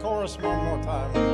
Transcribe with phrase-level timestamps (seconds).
[0.00, 1.25] Chorus one more time.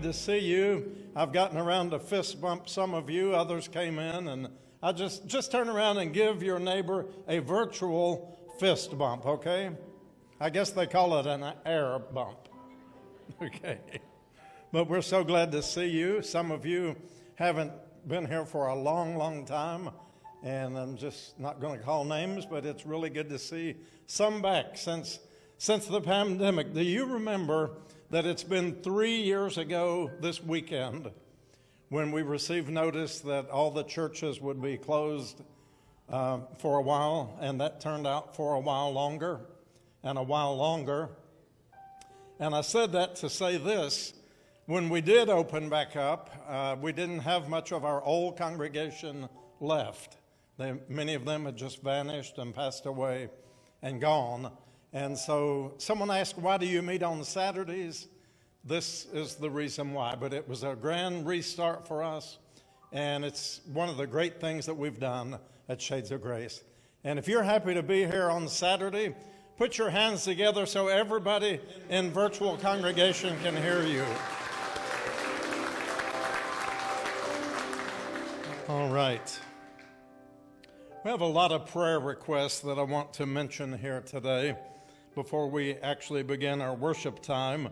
[0.00, 0.96] Good to see you.
[1.14, 4.48] I've gotten around to fist bump some of you, others came in, and
[4.82, 9.70] I just just turn around and give your neighbor a virtual fist bump, okay?
[10.40, 12.38] I guess they call it an air bump.
[13.42, 13.78] Okay.
[14.72, 16.20] But we're so glad to see you.
[16.20, 16.96] Some of you
[17.36, 17.72] haven't
[18.08, 19.90] been here for a long, long time,
[20.42, 24.42] and I'm just not going to call names, but it's really good to see some
[24.42, 25.20] back since
[25.58, 26.72] since the pandemic.
[26.72, 27.72] Do you remember
[28.10, 31.10] that it's been three years ago this weekend
[31.90, 35.40] when we received notice that all the churches would be closed
[36.08, 39.40] uh, for a while, and that turned out for a while longer
[40.02, 41.08] and a while longer.
[42.40, 44.12] And I said that to say this
[44.66, 49.28] when we did open back up, uh, we didn't have much of our old congregation
[49.60, 50.16] left.
[50.58, 53.30] They, many of them had just vanished and passed away
[53.82, 54.50] and gone.
[54.92, 58.08] And so someone asked, Why do you meet on Saturdays?
[58.64, 60.16] This is the reason why.
[60.16, 62.38] But it was a grand restart for us,
[62.92, 66.62] and it's one of the great things that we've done at Shades of Grace.
[67.04, 69.14] And if you're happy to be here on Saturday,
[69.56, 74.04] put your hands together so everybody in virtual congregation can hear you.
[78.68, 79.40] All right.
[81.04, 84.56] We have a lot of prayer requests that I want to mention here today
[85.14, 87.68] before we actually begin our worship time.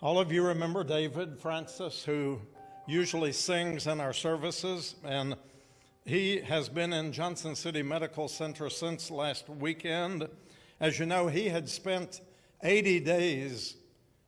[0.00, 2.40] All of you remember David Francis, who
[2.86, 5.36] usually sings in our services, and
[6.04, 10.28] he has been in Johnson City Medical Center since last weekend.
[10.80, 12.20] As you know, he had spent
[12.62, 13.76] 80 days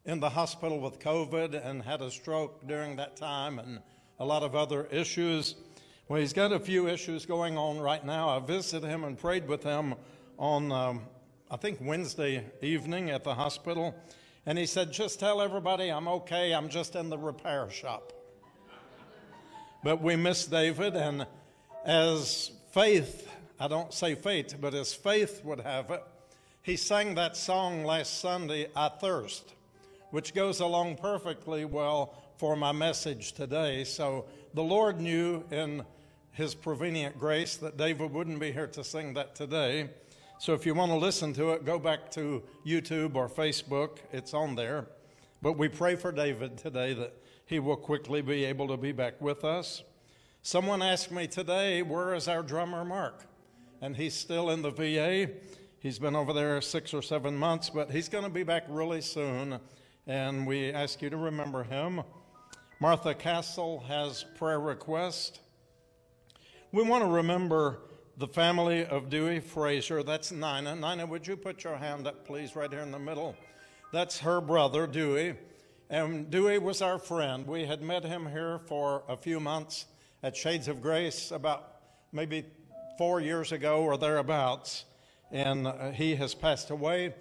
[0.05, 3.81] in the hospital with COVID and had a stroke during that time and
[4.19, 5.55] a lot of other issues.
[6.09, 8.29] Well, he's got a few issues going on right now.
[8.29, 9.95] I visited him and prayed with him
[10.39, 11.03] on, um,
[11.53, 13.95] I think, Wednesday evening at the hospital.
[14.47, 16.55] And he said, Just tell everybody I'm okay.
[16.55, 18.15] I'm just in the repair shop.
[19.85, 21.27] But we miss David, and
[21.85, 26.03] as faith, I don't say fate, but as faith would have it,
[26.63, 29.53] he sang that song last Sunday, I Thirst,
[30.11, 33.85] which goes along perfectly well for my message today.
[33.85, 34.25] So
[34.55, 35.85] the Lord knew in
[36.31, 39.91] his prevenient grace that David wouldn't be here to sing that today.
[40.43, 43.99] So if you want to listen to it, go back to YouTube or Facebook.
[44.11, 44.87] It's on there.
[45.41, 47.15] But we pray for David today that
[47.47, 49.85] he will quickly be able to be back with us.
[50.43, 53.25] Someone asked me today, where is our drummer Mark?
[53.81, 55.31] And he's still in the VA.
[55.79, 59.01] He's been over there six or seven months, but he's going to be back really
[59.01, 59.61] soon.
[60.09, 62.03] And we ask you to remember him.
[62.81, 65.39] Martha Castle has prayer request.
[66.73, 67.79] We want to remember
[68.23, 70.05] the family of Dewey Fraser.
[70.05, 70.77] That's Nina.
[70.77, 73.35] Nina, would you put your hand up, please, right here in the middle?
[73.93, 75.35] That's her brother, Dewey.
[75.91, 77.45] And Dewey was our friend.
[77.45, 79.87] We had met him here for a few months
[80.23, 81.79] at Shades of Grace about
[82.13, 82.45] maybe
[82.97, 84.85] four years ago or thereabouts.
[85.33, 87.17] And uh, he has passed away.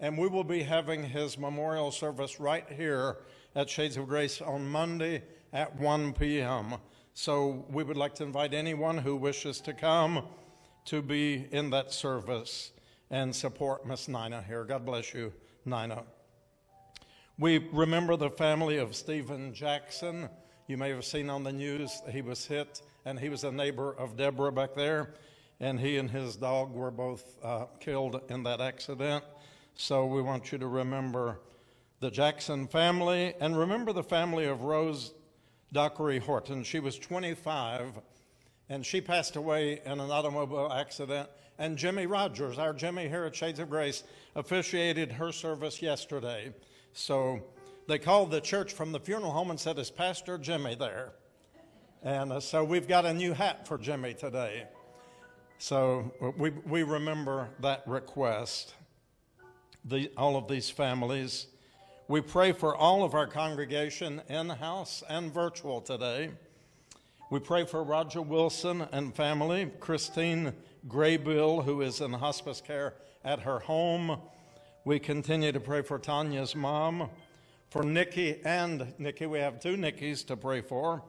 [0.00, 3.18] And we will be having his memorial service right here
[3.54, 5.22] at Shades of Grace on Monday
[5.52, 6.76] at 1 p.m.
[7.12, 10.24] So we would like to invite anyone who wishes to come
[10.86, 12.72] to be in that service
[13.10, 14.64] and support Miss Nina here.
[14.64, 15.32] God bless you,
[15.64, 16.04] Nina.
[17.38, 20.28] We remember the family of Stephen Jackson.
[20.68, 23.94] You may have seen on the news he was hit, and he was a neighbor
[23.98, 25.14] of Deborah back there,
[25.60, 29.24] and he and his dog were both uh, killed in that accident.
[29.74, 31.40] So we want you to remember
[32.00, 35.12] the Jackson family and remember the family of Rose
[35.72, 36.62] Dockery Horton.
[36.62, 38.00] She was 25
[38.68, 41.28] and she passed away in an automobile accident.
[41.58, 44.02] And Jimmy Rogers, our Jimmy here at Shades of Grace,
[44.34, 46.52] officiated her service yesterday.
[46.92, 47.40] So
[47.86, 51.12] they called the church from the funeral home and said, Is Pastor Jimmy there?
[52.02, 54.66] And uh, so we've got a new hat for Jimmy today.
[55.58, 58.74] So we, we remember that request,
[59.84, 61.46] the, all of these families.
[62.08, 66.30] We pray for all of our congregation in house and virtual today.
[67.28, 70.52] We pray for Roger Wilson and family, Christine
[70.86, 72.94] Graybill, who is in hospice care
[73.24, 74.20] at her home.
[74.84, 77.10] We continue to pray for Tanya's mom,
[77.68, 79.26] for Nikki and Nikki.
[79.26, 81.02] We have two Nikkis to pray for,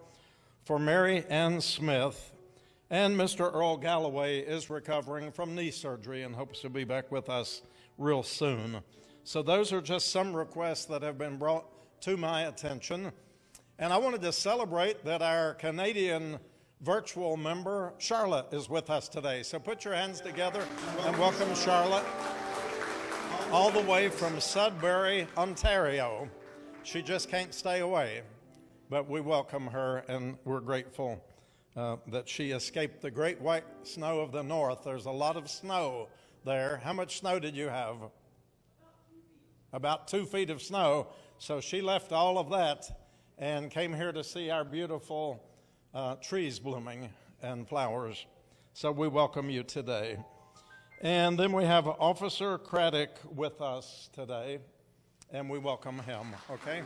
[0.65, 2.31] for Mary Ann Smith.
[2.89, 3.53] And Mr.
[3.53, 7.61] Earl Galloway is recovering from knee surgery and hopes to be back with us
[7.99, 8.79] real soon.
[9.23, 11.65] So, those are just some requests that have been brought
[12.01, 13.11] to my attention.
[13.79, 16.39] And I wanted to celebrate that our Canadian
[16.81, 19.43] virtual member, Charlotte, is with us today.
[19.43, 20.65] So put your hands together
[21.05, 22.05] and welcome Charlotte,
[23.51, 26.27] all the way from Sudbury, Ontario.
[26.81, 28.23] She just can't stay away,
[28.89, 31.23] but we welcome her and we're grateful
[31.75, 34.79] uh, that she escaped the great white snow of the north.
[34.83, 36.07] There's a lot of snow
[36.43, 36.81] there.
[36.83, 37.97] How much snow did you have?
[39.71, 41.09] About two feet of snow.
[41.37, 42.89] So she left all of that
[43.37, 45.43] and came here to see our beautiful
[45.93, 47.09] uh, trees blooming
[47.41, 48.25] and flowers.
[48.73, 50.17] So we welcome you today.
[51.01, 54.59] And then we have Officer Craddock with us today,
[55.31, 56.81] and we welcome him, okay?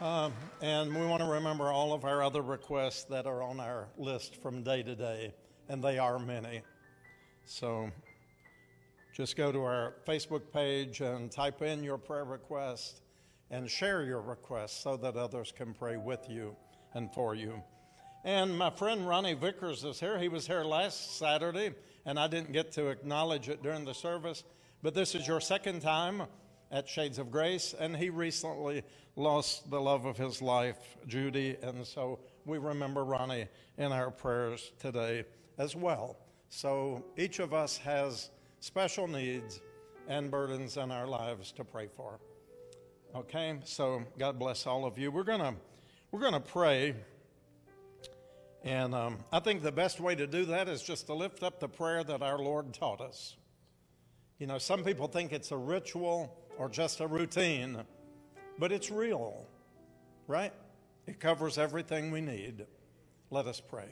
[0.00, 0.30] Uh,
[0.60, 4.42] and we want to remember all of our other requests that are on our list
[4.42, 5.32] from day to day,
[5.68, 6.60] and they are many.
[7.44, 7.88] So
[9.14, 13.02] just go to our Facebook page and type in your prayer request
[13.50, 16.56] and share your requests so that others can pray with you
[16.94, 17.62] and for you.
[18.24, 20.18] And my friend Ronnie Vickers is here.
[20.18, 21.74] He was here last Saturday,
[22.04, 24.42] and I didn't get to acknowledge it during the service.
[24.82, 26.22] But this is your second time
[26.72, 28.82] at Shades of Grace, and he recently
[29.14, 33.46] lost the love of his life, Judy, and so we remember Ronnie
[33.78, 35.24] in our prayers today
[35.58, 36.16] as well.
[36.48, 39.60] So each of us has special needs
[40.08, 42.18] and burdens in our lives to pray for.
[43.16, 45.10] Okay, so God bless all of you.
[45.10, 45.54] We're gonna
[46.10, 46.94] we're gonna pray,
[48.62, 51.58] and um, I think the best way to do that is just to lift up
[51.58, 53.36] the prayer that our Lord taught us.
[54.38, 57.78] You know, some people think it's a ritual or just a routine,
[58.58, 59.46] but it's real,
[60.26, 60.52] right?
[61.06, 62.66] It covers everything we need.
[63.30, 63.88] Let us pray.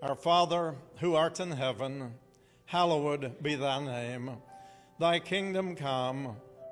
[0.00, 2.14] Our Father, who art in heaven,
[2.66, 4.30] hallowed be thy name.
[5.00, 6.36] Thy kingdom come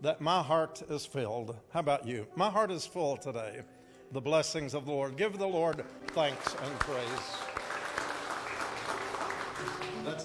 [0.00, 1.56] that my heart is filled.
[1.72, 2.26] How about you?
[2.36, 3.62] My heart is full today.
[4.12, 5.16] The blessings of the Lord.
[5.16, 7.04] Give the Lord thanks and praise.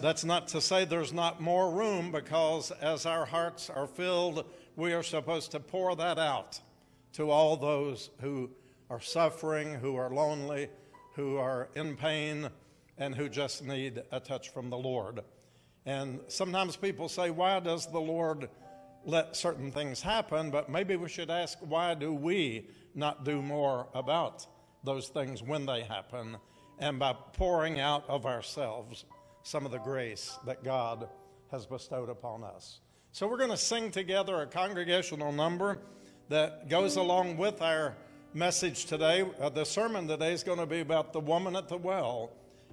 [0.01, 4.93] That's, not to say there's not more room because as our hearts are filled, we
[4.93, 6.59] are supposed to pour that out
[7.13, 8.49] to all those who
[8.89, 10.69] are suffering, who are lonely,
[11.15, 12.49] who are in pain,
[12.97, 15.21] and who just need a touch from the Lord.
[15.85, 18.49] And sometimes people say, Why does the Lord
[19.05, 23.87] let certain things happen, but maybe we should ask why do we not do more
[23.93, 24.45] about
[24.83, 26.37] those things when they happen
[26.79, 29.05] and by pouring out of ourselves
[29.43, 31.07] some of the grace that God
[31.51, 32.79] has bestowed upon us.
[33.11, 35.79] So we're going to sing together a congregational number
[36.29, 37.95] that goes along with our
[38.33, 39.25] message today.
[39.39, 42.31] Uh, the sermon today is going to be about the woman at the well.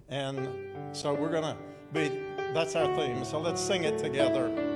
[0.09, 0.49] And
[0.93, 1.57] so we're going to
[1.93, 2.09] be,
[2.55, 3.25] that's our theme.
[3.25, 4.70] So let's sing it together.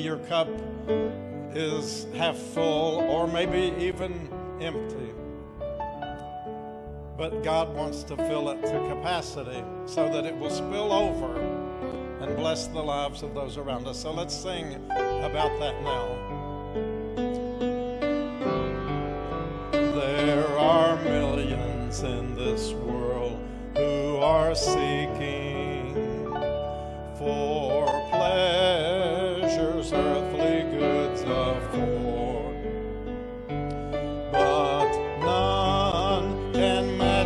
[0.00, 0.48] Maybe your cup
[1.54, 4.28] is half full or maybe even
[4.60, 5.12] empty?
[7.18, 11.38] But God wants to fill it to capacity so that it will spill over
[12.20, 14.00] and bless the lives of those around us.
[14.00, 14.74] So let's sing
[15.22, 16.16] about that now.
[19.72, 23.38] There are millions in this world
[23.74, 24.99] who are seeking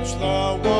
[0.04, 0.73] match the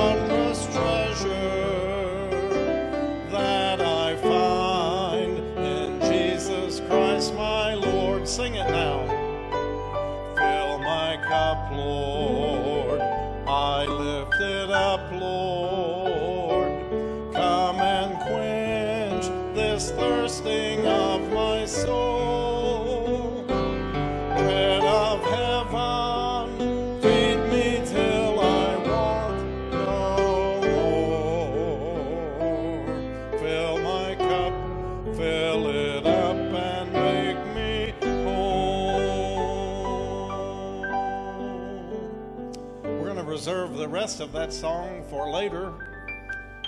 [44.25, 45.71] of that song for later,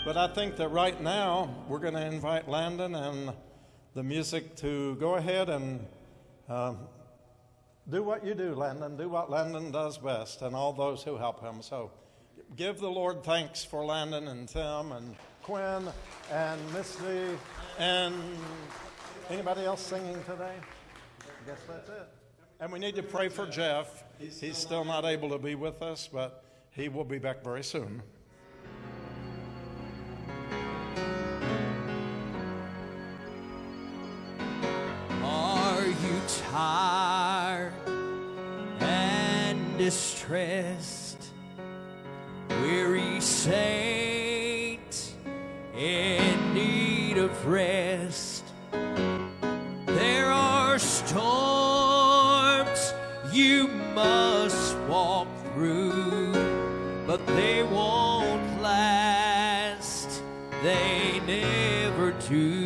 [0.05, 3.33] but I think that right now we're going to invite Landon and
[3.95, 5.87] the music to go ahead and
[6.51, 6.77] um,
[7.89, 8.99] do what you do, Landon.
[8.99, 11.63] Do what Landon does best, and all those who help him.
[11.63, 11.91] So
[12.57, 15.89] give the Lord thanks for Landon and Tim and Quinn
[16.31, 17.39] and Misty
[17.79, 18.15] and
[19.31, 20.57] anybody else singing today?
[21.23, 22.09] I guess that's it.
[22.61, 24.05] And we need to pray for Jeff.
[24.19, 26.43] He's still not able to be with us, but
[26.77, 28.03] he will be back very soon.
[35.23, 36.21] Are you
[36.53, 37.73] tired
[38.81, 41.31] and distressed?
[42.51, 45.15] Weary saint
[45.75, 48.45] in need of rest.
[49.87, 52.13] There are storms
[53.33, 54.36] you must
[57.17, 60.23] but they won't last.
[60.63, 62.66] They never do.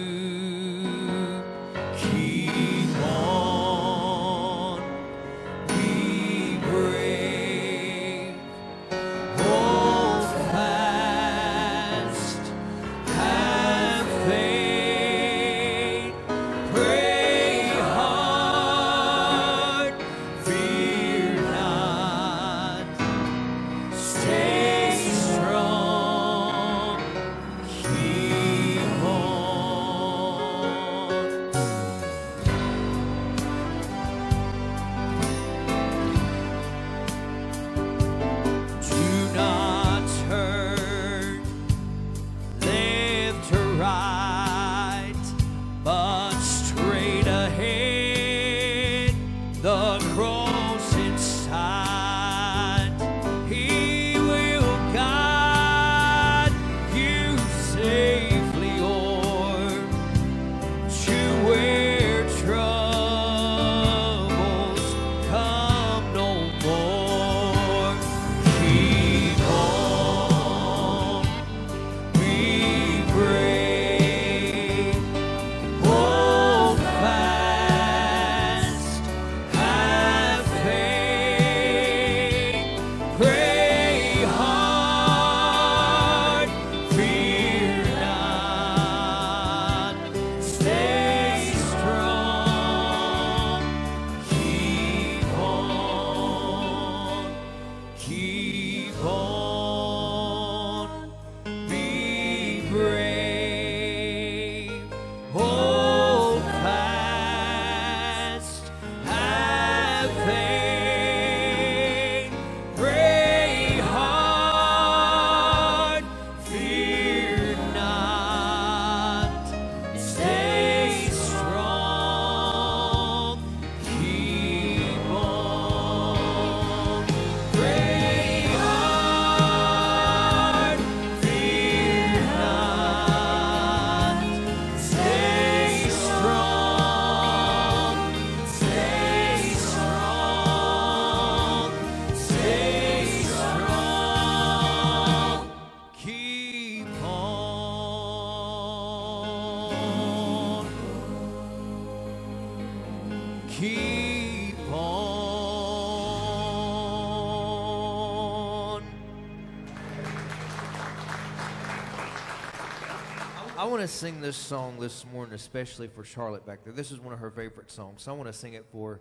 [163.70, 166.72] Want to sing this song this morning, especially for Charlotte back there.
[166.72, 169.00] This is one of her favorite songs, so I want to sing it for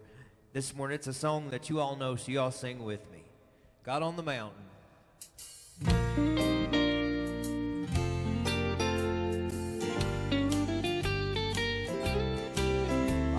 [0.53, 0.93] this morning.
[0.93, 3.23] It's a song that you all know, so you all sing with me.
[3.84, 4.62] God on the Mountain.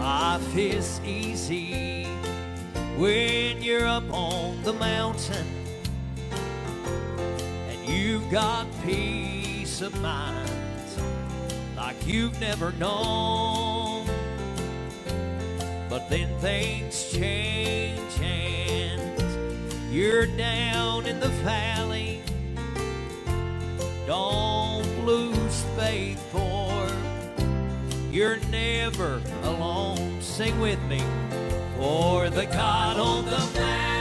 [0.00, 2.06] Life is easy
[2.98, 5.46] when you're up on the mountain
[7.68, 10.49] and you've got peace of mind
[11.90, 14.07] like you've never known.
[15.88, 22.22] But then things change and you're down in the valley.
[24.07, 26.88] Don't lose faith, for
[28.12, 30.20] you're never alone.
[30.20, 31.03] Sing with me.
[31.76, 33.99] For the God on the mountain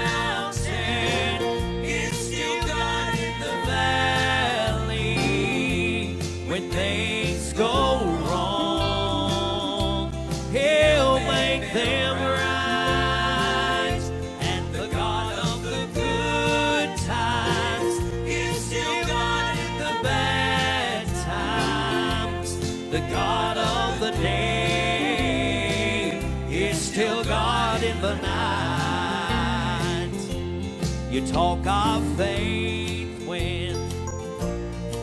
[31.20, 33.76] You talk of faith when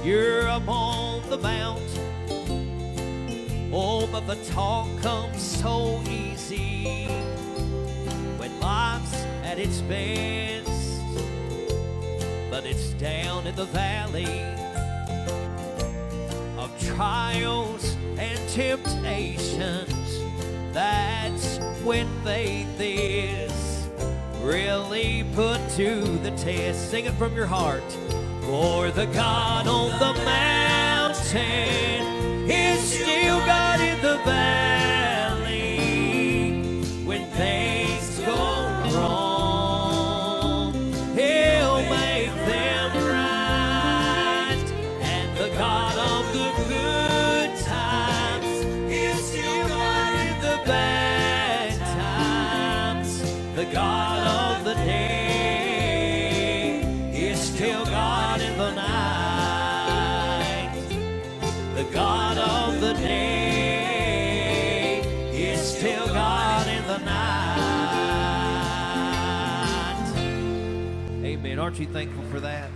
[0.02, 1.82] you're up on the mount.
[3.70, 7.04] Oh, but the talk comes so easy
[8.38, 11.02] when life's at its best.
[12.50, 14.40] But it's down in the valley
[16.56, 20.22] of trials and temptations.
[20.72, 23.75] That's when faith is
[24.46, 26.90] really put to the test.
[26.90, 27.82] Sing it from your heart.
[28.42, 31.40] For the God on the mountain
[32.48, 34.95] is still God in the valley.
[71.66, 72.70] Aren't you thankful for that?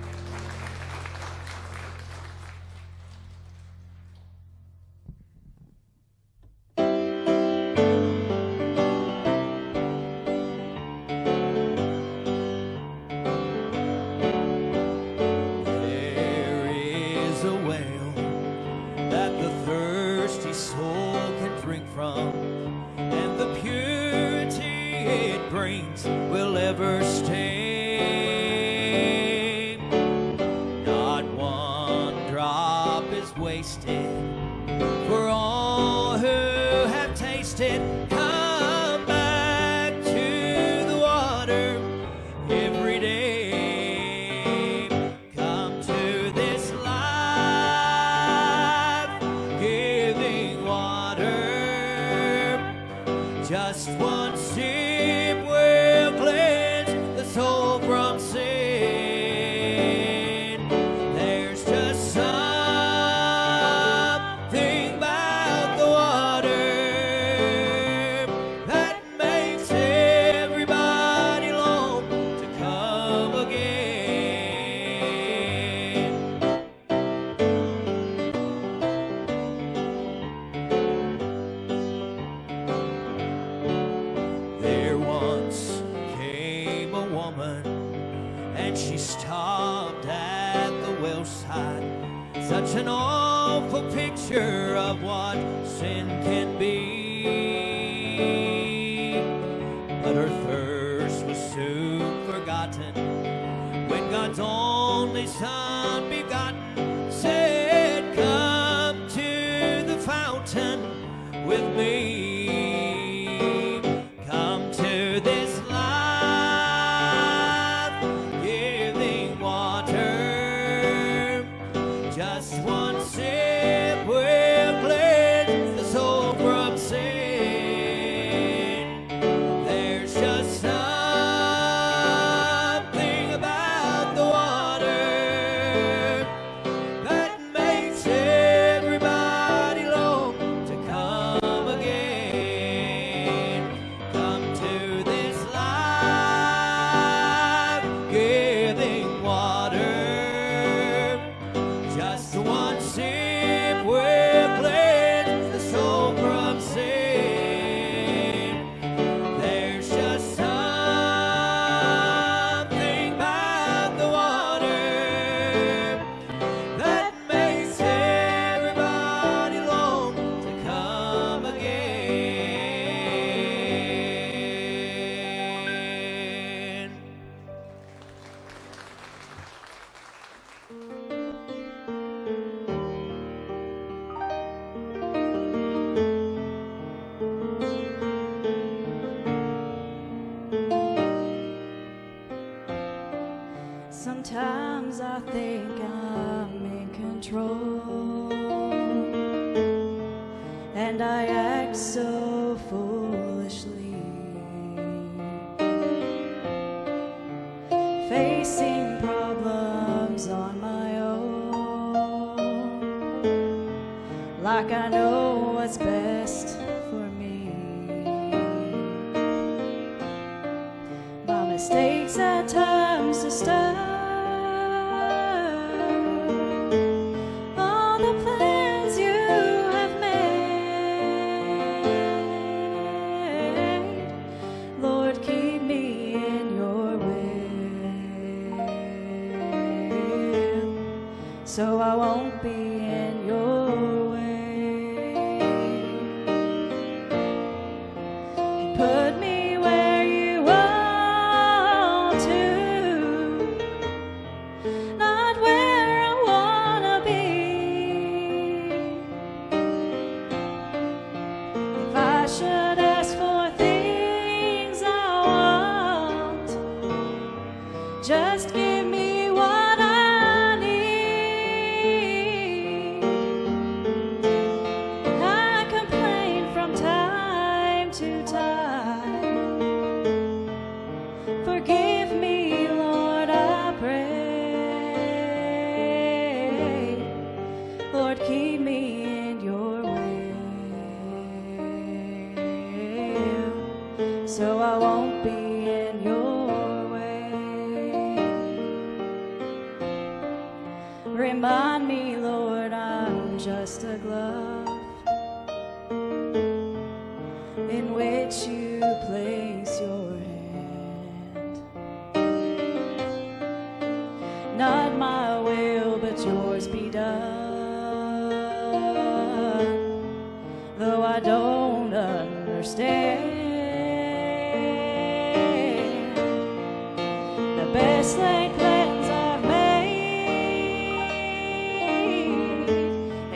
[92.50, 96.79] Such an awful picture of what sin can be.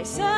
[0.04, 0.33] They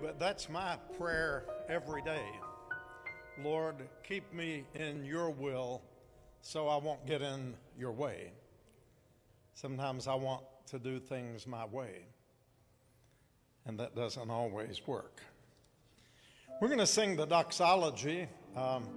[0.00, 2.24] but that's my prayer every day.
[3.42, 5.82] Lord, keep me in your will
[6.40, 8.32] so I won't get in your way.
[9.54, 12.06] Sometimes I want to do things my way,
[13.66, 15.20] and that doesn't always work.
[16.60, 18.88] We're going to sing the doxology, um,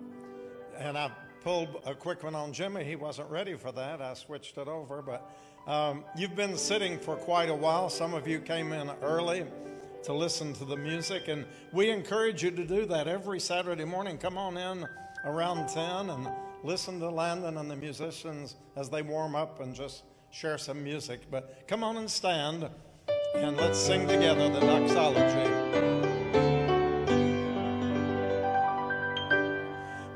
[0.77, 2.83] and I pulled a quick one on Jimmy.
[2.83, 4.01] He wasn't ready for that.
[4.01, 5.29] I switched it over, but
[5.67, 7.89] um, you've been sitting for quite a while.
[7.89, 9.45] Some of you came in early
[10.03, 14.17] to listen to the music, and we encourage you to do that every Saturday morning.
[14.17, 14.87] Come on in
[15.25, 16.27] around 10 and
[16.63, 21.21] listen to Landon and the musicians as they warm up and just share some music.
[21.29, 22.69] But come on and stand
[23.35, 25.49] And let's sing together the doxology.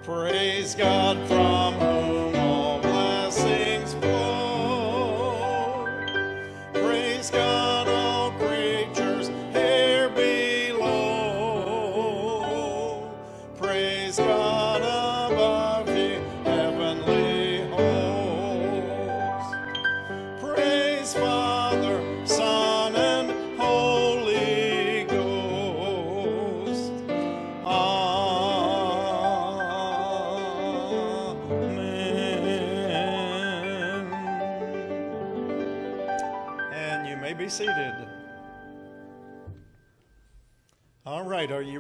[0.04, 1.18] Praise God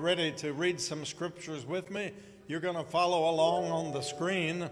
[0.03, 2.11] ready to read some scriptures with me?
[2.47, 4.69] You're going to follow along on the screen.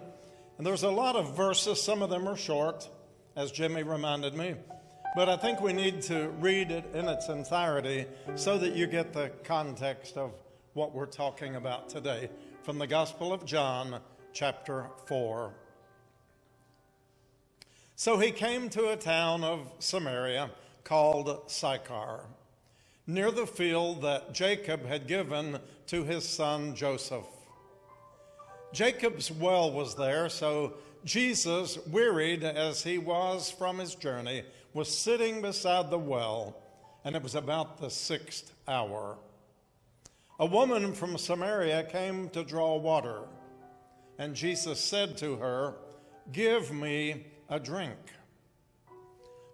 [0.57, 2.89] And there's a lot of verses, some of them are short,
[3.37, 4.55] as Jimmy reminded me.
[5.15, 9.13] But I think we need to read it in its entirety so that you get
[9.13, 10.33] the context of
[10.73, 12.29] what we're talking about today
[12.63, 14.01] from the Gospel of John,
[14.33, 15.53] chapter 4.
[17.95, 20.51] So he came to a town of Samaria
[20.83, 22.25] called Sychar,
[23.13, 27.25] near the field that Jacob had given to his son Joseph.
[28.71, 34.43] Jacob's well was there, so Jesus, wearied as he was from his journey,
[34.73, 36.55] was sitting beside the well,
[37.03, 39.17] and it was about the sixth hour.
[40.39, 43.23] A woman from Samaria came to draw water,
[44.19, 45.75] and Jesus said to her,
[46.31, 47.97] Give me a drink.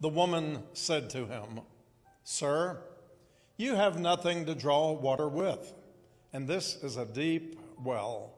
[0.00, 1.60] The woman said to him,
[2.24, 2.78] Sir,
[3.56, 5.72] you have nothing to draw water with,
[6.32, 8.34] and this is a deep well.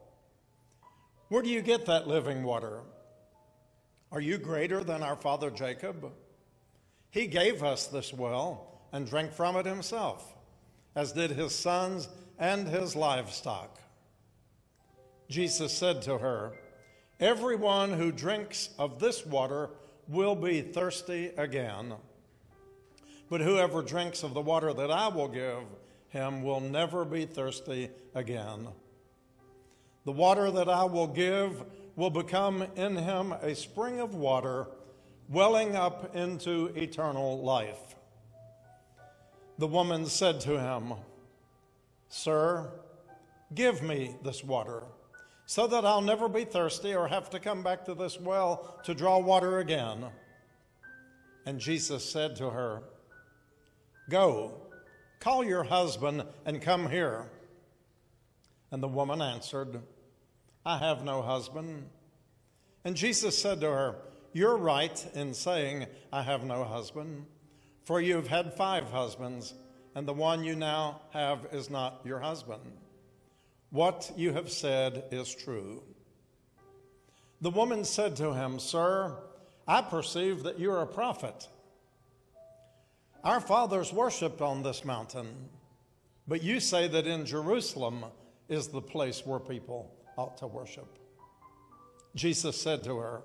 [1.28, 2.80] Where do you get that living water?
[4.12, 6.12] Are you greater than our father Jacob?
[7.10, 10.34] He gave us this well and drank from it himself,
[10.94, 13.78] as did his sons and his livestock.
[15.28, 16.52] Jesus said to her,
[17.20, 19.70] Everyone who drinks of this water
[20.08, 21.94] will be thirsty again.
[23.30, 25.64] But whoever drinks of the water that I will give
[26.08, 28.68] him will never be thirsty again.
[30.04, 31.62] The water that I will give
[31.94, 34.68] will become in him a spring of water
[35.28, 37.96] welling up into eternal life.
[39.58, 40.94] The woman said to him,
[42.08, 42.70] Sir,
[43.54, 44.84] give me this water
[45.50, 48.94] so that I'll never be thirsty or have to come back to this well to
[48.94, 50.04] draw water again.
[51.46, 52.82] And Jesus said to her,
[54.10, 54.52] Go,
[55.20, 57.30] call your husband and come here.
[58.70, 59.80] And the woman answered,
[60.66, 61.88] I have no husband.
[62.84, 63.96] And Jesus said to her,
[64.34, 67.24] You're right in saying, I have no husband,
[67.84, 69.54] for you've had five husbands,
[69.94, 72.70] and the one you now have is not your husband.
[73.70, 75.82] What you have said is true.
[77.40, 79.16] The woman said to him, Sir,
[79.66, 81.48] I perceive that you're a prophet.
[83.22, 85.28] Our fathers worshiped on this mountain,
[86.26, 88.04] but you say that in Jerusalem
[88.48, 90.98] is the place where people ought to worship.
[92.14, 93.22] Jesus said to her,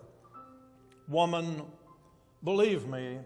[1.07, 1.63] Woman,
[2.43, 3.19] believe me,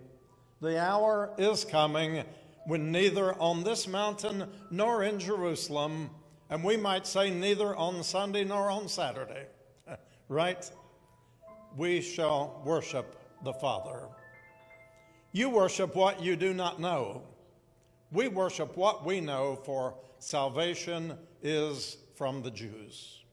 [0.62, 2.24] the hour is coming
[2.66, 6.10] when neither on this mountain nor in Jerusalem,
[6.50, 9.46] and we might say neither on Sunday nor on Saturday,
[10.30, 10.70] right?
[11.76, 14.08] We shall worship the Father.
[15.32, 17.24] You worship what you do not know.
[18.12, 23.24] We worship what we know, for salvation is from the Jews.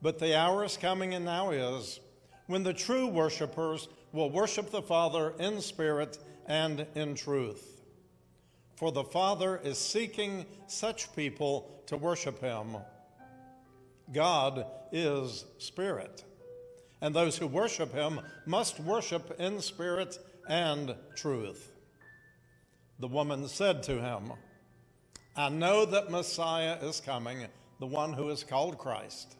[0.00, 1.98] But the hour is coming, and now is,
[2.46, 7.73] when the true worshipers will worship the Father in spirit and in truth.
[8.76, 12.76] For the Father is seeking such people to worship him.
[14.12, 16.24] God is spirit,
[17.00, 21.70] and those who worship him must worship in spirit and truth.
[22.98, 24.32] The woman said to him,
[25.36, 27.46] I know that Messiah is coming,
[27.80, 29.36] the one who is called Christ.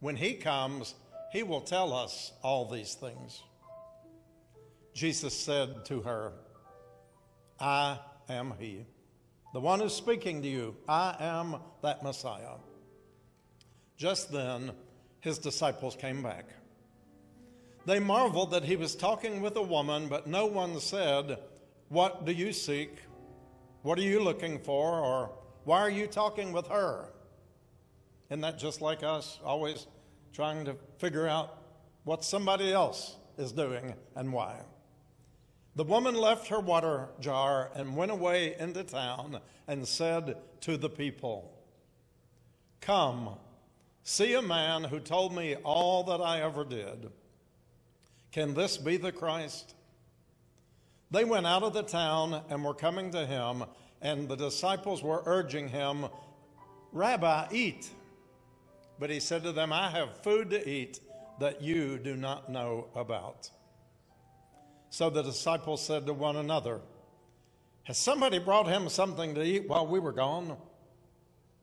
[0.00, 0.94] When he comes,
[1.32, 3.42] he will tell us all these things.
[4.94, 6.32] Jesus said to her,
[7.58, 8.84] I am he.
[9.52, 12.56] The one who's speaking to you, I am that Messiah.
[13.96, 14.72] Just then,
[15.20, 16.46] his disciples came back.
[17.84, 21.38] They marveled that he was talking with a woman, but no one said,
[21.88, 22.98] What do you seek?
[23.82, 25.00] What are you looking for?
[25.00, 25.32] Or
[25.64, 27.10] why are you talking with her?
[28.30, 29.86] Isn't that just like us, always
[30.32, 31.58] trying to figure out
[32.04, 34.60] what somebody else is doing and why?
[35.74, 40.90] The woman left her water jar and went away into town and said to the
[40.90, 41.50] people,
[42.80, 43.36] Come,
[44.02, 47.10] see a man who told me all that I ever did.
[48.32, 49.74] Can this be the Christ?
[51.10, 53.64] They went out of the town and were coming to him,
[54.00, 56.06] and the disciples were urging him,
[56.92, 57.90] Rabbi, eat.
[58.98, 61.00] But he said to them, I have food to eat
[61.38, 63.50] that you do not know about.
[64.92, 66.82] So the disciples said to one another,
[67.84, 70.58] Has somebody brought him something to eat while we were gone?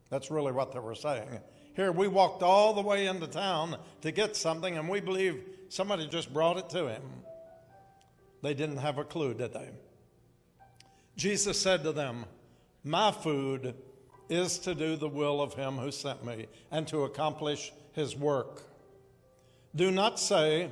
[0.10, 1.40] That's really what they were saying.
[1.76, 6.08] Here, we walked all the way into town to get something, and we believe somebody
[6.08, 7.04] just brought it to him.
[8.42, 9.70] They didn't have a clue, did they?
[11.16, 12.26] Jesus said to them,
[12.84, 13.76] My food
[14.28, 18.64] is to do the will of him who sent me and to accomplish his work.
[19.76, 20.72] Do not say,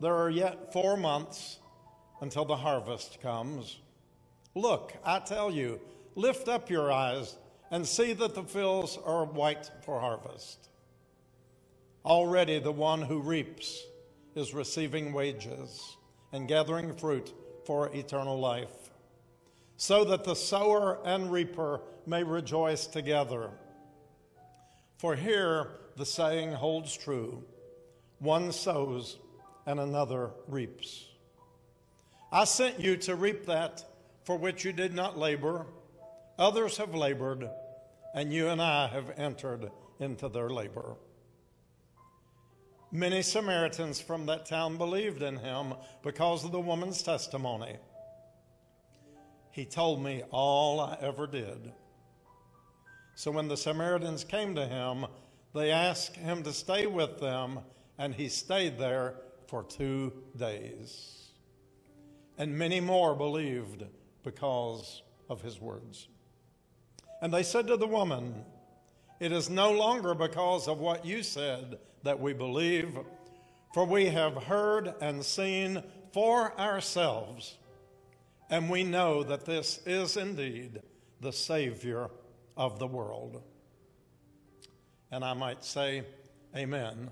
[0.00, 1.58] There are yet four months
[2.20, 3.78] until the harvest comes.
[4.54, 5.80] Look, I tell you,
[6.14, 7.36] lift up your eyes
[7.70, 10.68] and see that the fields are white for harvest.
[12.04, 13.84] Already the one who reaps
[14.34, 15.96] is receiving wages
[16.32, 17.32] and gathering fruit
[17.66, 18.90] for eternal life,
[19.76, 23.50] so that the sower and reaper may rejoice together.
[24.98, 27.44] For here the saying holds true
[28.18, 29.16] one sows
[29.66, 31.09] and another reaps.
[32.32, 33.84] I sent you to reap that
[34.22, 35.66] for which you did not labor.
[36.38, 37.48] Others have labored,
[38.14, 40.94] and you and I have entered into their labor.
[42.92, 45.74] Many Samaritans from that town believed in him
[46.04, 47.76] because of the woman's testimony.
[49.50, 51.72] He told me all I ever did.
[53.16, 55.06] So when the Samaritans came to him,
[55.52, 57.58] they asked him to stay with them,
[57.98, 59.16] and he stayed there
[59.48, 61.19] for two days
[62.40, 63.84] and many more believed
[64.24, 66.08] because of his words.
[67.20, 68.46] And they said to the woman,
[69.20, 72.98] It is no longer because of what you said that we believe,
[73.74, 75.82] for we have heard and seen
[76.14, 77.58] for ourselves,
[78.48, 80.80] and we know that this is indeed
[81.20, 82.08] the Savior
[82.56, 83.42] of the world.
[85.10, 86.04] And I might say,
[86.56, 87.10] Amen.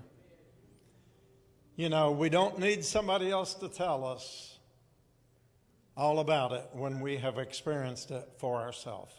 [1.75, 4.48] You know, we don't need somebody else to tell us
[5.99, 9.13] all about it when we have experienced it for ourselves.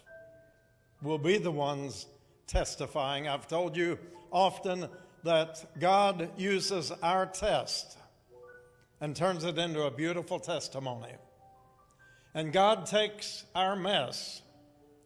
[1.03, 2.07] We'll be the ones
[2.47, 3.27] testifying.
[3.27, 3.99] I've told you
[4.31, 4.87] often
[5.23, 7.99] that God uses our test
[8.99, 11.13] and turns it into a beautiful testimony.
[12.33, 14.41] And God takes our mess.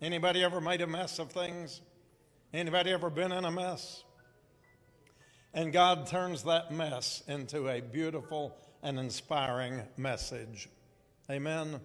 [0.01, 1.81] Anybody ever made a mess of things?
[2.53, 4.05] Anybody ever been in a mess?
[5.53, 10.69] And God turns that mess into a beautiful and inspiring message.
[11.27, 11.79] Amen.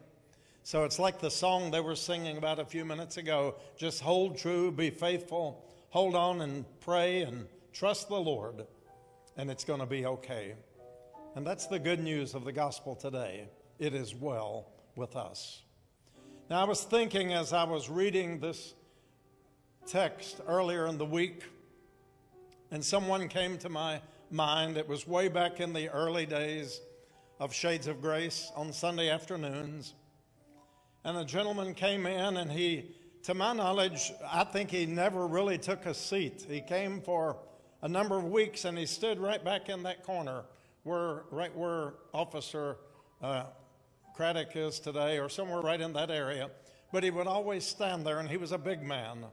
[0.65, 4.37] So it's like the song they were singing about a few minutes ago just hold
[4.37, 8.67] true, be faithful, hold on and pray and trust the Lord,
[9.39, 10.57] and it's going to be okay.
[11.37, 13.49] And that's the good news of the gospel today.
[13.79, 15.63] It is well with us.
[16.51, 18.75] Now, I was thinking as I was reading this
[19.87, 21.45] text earlier in the week,
[22.71, 24.77] and someone came to my mind.
[24.77, 26.83] It was way back in the early days
[27.41, 29.95] of Shades of Grace on Sunday afternoons.
[31.05, 35.57] And a gentleman came in, and he, to my knowledge, I think he never really
[35.57, 36.45] took a seat.
[36.47, 37.39] He came for
[37.81, 40.45] a number of weeks, and he stood right back in that corner,
[40.83, 42.77] where right where Officer
[43.23, 43.45] uh,
[44.15, 46.51] Craddock is today, or somewhere right in that area.
[46.93, 49.25] But he would always stand there, and he was a big man.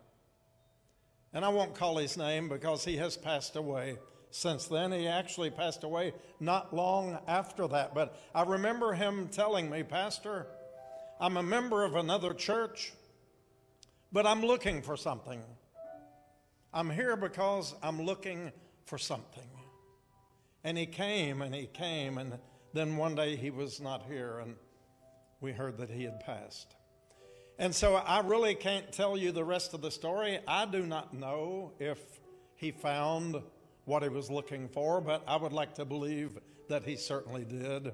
[1.34, 3.98] And I won't call his name because he has passed away
[4.32, 4.92] since then.
[4.92, 7.94] He actually passed away not long after that.
[7.94, 10.48] But I remember him telling me, Pastor,
[11.20, 12.94] I'm a member of another church,
[14.12, 15.42] but I'm looking for something.
[16.74, 18.52] I'm here because I'm looking
[18.86, 19.50] for something.
[20.64, 22.38] And he came and he came, and
[22.74, 24.56] then one day he was not here, and
[25.40, 26.76] we heard that he had passed.
[27.60, 30.40] And so I really can't tell you the rest of the story.
[30.48, 32.00] I do not know if
[32.56, 33.42] he found
[33.88, 37.94] what he was looking for, but I would like to believe that he certainly did.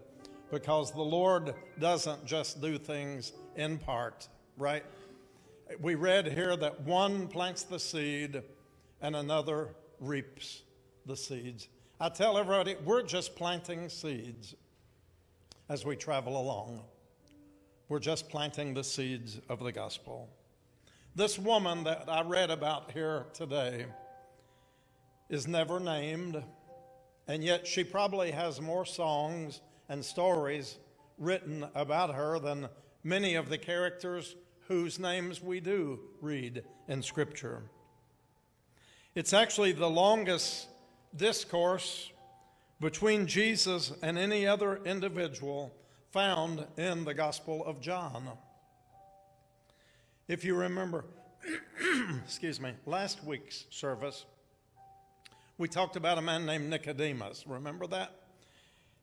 [0.53, 4.83] because the Lord doesn't just do things in part, right?
[5.81, 8.43] We read here that one plants the seed
[9.01, 9.69] and another
[9.99, 10.61] reaps
[11.07, 11.69] the seeds.
[11.99, 14.53] I tell everybody, we're just planting seeds
[15.69, 16.81] as we travel along.
[17.89, 20.29] We're just planting the seeds of the gospel.
[21.15, 23.87] This woman that I read about here today
[25.33, 26.41] is never named,
[27.27, 30.77] and yet she probably has more songs and stories
[31.17, 32.69] written about her than
[33.03, 34.35] many of the characters
[34.67, 37.63] whose names we do read in Scripture.
[39.15, 40.67] It's actually the longest
[41.15, 42.11] discourse
[42.79, 45.73] between Jesus and any other individual
[46.11, 48.29] found in the Gospel of John.
[50.27, 51.05] If you remember,
[52.23, 54.25] excuse me, last week's service,
[55.63, 57.45] we talked about a man named Nicodemus.
[57.47, 58.11] Remember that?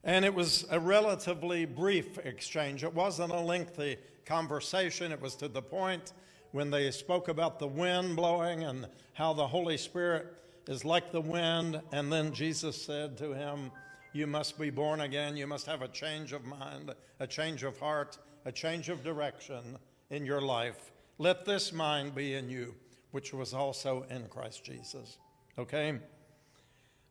[0.04, 2.84] And it was a relatively brief exchange.
[2.84, 3.96] It wasn't a lengthy
[4.26, 6.12] conversation, it was to the point
[6.50, 10.34] when they spoke about the wind blowing and how the Holy Spirit
[10.68, 11.80] is like the wind.
[11.92, 13.70] And then Jesus said to him,
[14.12, 15.38] You must be born again.
[15.38, 19.78] You must have a change of mind, a change of heart, a change of direction
[20.10, 20.92] in your life.
[21.16, 22.74] Let this mind be in you,
[23.12, 25.16] which was also in Christ Jesus.
[25.58, 25.98] Okay?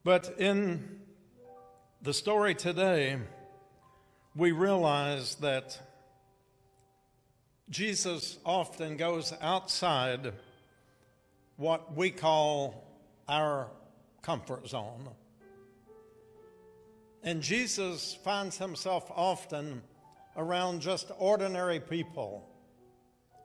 [0.04, 1.00] But in
[2.02, 3.18] the story today,
[4.36, 5.80] we realize that
[7.70, 10.34] Jesus often goes outside
[11.58, 12.88] what we call
[13.28, 13.70] our
[14.22, 15.10] comfort zone.
[17.22, 19.82] And Jesus finds himself often
[20.38, 22.50] around just ordinary people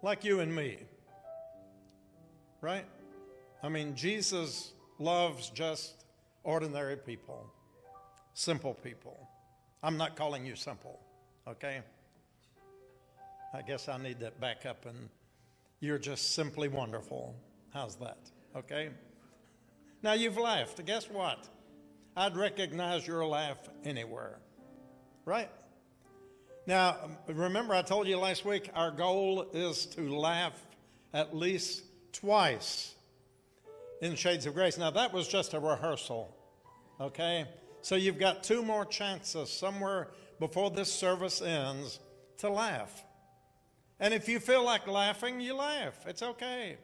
[0.00, 0.78] like you and me.
[2.60, 2.84] Right?
[3.62, 6.03] I mean, Jesus loves just
[6.44, 7.50] ordinary people,
[8.34, 9.28] simple people.
[9.82, 11.00] I'm not calling you simple,
[11.48, 11.80] okay?
[13.52, 15.08] I guess I need that back up and
[15.80, 17.34] you're just simply wonderful.
[17.72, 18.18] How's that?
[18.56, 18.90] Okay?
[20.02, 20.84] Now you've laughed.
[20.84, 21.48] Guess what?
[22.16, 24.38] I'd recognize your laugh anywhere.
[25.24, 25.50] Right?
[26.66, 30.58] Now, remember, I told you last week our goal is to laugh
[31.12, 32.94] at least twice
[34.04, 34.76] in Shades of Grace.
[34.76, 36.36] Now, that was just a rehearsal,
[37.00, 37.46] okay?
[37.80, 42.00] So you've got two more chances somewhere before this service ends
[42.38, 43.02] to laugh.
[43.98, 45.94] And if you feel like laughing, you laugh.
[46.06, 46.76] It's okay.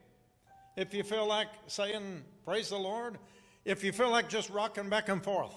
[0.79, 3.19] If you feel like saying, Praise the Lord,
[3.67, 5.55] if you feel like just rocking back and forth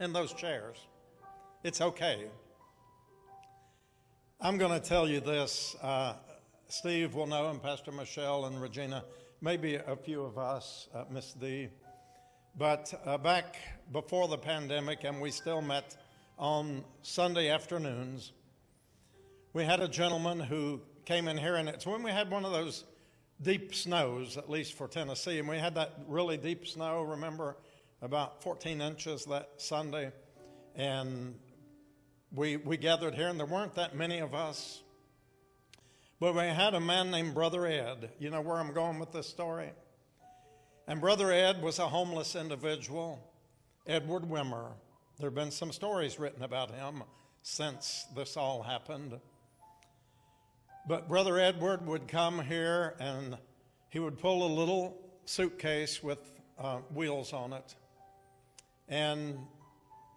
[0.00, 0.76] in those chairs,
[1.64, 2.26] it's okay.
[4.42, 5.74] I'm going to tell you this.
[5.80, 6.16] Uh,
[6.68, 9.04] Steve will know, and Pastor Michelle and Regina,
[9.40, 11.68] maybe a few of us, uh, Miss D.
[12.56, 13.56] But uh, back
[13.92, 15.96] before the pandemic, and we still met
[16.38, 18.32] on Sunday afternoons,
[19.52, 22.52] we had a gentleman who came in here, and it's when we had one of
[22.52, 22.84] those
[23.40, 27.56] deep snows, at least for Tennessee, and we had that really deep snow, remember,
[28.02, 30.12] about 14 inches that Sunday.
[30.74, 31.36] And
[32.32, 34.82] we, we gathered here, and there weren't that many of us.
[36.20, 38.10] But we had a man named Brother Ed.
[38.18, 39.70] You know where I'm going with this story?
[40.88, 43.20] And Brother Ed was a homeless individual,
[43.86, 44.72] Edward Wimmer.
[45.18, 47.04] There have been some stories written about him
[47.42, 49.20] since this all happened.
[50.88, 53.38] But Brother Edward would come here and
[53.88, 56.18] he would pull a little suitcase with
[56.58, 57.76] uh, wheels on it.
[58.88, 59.38] And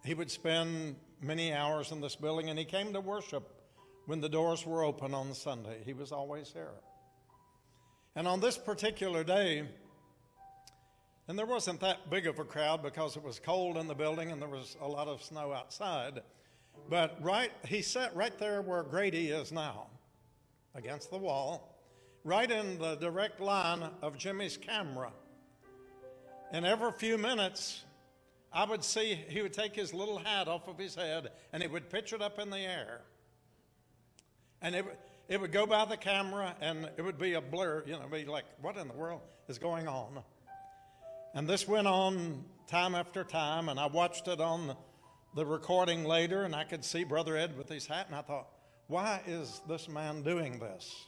[0.04, 3.61] he would spend many hours in this building, and he came to worship
[4.12, 5.78] when the doors were open on Sunday.
[5.86, 6.74] He was always there.
[8.14, 9.64] And on this particular day,
[11.30, 14.30] and there wasn't that big of a crowd because it was cold in the building
[14.30, 16.24] and there was a lot of snow outside.
[16.90, 19.88] But right, he sat right there where Grady is now,
[20.76, 21.82] against the wall,
[22.26, 25.14] right in the direct line of Jimmy's camera.
[26.52, 27.86] And every few minutes,
[28.52, 31.70] I would see he would take his little hat off of his head and he
[31.70, 33.04] would pitch it up in the air.
[34.62, 34.86] And it,
[35.28, 38.26] it would go by the camera and it would be a blur, you know, be
[38.26, 40.22] like, what in the world is going on?
[41.34, 44.76] And this went on time after time, and I watched it on
[45.34, 48.48] the recording later, and I could see Brother Ed with his hat, and I thought,
[48.88, 51.06] why is this man doing this?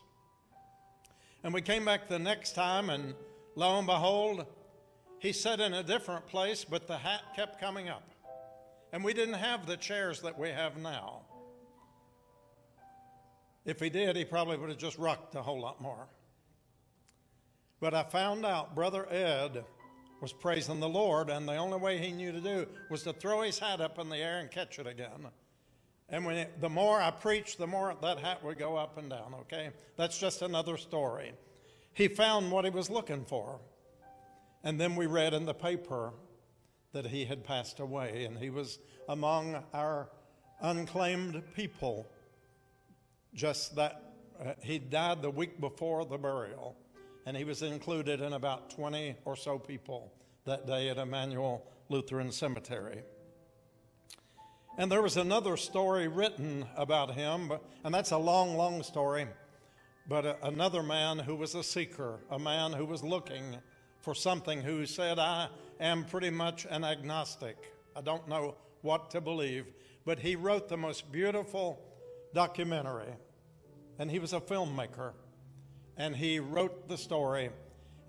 [1.43, 3.13] And we came back the next time, and
[3.55, 4.45] lo and behold,
[5.19, 8.09] he sat in a different place, but the hat kept coming up.
[8.93, 11.23] And we didn't have the chairs that we have now.
[13.65, 16.07] If he did, he probably would have just rocked a whole lot more.
[17.79, 19.63] But I found out Brother Ed
[20.21, 23.41] was praising the Lord, and the only way he knew to do was to throw
[23.41, 25.27] his hat up in the air and catch it again.
[26.09, 29.09] And when it, the more I preached, the more that hat would go up and
[29.09, 29.71] down, okay?
[29.97, 31.33] That's just another story.
[31.93, 33.59] He found what he was looking for.
[34.63, 36.13] And then we read in the paper
[36.93, 40.09] that he had passed away and he was among our
[40.61, 42.07] unclaimed people.
[43.33, 46.75] Just that uh, he died the week before the burial,
[47.25, 50.13] and he was included in about 20 or so people
[50.45, 53.01] that day at Emmanuel Lutheran Cemetery.
[54.77, 59.27] And there was another story written about him, but, and that's a long, long story.
[60.07, 63.57] But a, another man who was a seeker, a man who was looking
[63.99, 65.47] for something, who said, I
[65.79, 67.71] am pretty much an agnostic.
[67.95, 69.67] I don't know what to believe.
[70.05, 71.79] But he wrote the most beautiful
[72.33, 73.13] documentary,
[73.99, 75.13] and he was a filmmaker.
[75.95, 77.49] And he wrote the story,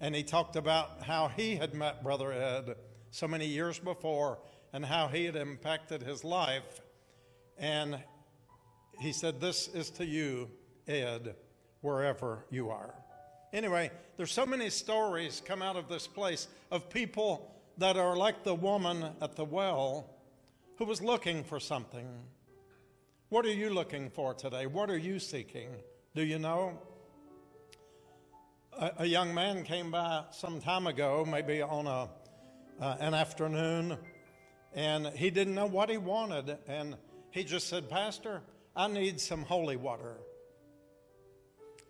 [0.00, 2.76] and he talked about how he had met Brother Ed
[3.10, 4.38] so many years before
[4.72, 6.80] and how he had impacted his life.
[7.58, 8.02] And
[8.98, 10.50] he said, This is to you,
[10.88, 11.36] Ed,
[11.80, 12.94] wherever you are.
[13.52, 18.42] Anyway, there's so many stories come out of this place of people that are like
[18.42, 20.10] the woman at the well
[20.78, 22.08] who was looking for something.
[23.34, 24.66] What are you looking for today?
[24.66, 25.70] What are you seeking?
[26.14, 26.78] Do you know?
[28.78, 32.08] A, a young man came by some time ago, maybe on a,
[32.80, 33.98] uh, an afternoon,
[34.72, 36.58] and he didn't know what he wanted.
[36.68, 36.96] And
[37.32, 38.40] he just said, Pastor,
[38.76, 40.14] I need some holy water.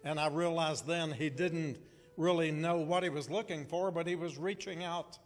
[0.03, 1.77] And I realized then he didn't
[2.17, 5.19] really know what he was looking for, but he was reaching out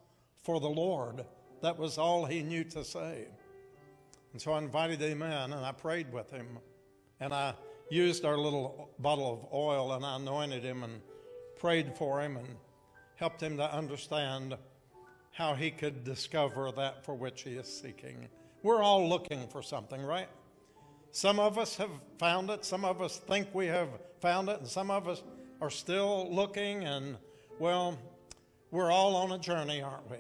[0.42, 1.24] for the Lord.
[1.62, 3.28] That was all he knew to say.
[4.32, 6.58] And so I invited him in and I prayed with him.
[7.20, 7.54] And I
[7.90, 11.00] used our little bottle of oil and I anointed him and
[11.58, 12.46] prayed for him and
[13.16, 14.56] helped him to understand
[15.32, 18.28] how he could discover that for which he is seeking.
[18.62, 20.28] We're all looking for something, right?
[21.12, 23.88] Some of us have found it, some of us think we have
[24.20, 25.22] found it, and some of us
[25.60, 27.16] are still looking, and
[27.58, 27.98] well,
[28.70, 30.18] we're all on a journey, aren't we?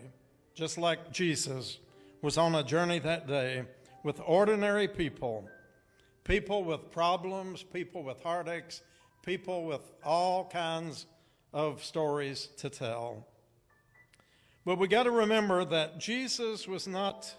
[0.54, 1.78] Just like Jesus
[2.22, 3.64] was on a journey that day
[4.08, 5.46] with ordinary people,
[6.24, 8.80] people with problems, people with heartaches,
[9.22, 11.04] people with all kinds
[11.52, 13.26] of stories to tell.
[14.64, 17.30] But we got to remember that Jesus was not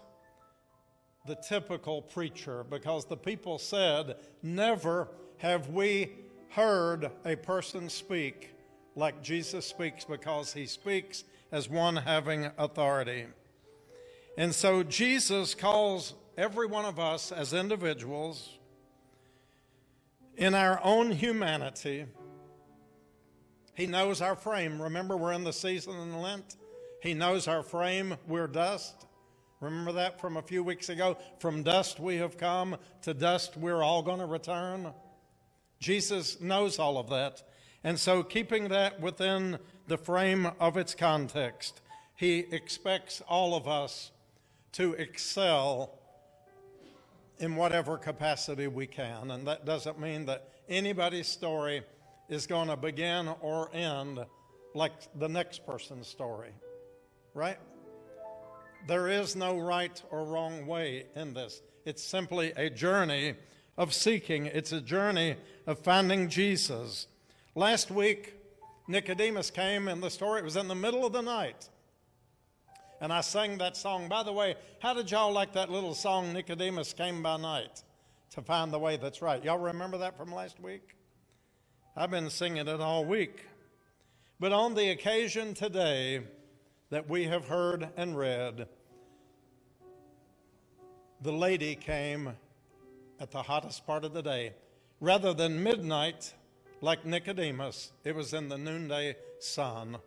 [1.26, 5.08] the typical preacher because the people said, Never
[5.38, 6.12] have we
[6.50, 8.50] heard a person speak
[8.94, 13.26] like Jesus speaks because he speaks as one having authority.
[14.38, 18.58] And so Jesus calls every one of us as individuals
[20.36, 22.06] in our own humanity.
[23.74, 24.80] He knows our frame.
[24.80, 26.56] Remember, we're in the season in Lent.
[27.02, 29.06] He knows our frame, we're dust.
[29.60, 31.18] Remember that from a few weeks ago?
[31.38, 34.92] From dust we have come, to dust we're all going to return.
[35.78, 37.42] Jesus knows all of that.
[37.84, 41.80] And so, keeping that within the frame of its context,
[42.14, 44.10] he expects all of us
[44.72, 45.99] to excel
[47.40, 49.30] in whatever capacity we can.
[49.32, 51.82] And that doesn't mean that anybody's story
[52.28, 54.20] is going to begin or end
[54.74, 56.52] like the next person's story
[57.34, 57.58] right?
[58.86, 61.62] There is no right or wrong way in this.
[61.84, 63.34] It's simply a journey
[63.76, 65.36] of seeking, it's a journey
[65.66, 67.06] of finding Jesus.
[67.54, 68.34] Last week,
[68.88, 71.68] Nicodemus came, and the story it was in the middle of the night.
[73.00, 74.08] And I sang that song.
[74.08, 77.82] By the way, how did y'all like that little song, Nicodemus Came by Night,
[78.32, 79.42] to find the way that's right?
[79.42, 80.96] Y'all remember that from last week?
[81.96, 83.46] I've been singing it all week.
[84.38, 86.22] But on the occasion today,
[86.90, 88.66] that we have heard and read,
[91.22, 92.30] the lady came
[93.20, 94.54] at the hottest part of the day.
[95.00, 96.34] Rather than midnight,
[96.80, 99.98] like Nicodemus, it was in the noonday sun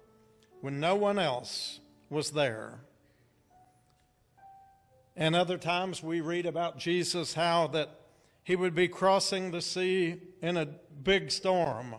[0.62, 1.80] when no one else
[2.14, 2.80] was there.
[5.16, 8.00] And other times we read about Jesus how that
[8.44, 11.96] he would be crossing the sea in a big storm.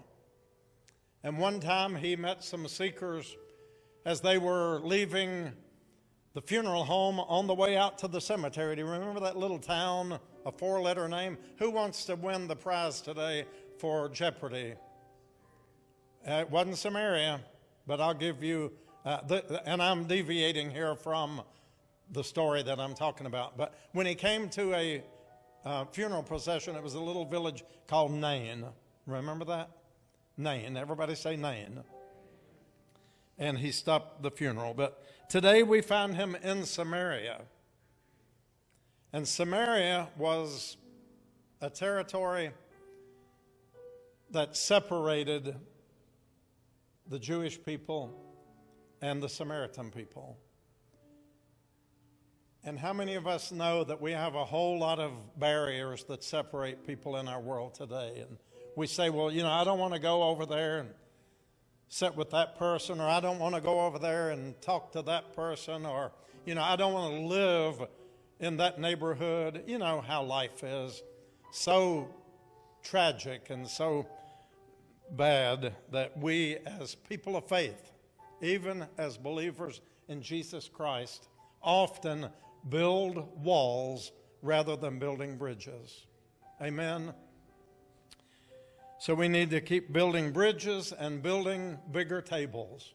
[1.23, 3.37] And one time he met some seekers
[4.05, 5.53] as they were leaving
[6.35, 8.77] the funeral home on the way out to the cemetery.
[8.77, 11.39] Do you remember that little town, a four letter name?
[11.59, 13.47] Who wants to win the prize today
[13.79, 14.75] for Jeopardy?
[16.29, 17.41] Uh, it wasn't Samaria,
[17.87, 18.73] but I'll give you,
[19.05, 21.43] uh, the, and I'm deviating here from
[22.11, 23.57] the story that I'm talking about.
[23.57, 25.03] But when he came to a
[25.65, 28.65] uh, funeral procession, it was a little village called Nain.
[29.07, 29.71] Remember that?
[30.37, 30.77] Nain.
[30.77, 31.83] Everybody say Nain
[33.39, 34.75] and he stopped the funeral.
[34.75, 37.43] But today we found him in Samaria.
[39.13, 40.77] And Samaria was
[41.61, 42.51] a territory
[44.31, 45.57] that separated
[47.09, 48.24] the Jewish people
[49.01, 50.39] and the Samaritan people.
[52.67, 56.25] And how many of us know that we have a whole lot of barriers that
[56.25, 58.25] separate people in our world today?
[58.27, 58.39] And
[58.75, 60.91] we say, well, you know, I don't want to go over there and
[61.89, 65.03] sit with that person, or I don't want to go over there and talk to
[65.03, 66.13] that person, or,
[66.47, 67.89] you know, I don't want to live
[68.41, 69.65] in that neighborhood.
[69.67, 71.03] You know how life is
[71.53, 72.09] so
[72.83, 74.07] tragic and so
[75.11, 77.93] bad that we, as people of faith,
[78.45, 81.29] even as believers in Jesus Christ,
[81.63, 82.29] often
[82.69, 86.07] build walls rather than building bridges.
[86.61, 87.15] Amen.
[88.99, 92.93] So we need to keep building bridges and building bigger tables.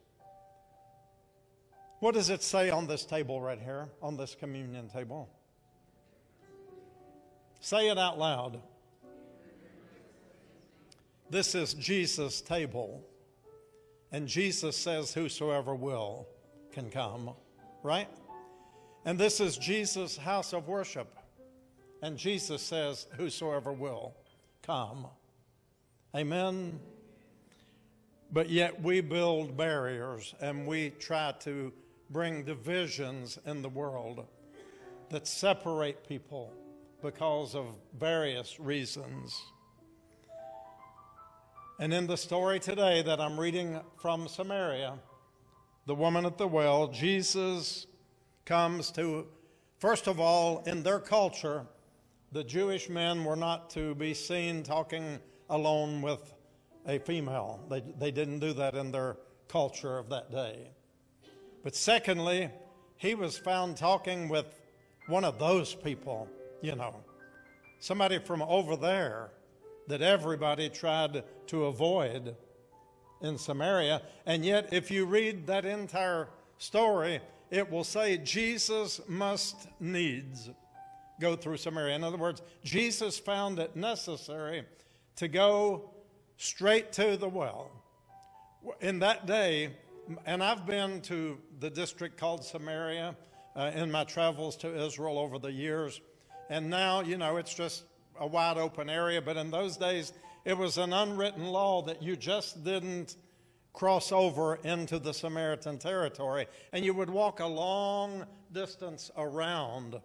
[2.00, 5.30] What does it say on this table right here, on this communion table?
[7.60, 8.62] Say it out loud.
[11.30, 13.04] This is Jesus' table.
[14.12, 16.28] And Jesus says, Whosoever will
[16.72, 17.32] can come,
[17.84, 18.10] right?
[19.06, 21.16] And this is Jesus' house of worship.
[22.02, 24.16] And Jesus says, Whosoever will
[24.64, 25.08] come.
[26.16, 26.80] Amen.
[28.32, 31.74] But yet we build barriers and we try to
[32.10, 34.26] bring divisions in the world
[35.10, 36.54] that separate people
[37.02, 39.42] because of various reasons.
[41.82, 45.00] And in the story today that I'm reading from Samaria,
[45.86, 47.88] the woman at the well, Jesus
[48.44, 49.28] comes to,
[49.78, 51.66] first of all, in their culture,
[52.34, 55.20] the Jewish men were not to be seen talking
[55.50, 56.34] alone with
[56.86, 57.62] a female.
[57.70, 59.16] They, they didn't do that in their
[59.48, 60.72] culture of that day.
[61.64, 62.50] But secondly,
[62.98, 64.48] he was found talking with
[65.08, 66.28] one of those people,
[66.62, 66.94] you know,
[67.80, 69.32] somebody from over there
[69.90, 72.36] that everybody tried to avoid
[73.22, 74.02] in Samaria.
[74.26, 76.30] And yet, if you read that entire
[76.60, 77.20] story,
[77.50, 80.50] it will say Jesus must needs
[81.20, 81.96] go through Samaria.
[81.96, 84.64] In other words, Jesus found it necessary
[85.18, 85.90] to go
[86.38, 87.72] straight to the well.
[88.82, 89.72] In that day,
[90.26, 93.16] and I've been to the district called Samaria
[93.56, 96.00] uh, in my travels to Israel over the years,
[96.50, 97.84] and now, you know, it's just
[98.20, 100.14] a wide open area, but in those days,
[100.46, 103.16] it was an unwritten law that you just didn't
[103.74, 110.00] cross over into the Samaritan territory, and you would walk a long distance around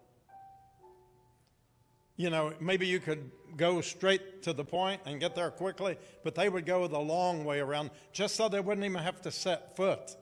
[2.16, 6.34] you know, maybe you could go straight to the point and get there quickly, but
[6.34, 9.76] they would go the long way around just so they wouldn't even have to set
[9.76, 10.16] foot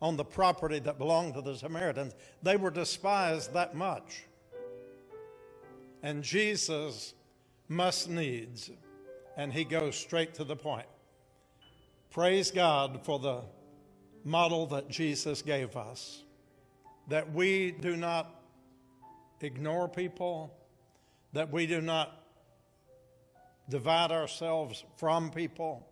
[0.00, 2.14] on the property that belonged to the Samaritans.
[2.42, 4.24] They were despised that much.
[6.02, 7.12] And Jesus
[7.68, 8.70] must needs,
[9.36, 10.86] and he goes straight to the point.
[12.10, 13.42] Praise God for the
[14.24, 16.22] model that Jesus gave us,
[17.08, 18.34] that we do not
[19.40, 20.52] ignore people
[21.32, 22.24] that we do not
[23.68, 25.86] divide ourselves from people,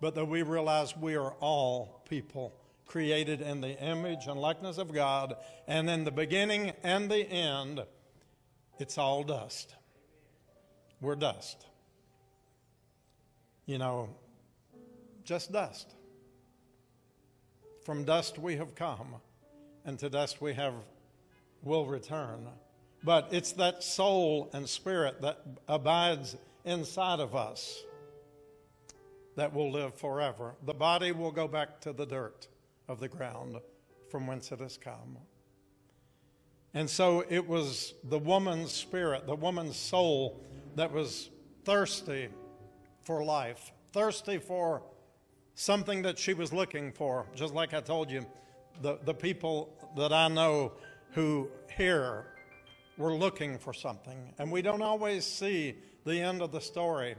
[0.00, 2.54] but that we realize we are all people
[2.86, 5.36] created in the image and likeness of God,
[5.66, 7.80] and in the beginning and the end,
[8.78, 9.74] it's all dust.
[11.00, 11.66] We're dust.
[13.66, 14.08] You know,
[15.24, 15.94] just dust.
[17.84, 19.16] From dust we have come,
[19.84, 20.74] and to dust we have
[21.62, 22.46] will return.
[23.02, 27.82] But it's that soul and spirit that abides inside of us
[29.36, 30.54] that will live forever.
[30.66, 32.48] The body will go back to the dirt
[32.88, 33.56] of the ground
[34.10, 35.16] from whence it has come.
[36.74, 40.44] And so it was the woman's spirit, the woman's soul
[40.80, 41.28] that was
[41.66, 42.30] thirsty
[43.02, 44.82] for life, thirsty for
[45.54, 47.26] something that she was looking for.
[47.34, 48.24] Just like I told you,
[48.80, 50.72] the, the people that I know
[51.10, 52.24] who hear
[52.96, 55.74] we're looking for something, and we don't always see
[56.06, 57.14] the end of the story.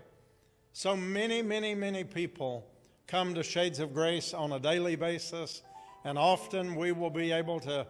[0.74, 2.66] So many, many, many people
[3.06, 5.62] come to Shades of Grace on a daily basis,
[6.04, 7.86] and often we will be able to,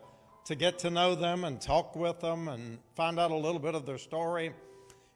[0.47, 3.74] to get to know them and talk with them and find out a little bit
[3.74, 4.51] of their story.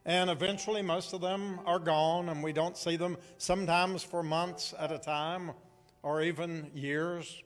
[0.06, 4.74] And eventually, most of them are gone, and we don't see them sometimes for months
[4.78, 5.52] at a time
[6.04, 7.42] or even years.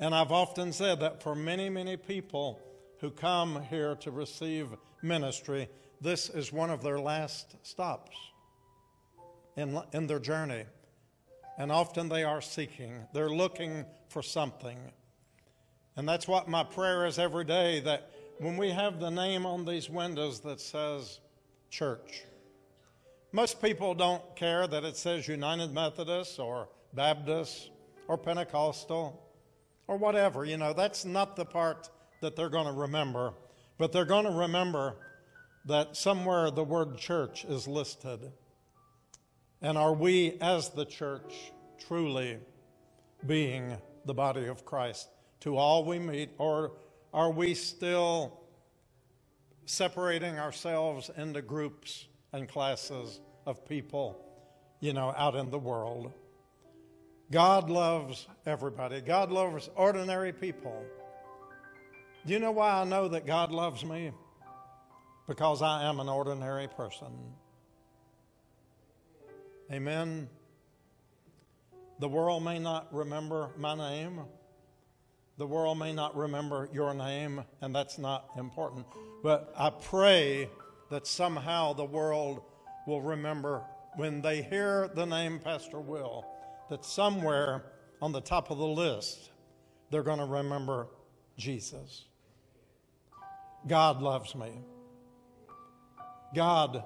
[0.00, 2.60] And I've often said that for many, many people,
[3.04, 4.68] who come here to receive
[5.02, 5.68] ministry,
[6.00, 8.16] this is one of their last stops
[9.58, 10.64] in, in their journey.
[11.58, 14.78] And often they are seeking, they're looking for something.
[15.96, 18.10] And that's what my prayer is every day that
[18.44, 21.18] when we have the name on these windows that says
[21.70, 22.24] church.
[23.32, 27.70] Most people don't care that it says United Methodist or Baptist
[28.06, 29.26] or Pentecostal
[29.86, 30.44] or whatever.
[30.44, 31.88] You know, that's not the part
[32.20, 33.32] that they're going to remember.
[33.78, 34.96] But they're going to remember
[35.64, 38.30] that somewhere the word church is listed.
[39.62, 41.50] And are we, as the church,
[41.88, 42.40] truly
[43.26, 45.08] being the body of Christ
[45.40, 46.72] to all we meet, or
[47.14, 48.40] are we still
[49.66, 54.20] separating ourselves into groups and classes of people,
[54.80, 56.12] you know, out in the world?
[57.30, 59.00] God loves everybody.
[59.00, 60.84] God loves ordinary people.
[62.26, 64.10] Do you know why I know that God loves me?
[65.28, 67.12] Because I am an ordinary person.
[69.72, 70.28] Amen.
[72.00, 74.22] The world may not remember my name.
[75.36, 78.86] The world may not remember your name, and that's not important.
[79.22, 80.48] But I pray
[80.90, 82.42] that somehow the world
[82.86, 83.64] will remember
[83.96, 86.24] when they hear the name Pastor Will,
[86.70, 87.64] that somewhere
[88.00, 89.30] on the top of the list,
[89.90, 90.88] they're going to remember
[91.36, 92.04] Jesus.
[93.66, 94.52] God loves me.
[96.34, 96.84] God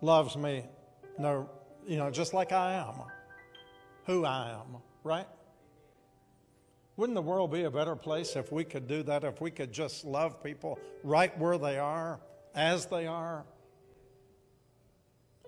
[0.00, 0.64] loves me,
[1.18, 1.48] no,
[1.86, 2.94] you know, just like I am,
[4.06, 5.26] who I am, right?
[6.96, 9.72] Wouldn't the world be a better place if we could do that, if we could
[9.72, 12.20] just love people right where they are,
[12.54, 13.44] as they are?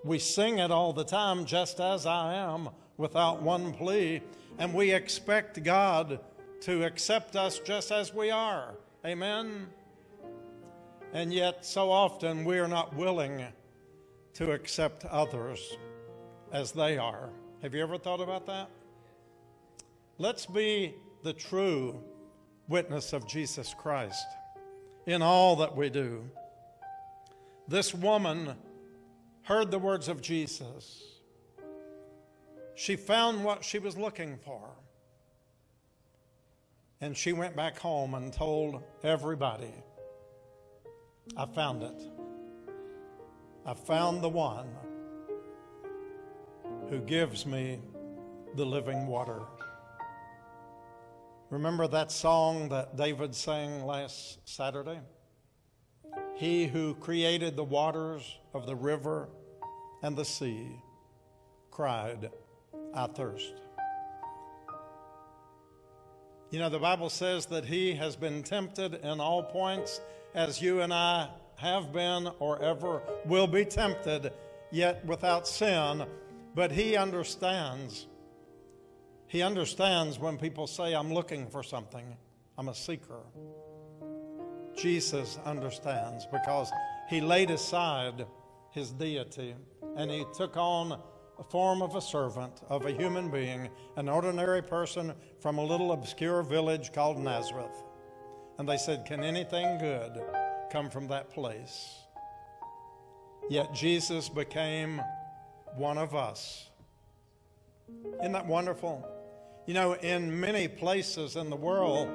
[0.05, 4.23] We sing it all the time, just as I am, without one plea,
[4.59, 6.21] and we expect God
[6.63, 8.75] to accept us just as we are.
[9.05, 9.67] Amen?
[11.13, 13.45] And yet, so often, we are not willing
[14.35, 15.77] to accept others
[16.53, 17.31] as they are.
[17.63, 18.69] Have you ever thought about that?
[20.19, 20.95] Let's be
[21.25, 21.99] the true
[22.69, 24.27] witness of Jesus Christ
[25.07, 26.23] in all that we do.
[27.67, 28.55] This woman
[29.43, 31.03] heard the words of Jesus.
[32.75, 34.69] She found what she was looking for.
[37.01, 39.73] And she went back home and told everybody
[41.39, 42.03] I found it.
[43.65, 44.69] I found the one
[46.91, 47.81] who gives me
[48.57, 49.41] the living water.
[51.55, 54.99] Remember that song that David sang last Saturday?
[56.35, 59.29] He who created the waters of the river
[60.03, 60.67] and the sea
[61.71, 62.31] cried,
[62.93, 63.55] I thirst.
[66.51, 70.01] You know, the Bible says that he has been tempted in all points
[70.35, 74.33] as you and I have been or ever will be tempted,
[74.73, 76.05] yet without sin.
[76.57, 78.09] But he understands.
[79.35, 82.07] He understands when people say, I'm looking for something,
[82.57, 83.19] I'm a seeker.
[84.77, 86.71] Jesus understands because
[87.09, 88.27] he laid aside
[88.71, 89.57] his deity
[89.97, 91.01] and he took on
[91.37, 95.91] a form of a servant, of a human being, an ordinary person from a little
[95.91, 97.83] obscure village called Nazareth.
[98.61, 100.13] And they said, Can anything good
[100.71, 101.93] come from that place?
[103.51, 105.03] Yet Jesus became
[105.75, 106.71] one of us.
[108.21, 109.11] Isn't that wonderful?
[109.67, 112.11] You know, in many places in the world,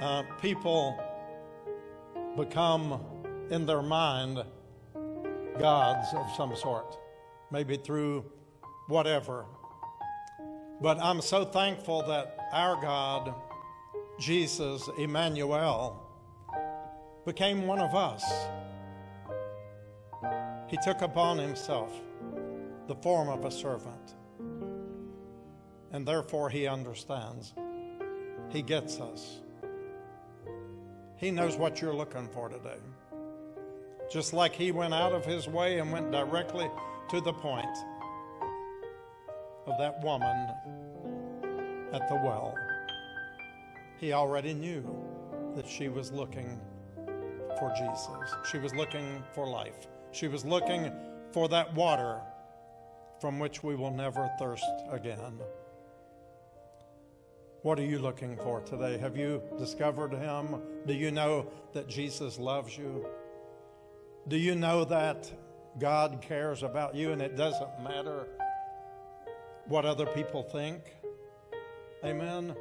[0.00, 0.98] uh, people
[2.38, 3.00] become
[3.50, 4.42] in their mind
[5.58, 6.96] gods of some sort,
[7.50, 8.24] maybe through
[8.88, 9.44] whatever.
[10.80, 13.34] But I'm so thankful that our God,
[14.18, 16.00] Jesus, Emmanuel,
[17.26, 18.24] became one of us.
[20.68, 21.92] He took upon himself
[22.86, 24.14] the form of a servant,
[25.92, 27.54] and therefore he understands.
[28.48, 29.40] He gets us.
[31.16, 32.78] He knows what you're looking for today.
[34.10, 36.68] Just like he went out of his way and went directly
[37.10, 37.66] to the point
[39.66, 40.48] of that woman
[41.92, 42.54] at the well.
[43.98, 44.82] He already knew
[45.54, 46.60] that she was looking
[47.58, 48.34] for Jesus.
[48.50, 49.86] She was looking for life.
[50.12, 50.90] She was looking
[51.32, 52.20] for that water
[53.20, 55.38] from which we will never thirst again.
[57.62, 58.96] What are you looking for today?
[58.96, 60.62] Have you discovered Him?
[60.86, 63.04] Do you know that Jesus loves you?
[64.28, 65.30] Do you know that
[65.78, 68.28] God cares about you and it doesn't matter
[69.66, 70.80] what other people think?
[72.02, 72.56] Amen.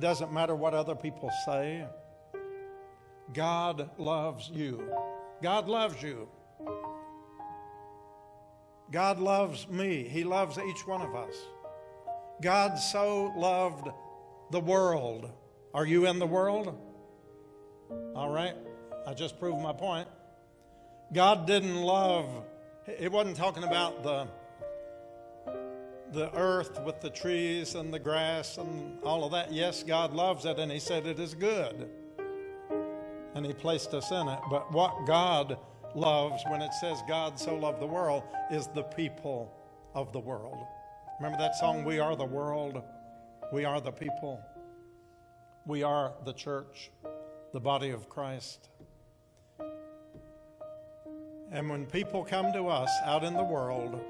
[0.00, 1.86] Doesn't matter what other people say.
[3.32, 4.82] God loves you.
[5.42, 6.28] God loves you.
[8.90, 10.08] God loves me.
[10.08, 11.36] He loves each one of us.
[12.42, 13.88] God so loved
[14.50, 15.30] the world.
[15.72, 16.76] Are you in the world?
[18.14, 18.54] All right.
[19.06, 20.08] I just proved my point.
[21.12, 22.26] God didn't love,
[22.86, 24.26] it wasn't talking about the,
[26.12, 29.52] the earth with the trees and the grass and all of that.
[29.52, 31.88] Yes, God loves it, and He said it is good.
[33.34, 34.38] And He placed us in it.
[34.50, 35.58] But what God
[35.94, 39.52] loves, when it says God so loved the world, is the people
[39.94, 40.66] of the world.
[41.22, 42.82] Remember that song, We Are the World?
[43.52, 44.44] We are the people.
[45.66, 46.90] We are the church,
[47.52, 48.70] the body of Christ.
[51.52, 54.00] And when people come to us out in the world,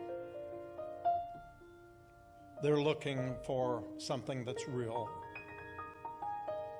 [2.63, 5.07] they're looking for something that's real.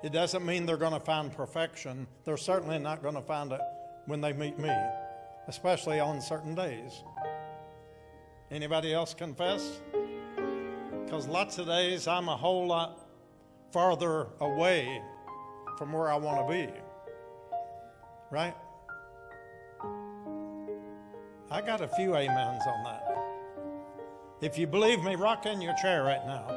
[0.03, 2.07] It doesn't mean they're going to find perfection.
[2.25, 3.61] They're certainly not going to find it
[4.07, 4.75] when they meet me,
[5.47, 7.03] especially on certain days.
[8.49, 9.79] Anybody else confess?
[11.13, 12.97] Because lots of days I'm a whole lot
[13.71, 14.99] farther away
[15.77, 16.73] from where I want to be.
[18.31, 18.55] Right?
[21.51, 23.15] I got a few amens on that.
[24.41, 26.47] If you believe me, rock in your chair right now.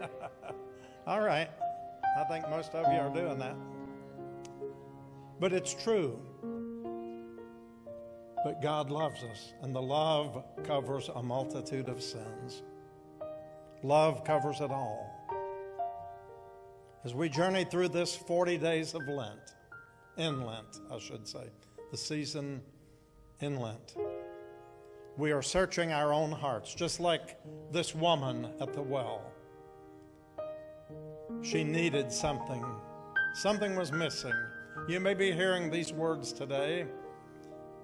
[1.06, 1.50] All right.
[2.18, 3.56] I think most of you are doing that.
[5.38, 6.18] But it's true.
[8.46, 12.62] But God loves us, and the love covers a multitude of sins.
[13.84, 15.10] Love covers it all.
[17.04, 19.56] As we journey through this 40 days of Lent,
[20.16, 21.50] in Lent, I should say,
[21.90, 22.62] the season
[23.40, 23.94] in Lent,
[25.18, 27.38] we are searching our own hearts, just like
[27.72, 29.20] this woman at the well.
[31.42, 32.64] She needed something,
[33.34, 34.32] something was missing.
[34.88, 36.86] You may be hearing these words today,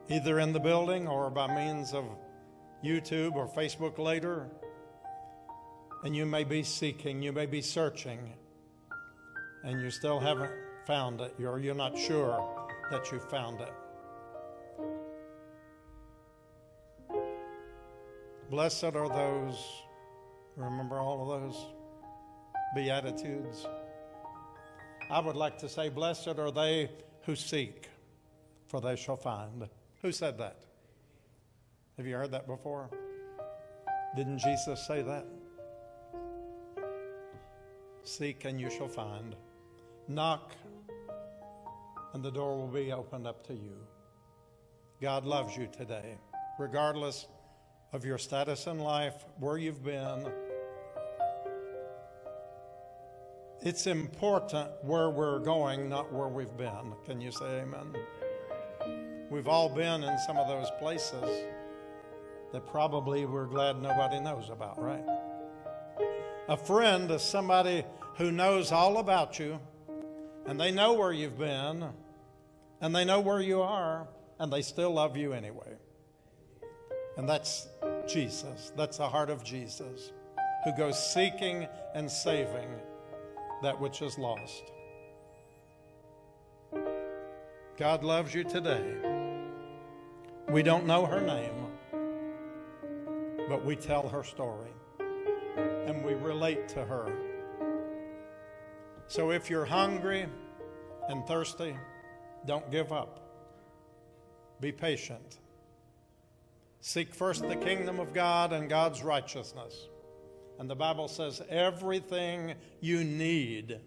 [0.08, 2.06] either in the building or by means of
[2.82, 4.48] YouTube or Facebook later.
[6.02, 8.32] And you may be seeking, you may be searching,
[9.64, 10.52] and you still haven't
[10.86, 13.72] found it, or you're not sure that you found it.
[18.50, 19.62] Blessed are those,
[20.56, 21.66] remember all of those
[22.74, 23.66] Beatitudes?
[25.10, 26.90] I would like to say, Blessed are they
[27.22, 27.88] who seek,
[28.68, 29.68] for they shall find.
[30.02, 30.62] Who said that?
[31.96, 32.88] Have you heard that before?
[34.16, 35.26] Didn't Jesus say that?
[38.04, 39.36] Seek and you shall find.
[40.08, 40.52] Knock
[42.12, 43.76] and the door will be opened up to you.
[45.00, 46.18] God loves you today,
[46.58, 47.26] regardless
[47.92, 50.30] of your status in life, where you've been.
[53.62, 56.94] It's important where we're going, not where we've been.
[57.04, 57.94] Can you say amen?
[59.30, 61.44] We've all been in some of those places
[62.52, 65.04] that probably we're glad nobody knows about, right?
[66.50, 67.84] A friend is somebody
[68.16, 69.60] who knows all about you,
[70.46, 71.90] and they know where you've been,
[72.80, 74.08] and they know where you are,
[74.40, 75.76] and they still love you anyway.
[77.16, 77.68] And that's
[78.08, 78.72] Jesus.
[78.76, 80.10] That's the heart of Jesus,
[80.64, 82.68] who goes seeking and saving
[83.62, 84.64] that which is lost.
[87.76, 88.96] God loves you today.
[90.48, 91.54] We don't know her name,
[93.48, 94.70] but we tell her story
[95.56, 97.12] and we relate to her.
[99.06, 100.26] So if you're hungry
[101.08, 101.76] and thirsty,
[102.46, 103.20] don't give up.
[104.60, 105.38] Be patient.
[106.80, 109.88] Seek first the kingdom of God and God's righteousness.
[110.58, 113.80] And the Bible says everything you need.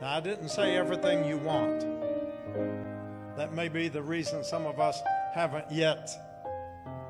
[0.00, 1.86] Now, I didn't say everything you want.
[3.36, 5.00] That may be the reason some of us
[5.34, 6.10] haven't yet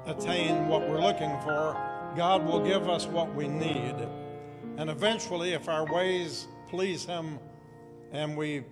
[0.07, 1.92] attained what we're looking for.
[2.17, 3.95] God will give us what we need.
[4.77, 7.39] And eventually, if our ways please Him
[8.13, 8.65] and we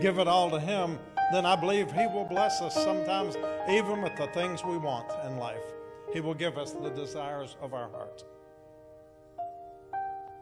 [0.00, 0.98] give it all to Him,
[1.32, 3.36] then I believe He will bless us sometimes,
[3.68, 5.64] even with the things we want in life.
[6.12, 8.24] He will give us the desires of our heart.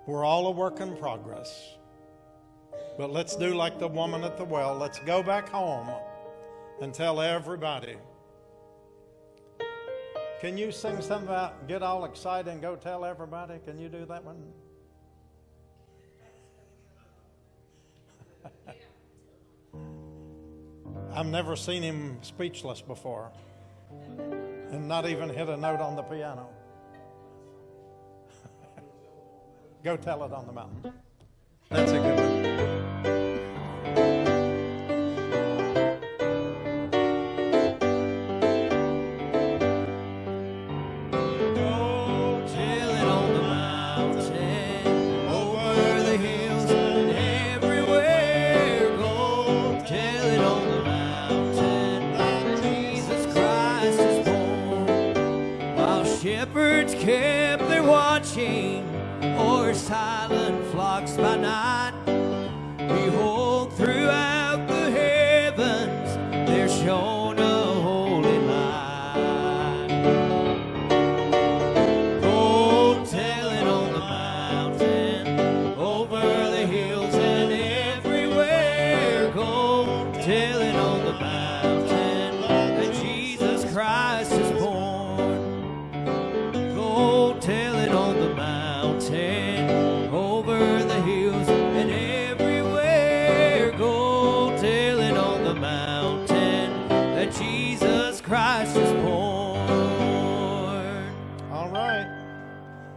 [0.07, 1.77] We're all a work in progress.
[2.99, 4.75] But let's do like the woman at the well.
[4.75, 5.89] Let's go back home
[6.81, 7.97] and tell everybody.
[10.45, 13.55] Can you sing something about get all excited and go tell everybody?
[13.64, 14.53] Can you do that one?
[21.14, 23.32] I've never seen him speechless before
[24.70, 26.51] and not even hit a note on the piano.
[29.82, 30.92] Go tell it on the mountain.
[31.70, 32.24] That's a good one.
[57.05, 58.83] Kept their watching,
[59.37, 62.04] or silent flocks by night.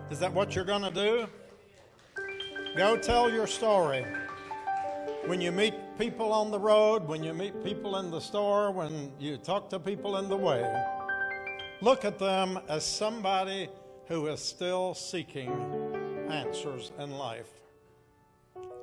[0.10, 1.28] Is that what you're going to do?
[2.78, 4.06] Go tell your story.
[5.26, 9.12] When you meet people on the road, when you meet people in the store, when
[9.20, 10.64] you talk to people in the way,
[11.82, 13.68] look at them as somebody
[14.08, 15.52] who is still seeking
[16.30, 17.50] answers in life.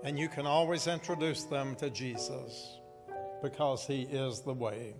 [0.02, 2.80] And you can always introduce them to Jesus
[3.42, 4.94] because he is the way,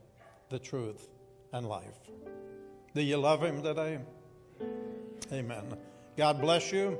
[0.49, 1.09] the truth,
[1.53, 1.99] and life.
[2.95, 3.99] Do you love him today?
[5.31, 5.77] Amen.
[6.17, 6.97] God bless you.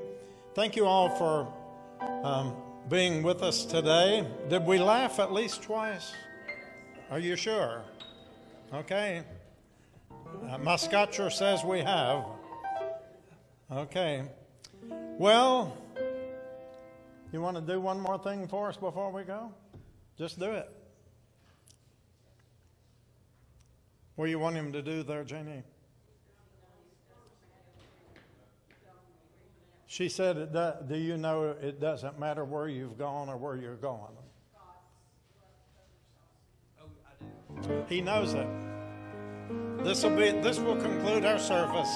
[0.55, 1.47] Thank you all for
[2.23, 2.53] um,
[2.89, 4.27] being with us today.
[4.49, 6.13] Did we laugh at least twice?
[7.09, 7.83] Are you sure?
[8.73, 9.23] Okay.
[10.49, 12.25] Uh, my scotcher says we have.
[13.71, 14.23] Okay.
[15.17, 15.77] Well,
[17.31, 19.53] you want to do one more thing for us before we go?
[20.17, 20.69] Just do it.
[24.15, 25.63] What do you want him to do there, Janie?
[29.95, 33.55] She said, it do, Do you know it doesn't matter where you've gone or where
[33.55, 34.11] you're going?
[37.87, 38.45] He knows it.
[39.85, 41.95] This will be this will conclude our service.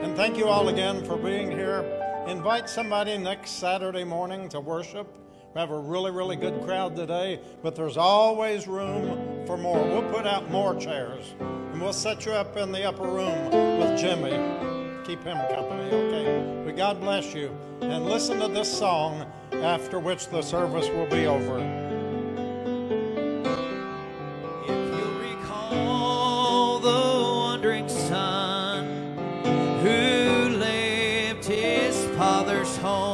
[0.00, 1.84] And thank you all again for being here.
[2.26, 5.06] Invite somebody next Saturday morning to worship.
[5.54, 9.84] We have a really, really good crowd today, but there's always room for more.
[9.84, 11.34] We'll put out more chairs.
[11.38, 14.73] And we'll set you up in the upper room with Jimmy.
[15.04, 16.62] Keep him company, okay?
[16.64, 17.54] But God bless you.
[17.82, 21.58] And listen to this song after which the service will be over.
[24.62, 28.86] If you'll recall the wandering son
[29.82, 33.13] who left his father's home,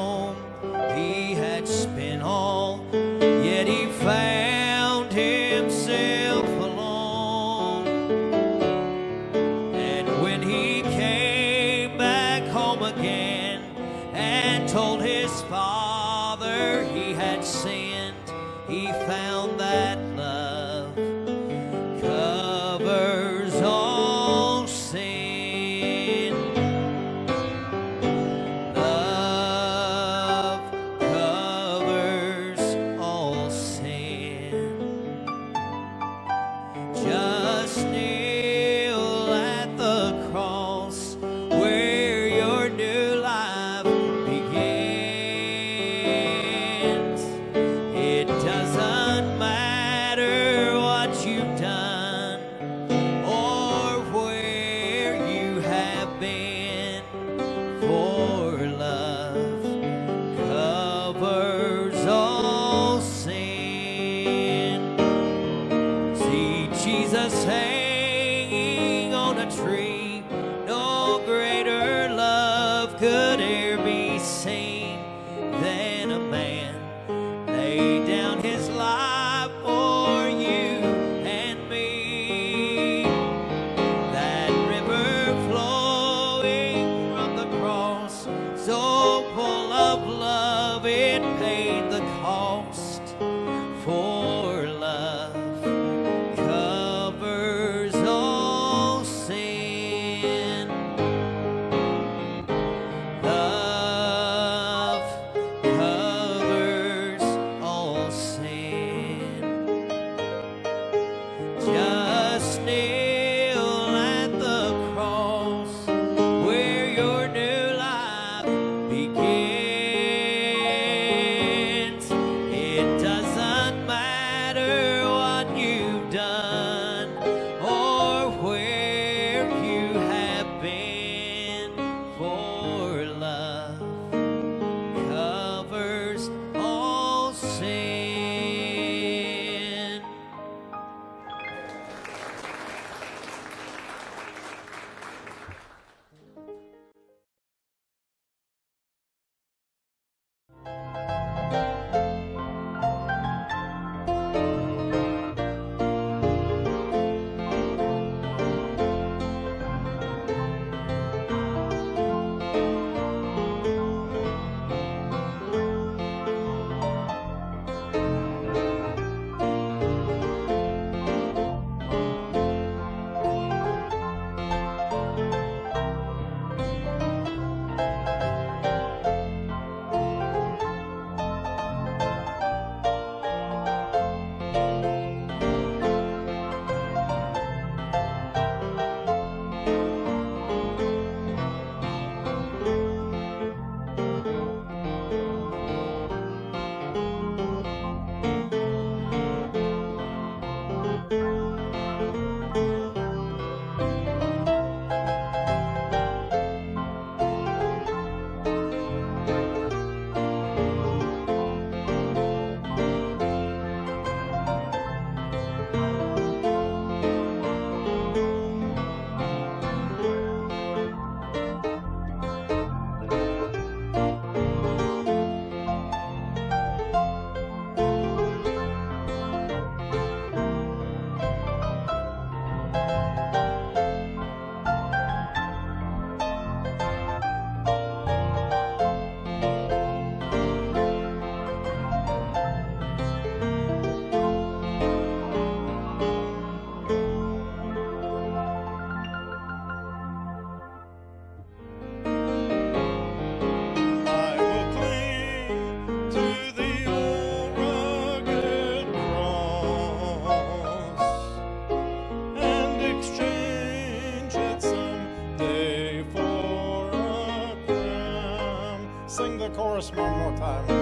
[269.54, 270.79] chorus one more time.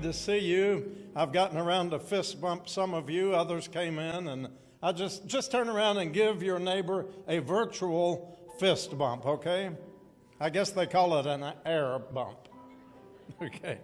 [0.00, 0.96] Good to see you.
[1.14, 3.34] I've gotten around to fist bump some of you.
[3.34, 4.48] Others came in, and
[4.82, 9.26] I just just turn around and give your neighbor a virtual fist bump.
[9.26, 9.70] Okay?
[10.40, 12.38] I guess they call it an air bump.
[13.42, 13.78] Okay.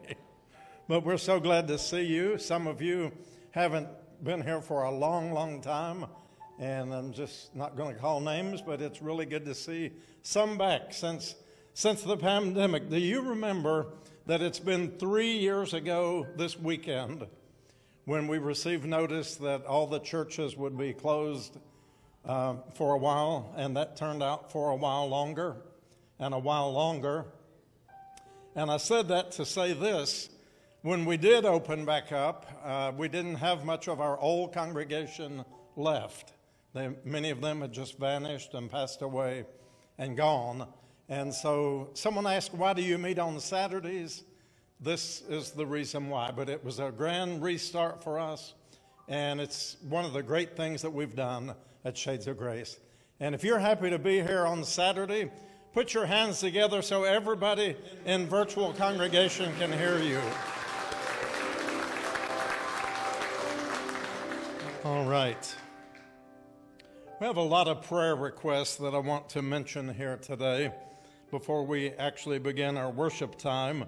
[0.88, 2.36] But we're so glad to see you.
[2.36, 3.12] Some of you
[3.52, 3.88] haven't
[4.22, 6.04] been here for a long, long time,
[6.58, 10.58] and I'm just not going to call names, but it's really good to see some
[10.58, 11.34] back since
[11.74, 12.88] since the pandemic.
[12.88, 13.88] Do you remember
[14.26, 17.24] that it's been three years ago this weekend
[18.06, 21.56] when we received notice that all the churches would be closed
[22.24, 25.56] uh, for a while, and that turned out for a while longer
[26.18, 27.24] and a while longer.
[28.56, 30.28] And I said that to say this
[30.82, 35.44] when we did open back up, uh, we didn't have much of our old congregation
[35.76, 36.32] left.
[36.74, 39.46] They, many of them had just vanished and passed away
[39.98, 40.66] and gone.
[41.08, 44.24] And so someone asked, Why do you meet on Saturdays?
[44.80, 46.32] This is the reason why.
[46.34, 48.54] But it was a grand restart for us.
[49.08, 51.54] And it's one of the great things that we've done
[51.84, 52.78] at Shades of Grace.
[53.20, 55.30] And if you're happy to be here on Saturday,
[55.72, 60.20] put your hands together so everybody in virtual congregation can hear you.
[64.84, 65.54] All right.
[67.20, 70.72] We have a lot of prayer requests that I want to mention here today
[71.30, 73.84] before we actually begin our worship time.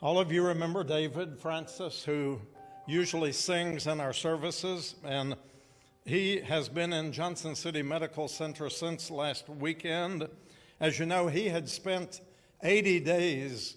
[0.00, 2.40] All of you remember David Francis, who
[2.86, 5.36] usually sings in our services, and
[6.04, 10.28] he has been in Johnson City Medical Center since last weekend.
[10.80, 12.20] As you know, he had spent
[12.62, 13.76] 80 days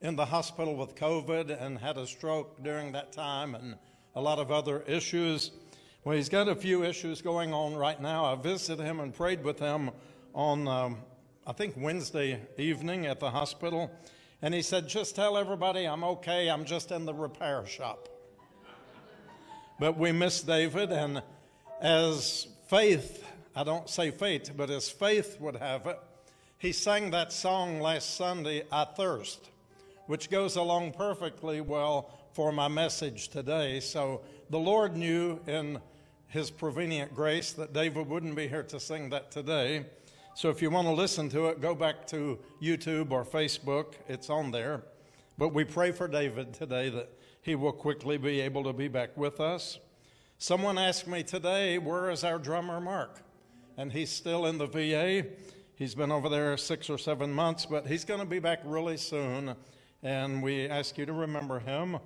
[0.00, 3.74] in the hospital with COVID and had a stroke during that time and
[4.14, 5.50] a lot of other issues.
[6.04, 8.24] Well, he's got a few issues going on right now.
[8.24, 9.90] I visited him and prayed with him
[10.34, 10.98] on, um,
[11.48, 13.90] I think, Wednesday evening at the hospital.
[14.42, 16.50] And he said, Just tell everybody I'm okay.
[16.50, 18.10] I'm just in the repair shop.
[19.80, 21.22] But we miss David, and
[21.80, 23.26] as faith,
[23.56, 25.98] I don't say fate, but as faith would have it,
[26.58, 29.48] he sang that song last Sunday, I Thirst,
[30.06, 33.80] which goes along perfectly well for my message today.
[33.80, 34.20] So
[34.50, 35.80] the Lord knew in
[36.26, 39.86] his prevenient grace that David wouldn't be here to sing that today.
[40.38, 43.94] So if you want to listen to it, go back to YouTube or Facebook.
[44.06, 44.84] It's on there.
[45.36, 47.10] But we pray for David today that
[47.42, 49.80] he will quickly be able to be back with us.
[50.38, 53.20] Someone asked me today, where is our drummer Mark?
[53.76, 55.26] And he's still in the VA.
[55.74, 58.96] He's been over there six or seven months, but he's going to be back really
[58.96, 59.56] soon.
[60.04, 61.98] And we ask you to remember him.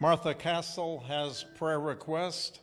[0.00, 2.58] Martha Castle has prayer request.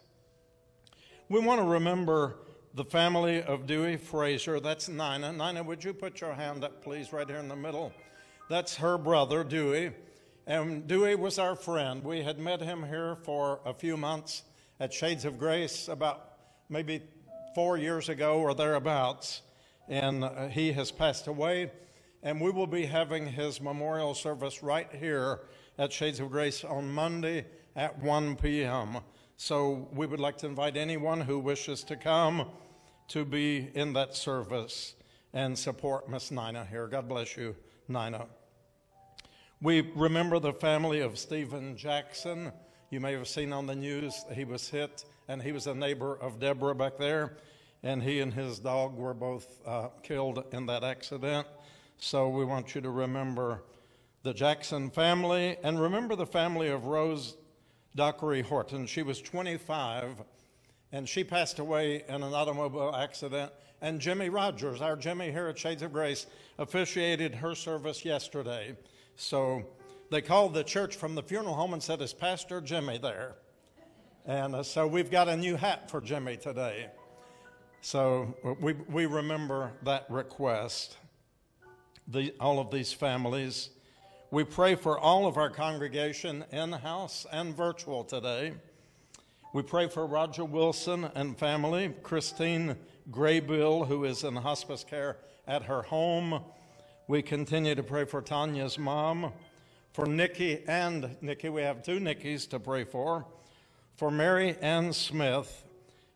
[1.30, 2.36] We want to remember
[2.80, 4.62] the family of Dewey Fraser.
[4.62, 5.34] That's Nina.
[5.34, 7.92] Nina, would you put your hand up, please, right here in the middle?
[8.48, 9.92] That's her brother, Dewey.
[10.48, 12.02] And Dewey was our friend.
[12.02, 14.44] We had met him here for a few months
[14.80, 16.36] at Shades of Grace about
[16.70, 17.02] maybe
[17.54, 19.42] four years ago or thereabouts.
[19.90, 21.74] And uh, he has passed away.
[22.24, 25.42] And we will be having his memorial service right here
[25.78, 27.46] at Shades of Grace on Monday
[27.76, 29.00] at 1 p.m.
[29.36, 32.48] So we would like to invite anyone who wishes to come
[33.10, 34.96] to be in that service
[35.34, 36.88] and support Miss Nina here.
[36.88, 37.56] God bless you,
[37.88, 38.28] Nina.
[39.62, 42.52] We remember the family of Stephen Jackson.
[42.92, 46.18] You may have seen on the news he was hit, and he was a neighbor
[46.22, 47.38] of Deborah back there,
[47.84, 51.48] and he and his dog were both uh, killed in that accident.
[51.98, 53.64] So we want you to remember
[54.24, 57.36] the Jackson family and remember the family of Rose
[57.96, 58.86] Dockery Horton.
[58.86, 60.24] She was 25
[60.92, 63.52] and she passed away in an automobile accident.
[63.82, 66.26] And Jimmy Rogers, our Jimmy here at Shades of Grace,
[66.58, 68.76] officiated her service yesterday.
[69.16, 69.64] So
[70.12, 73.36] they called the church from the funeral home and said, Is Pastor Jimmy there?
[74.26, 76.88] And uh, so we've got a new hat for Jimmy today.
[77.82, 80.98] So we, we remember that request,
[82.08, 83.70] the, all of these families.
[84.32, 88.54] We pray for all of our congregation in house and virtual today.
[89.52, 92.76] We pray for Roger Wilson and family, Christine
[93.10, 95.18] Graybill, who is in hospice care
[95.48, 96.44] at her home.
[97.08, 99.34] We continue to pray for Tanya's mom,
[99.92, 101.50] for Nikki and Nikki.
[101.50, 103.26] We have two Nikkis to pray for,
[103.98, 105.66] for Mary Ann Smith.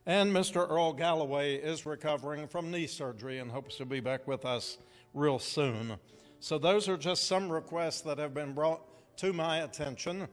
[0.06, 0.70] And Mr.
[0.70, 4.78] Earl Galloway is recovering from knee surgery and hopes to be back with us
[5.16, 5.96] real soon.
[6.40, 8.82] So, those are just some requests that have been brought
[9.18, 10.28] to my attention.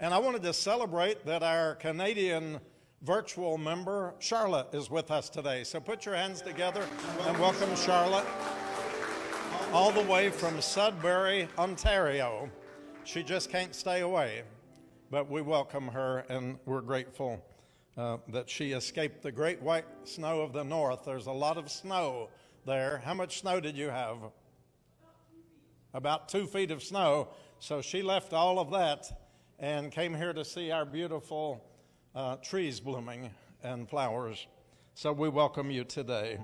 [0.00, 2.60] And I wanted to celebrate that our Canadian
[3.02, 5.64] virtual member, Charlotte, is with us today.
[5.64, 6.84] So put your hands together
[7.26, 8.24] and welcome Charlotte,
[9.72, 12.48] all the way from Sudbury, Ontario.
[13.02, 14.44] She just can't stay away,
[15.10, 17.44] but we welcome her and we're grateful
[17.96, 21.00] uh, that she escaped the great white snow of the north.
[21.04, 22.28] There's a lot of snow
[22.64, 23.02] there.
[23.04, 24.18] How much snow did you have?
[25.92, 27.30] About two feet of snow.
[27.58, 29.10] So she left all of that
[29.58, 31.64] and came here to see our beautiful
[32.14, 33.30] uh, trees blooming
[33.62, 34.46] and flowers.
[34.94, 36.38] So we welcome you today.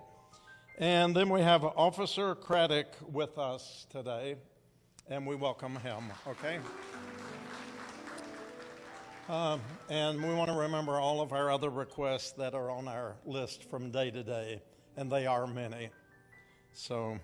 [0.79, 4.35] And then we have Officer Craddock with us today,
[5.09, 6.59] and we welcome him, okay?
[9.29, 13.15] Um, and we want to remember all of our other requests that are on our
[13.25, 14.61] list from day to day,
[14.97, 15.91] and they are many.
[16.73, 17.17] So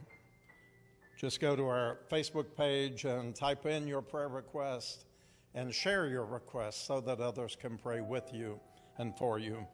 [1.19, 5.07] just go to our Facebook page and type in your prayer request
[5.55, 8.61] and share your requests so that others can pray with you
[8.99, 9.67] and for you.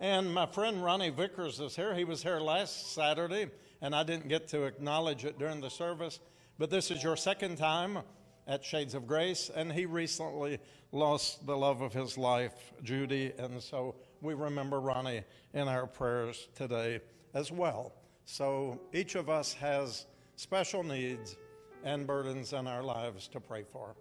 [0.00, 1.94] And my friend Ronnie Vickers is here.
[1.94, 3.46] He was here last Saturday,
[3.80, 6.18] and I didn't get to acknowledge it during the service.
[6.58, 7.98] But this is your second time
[8.48, 10.58] at Shades of Grace, and he recently
[10.90, 15.22] lost the love of his life, Judy, and so we remember Ronnie
[15.54, 17.00] in our prayers today
[17.34, 17.92] as well.
[18.24, 21.36] So each of us has special needs
[21.84, 23.94] and burdens in our lives to pray for.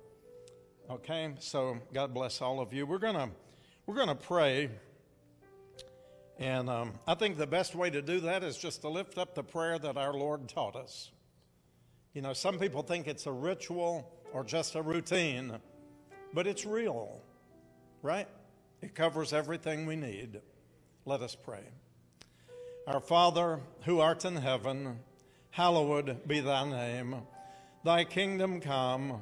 [0.92, 2.86] Okay, so God bless all of you.
[2.86, 3.30] We're gonna
[3.86, 4.70] we're gonna pray,
[6.38, 9.34] and um, I think the best way to do that is just to lift up
[9.34, 11.12] the prayer that our Lord taught us.
[12.14, 15.60] You know, some people think it's a ritual or just a routine,
[16.34, 17.22] but it's real,
[18.02, 18.28] right?
[18.82, 20.42] It covers everything we need.
[21.06, 21.64] Let us pray.
[22.86, 25.00] Our Father, who art in heaven,
[25.52, 27.16] hallowed be thy name.
[27.86, 29.22] Thy kingdom come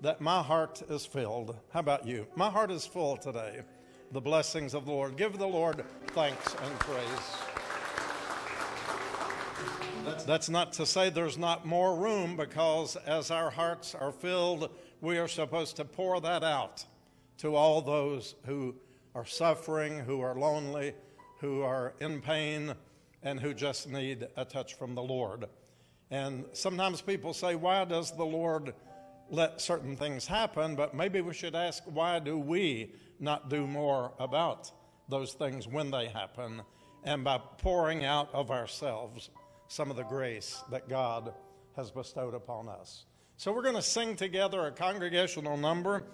[0.00, 1.56] that my heart is filled.
[1.72, 2.26] How about you?
[2.36, 3.62] My heart is full today.
[4.12, 5.16] The blessings of the Lord.
[5.16, 7.04] Give the Lord thanks and praise.
[10.26, 14.70] That's not to say there's not more room because as our hearts are filled,
[15.00, 16.84] we are supposed to pour that out
[17.38, 18.74] to all those who
[19.14, 20.94] are suffering, who are lonely,
[21.40, 22.74] who are in pain,
[23.22, 25.46] and who just need a touch from the Lord.
[26.10, 28.74] And sometimes people say, Why does the Lord
[29.30, 34.12] let certain things happen, but maybe we should ask why do we not do more
[34.18, 34.70] about
[35.08, 36.62] those things when they happen
[37.04, 39.30] and by pouring out of ourselves
[39.68, 41.32] some of the grace that God
[41.76, 43.04] has bestowed upon us.
[43.36, 46.04] So we're going to sing together a congregational number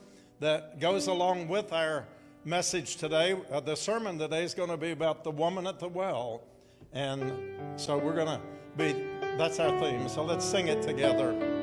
[0.40, 2.06] that goes along with our
[2.44, 3.36] message today.
[3.50, 6.42] Uh, the sermon today is going to be about the woman at the well.
[6.92, 7.32] And
[7.76, 8.40] so we're going to
[8.76, 8.92] be,
[9.38, 10.08] that's our theme.
[10.08, 11.53] So let's sing it together.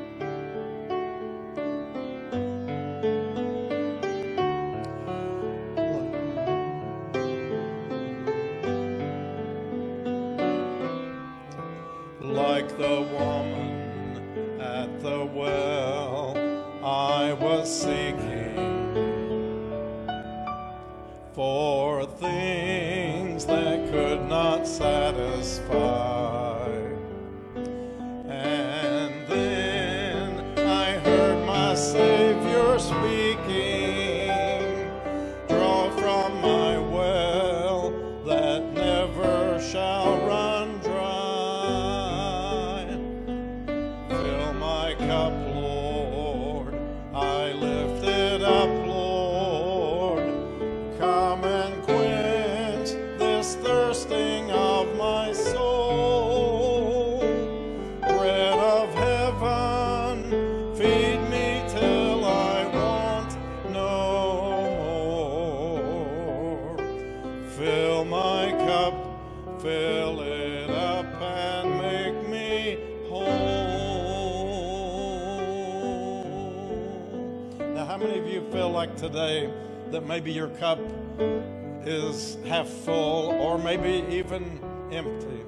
[80.12, 80.78] Maybe your cup
[81.86, 84.60] is half full or maybe even
[84.92, 85.42] empty?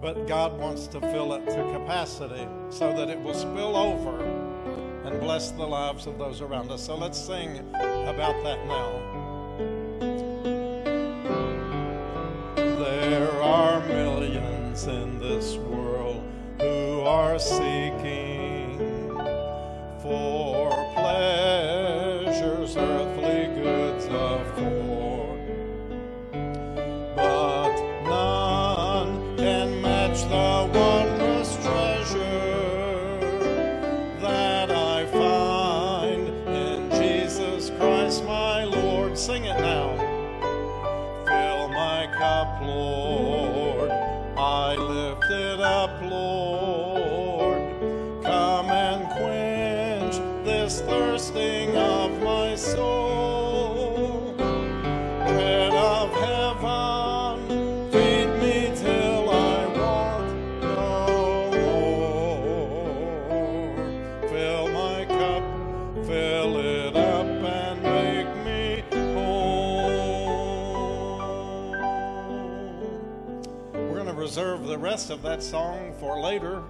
[0.00, 4.18] But God wants to fill it to capacity so that it will spill over
[5.04, 6.82] and bless the lives of those around us.
[6.82, 9.23] So let's sing about that now.
[30.14, 30.83] Match the wondrous
[75.04, 76.62] rest of that song for later,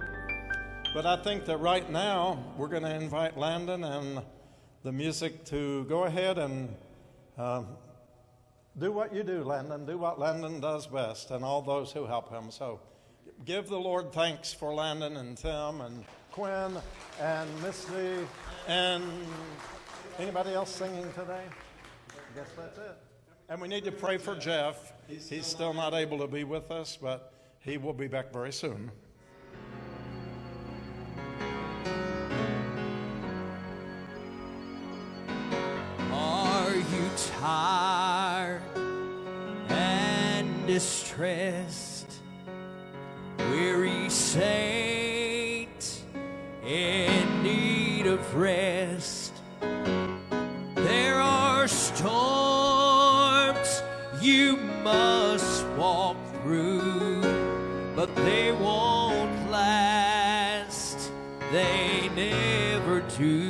[0.93, 4.21] but I think that right now we're going to invite Landon and
[4.83, 6.75] the music to go ahead and
[7.37, 7.65] um,
[8.77, 9.85] do what you do, Landon.
[9.85, 12.51] Do what Landon does best, and all those who help him.
[12.51, 12.81] So
[13.45, 16.03] give the Lord thanks for Landon and Tim and
[16.33, 16.75] Quinn
[17.21, 18.27] and Misty
[18.67, 19.01] and
[20.19, 21.45] anybody else singing today?
[22.09, 22.97] I guess that's it.
[23.47, 24.91] And we need to pray for Jeff.
[25.07, 27.31] He's still not able to be with us, but
[27.65, 28.91] he will be back very soon.
[36.11, 37.09] Are you
[37.41, 38.61] tired
[39.69, 42.13] and distressed?
[43.39, 46.03] Weary saint
[46.63, 49.33] in need of rest.
[50.75, 53.01] There are storms
[54.21, 55.24] you must
[58.15, 61.11] they won't last.
[61.51, 63.44] They never do.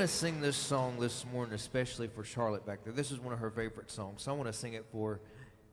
[0.00, 2.92] Want to sing this song this morning, especially for Charlotte back there.
[2.94, 5.20] This is one of her favorite songs, so I want to sing it for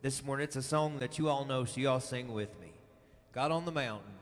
[0.02, 0.44] this morning.
[0.44, 2.74] It's a song that you all know, so you all sing with me.
[3.32, 4.12] God on the Mountain.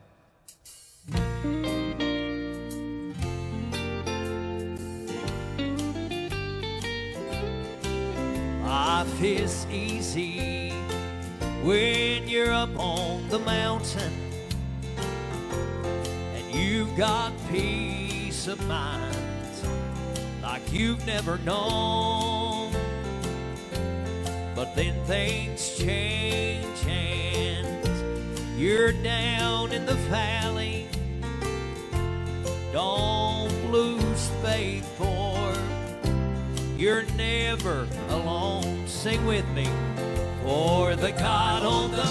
[8.64, 10.70] Life is easy
[11.64, 14.12] when you're up on the mountain
[16.36, 19.15] and you've got peace of mind
[20.56, 22.72] like you've never known.
[24.54, 30.86] But then things change and you're down in the valley.
[32.72, 35.52] Don't lose faith, for
[36.78, 38.86] you're never alone.
[38.86, 39.68] Sing with me.
[40.42, 42.06] For the God on the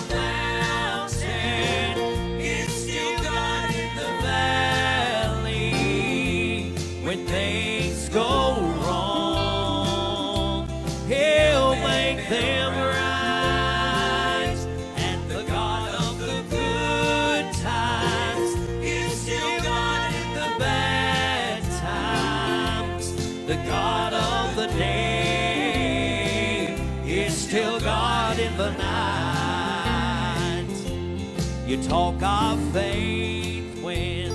[31.76, 34.32] You talk of faith when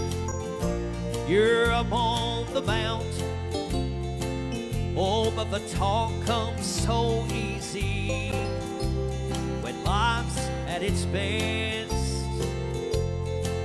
[1.26, 3.06] you're up on the mount.
[4.94, 8.28] Oh, but the talk comes so easy
[9.62, 10.38] when life's
[10.68, 12.26] at its best.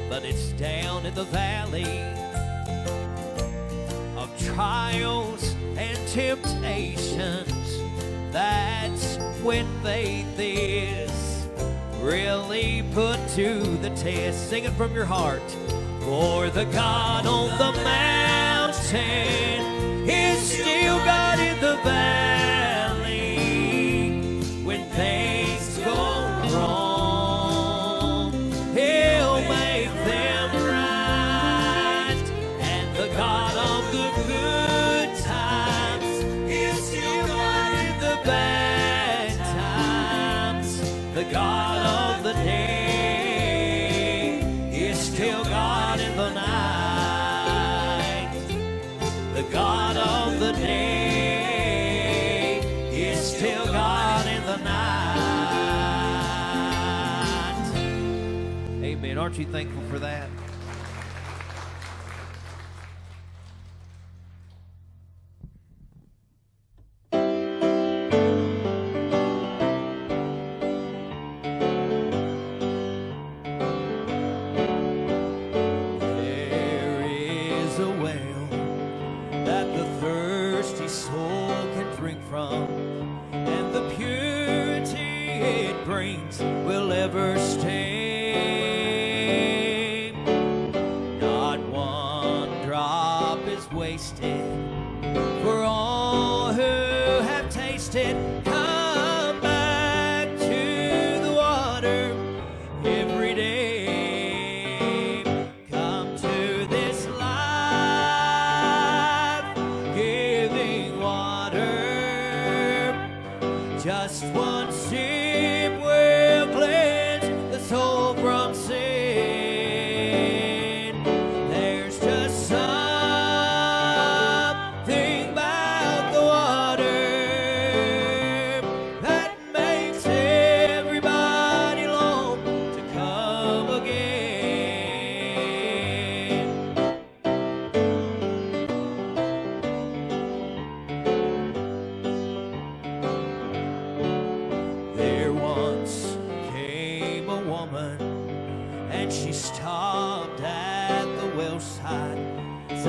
[0.09, 1.99] But it's down in the valley
[4.15, 7.81] of trials and temptations.
[8.31, 11.34] That's when faith is
[12.05, 14.49] really put to the test.
[14.49, 15.41] Sing it from your heart.
[16.01, 18.99] For the God on the mountain
[20.07, 22.54] is still God in the valley.
[59.25, 60.29] Aren't you thankful for that?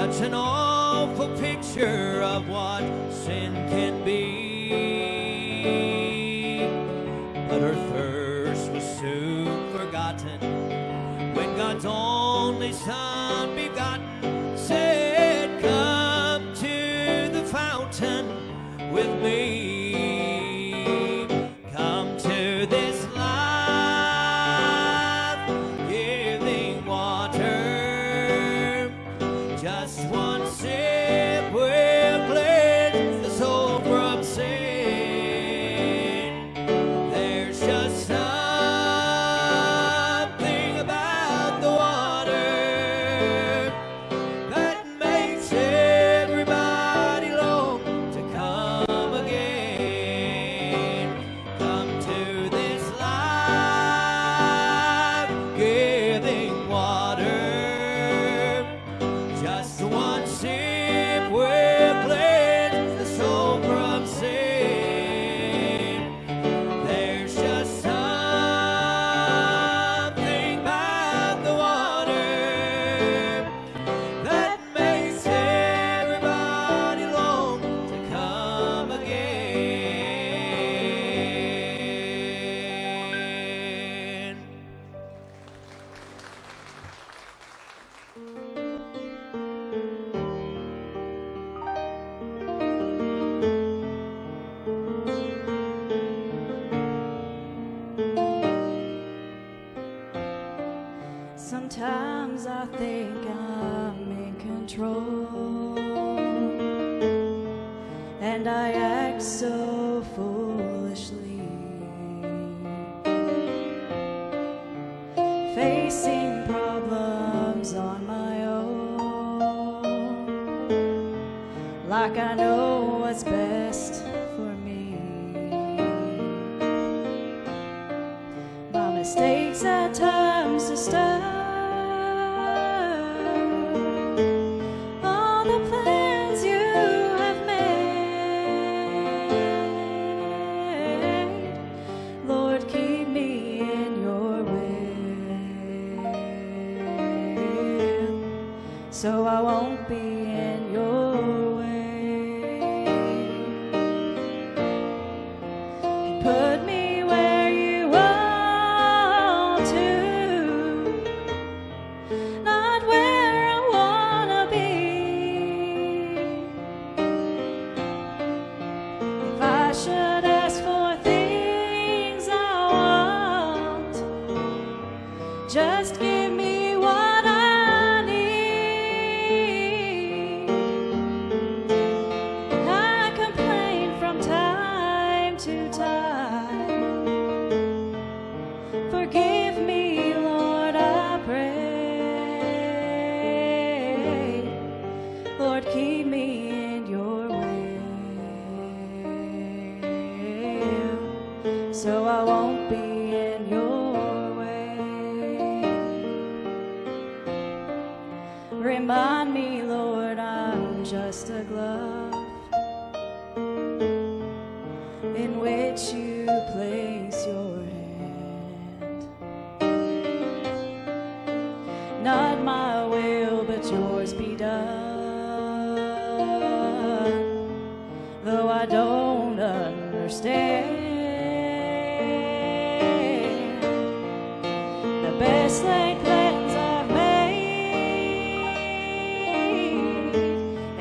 [0.07, 4.26] Such an awful picture of what sin can be.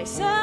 [0.05, 0.34] They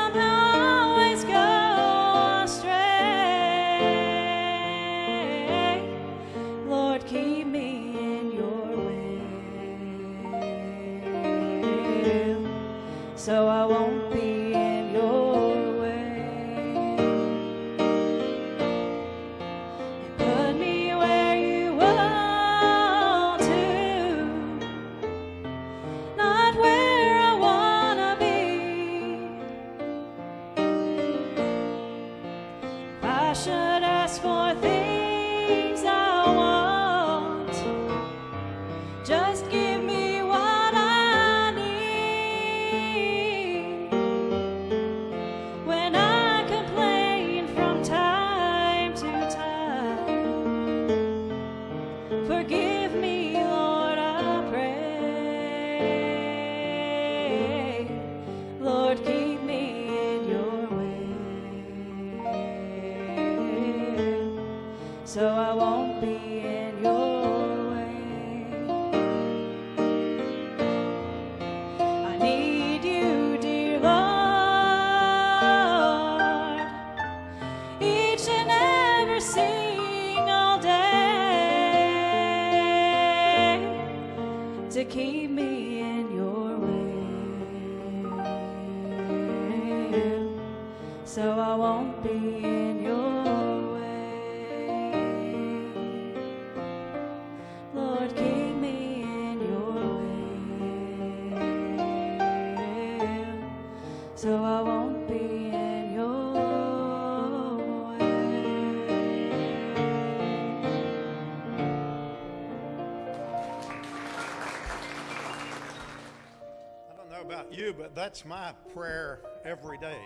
[117.77, 120.01] but that's my prayer every day.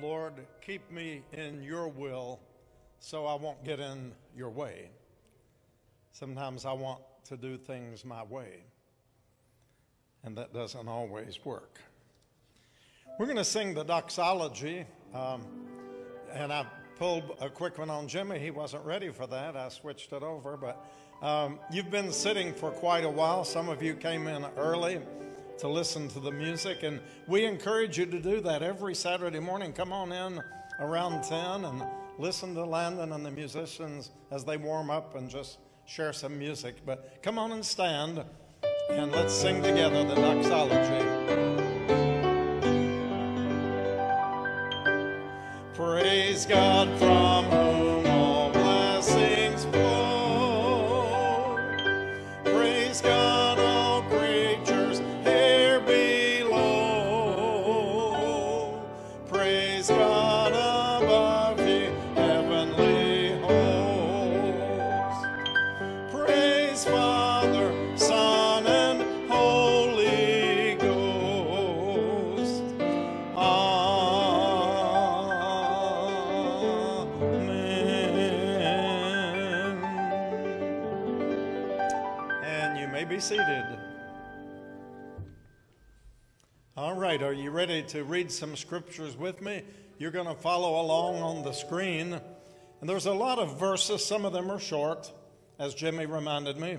[0.00, 2.40] Lord, keep me in your will
[2.98, 4.90] so I won't get in your way.
[6.12, 8.64] Sometimes I want to do things my way,
[10.22, 11.80] and that doesn't always work.
[13.18, 15.46] We're going to sing the doxology, um,
[16.32, 16.66] and I
[16.96, 18.38] pulled a quick one on Jimmy.
[18.38, 19.56] He wasn't ready for that.
[19.56, 20.84] I switched it over, but
[21.22, 23.44] um, you've been sitting for quite a while.
[23.44, 25.00] Some of you came in early
[25.58, 29.72] to listen to the music, and we encourage you to do that every Saturday morning.
[29.72, 30.42] Come on in
[30.80, 31.82] around 10 and
[32.18, 36.76] listen to Landon and the musicians as they warm up and just share some music.
[36.84, 38.24] But come on and stand
[38.90, 41.04] And let's sing together the doxology.
[45.74, 46.88] Praise God
[87.66, 89.62] ready to read some scriptures with me?
[89.96, 92.12] You're going to follow along on the screen.
[92.12, 95.10] And there's a lot of verses, some of them are short,
[95.58, 96.76] as Jimmy reminded me.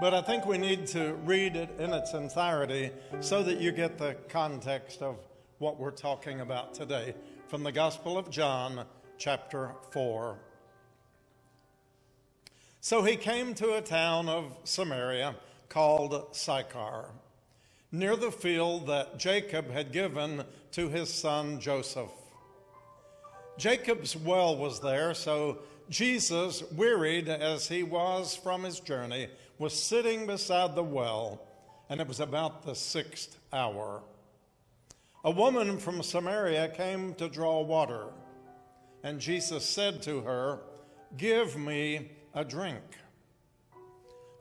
[0.00, 2.90] But I think we need to read it in its entirety
[3.20, 5.16] so that you get the context of
[5.58, 7.14] what we're talking about today
[7.46, 8.84] from the Gospel of John,
[9.18, 10.36] chapter 4.
[12.80, 15.36] So he came to a town of Samaria
[15.68, 17.10] called Sychar,
[17.98, 22.10] near the field that Jacob had given to his son Joseph.
[23.56, 25.58] Jacob's well was there, so
[25.88, 29.28] Jesus, wearied as he was from his journey,
[29.58, 31.40] was sitting beside the well,
[31.88, 34.02] and it was about the sixth hour.
[35.24, 38.08] A woman from Samaria came to draw water,
[39.02, 40.60] and Jesus said to her,
[41.16, 42.82] Give me a drink.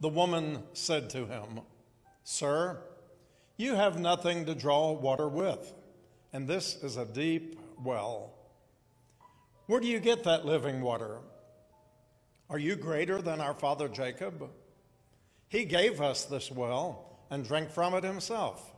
[0.00, 1.60] The woman said to him,
[2.24, 2.78] Sir,
[3.56, 5.72] you have nothing to draw water with,
[6.32, 8.34] and this is a deep well.
[9.66, 11.18] Where do you get that living water?
[12.50, 14.50] Are you greater than our father Jacob?
[15.48, 18.74] He gave us this well and drank from it himself,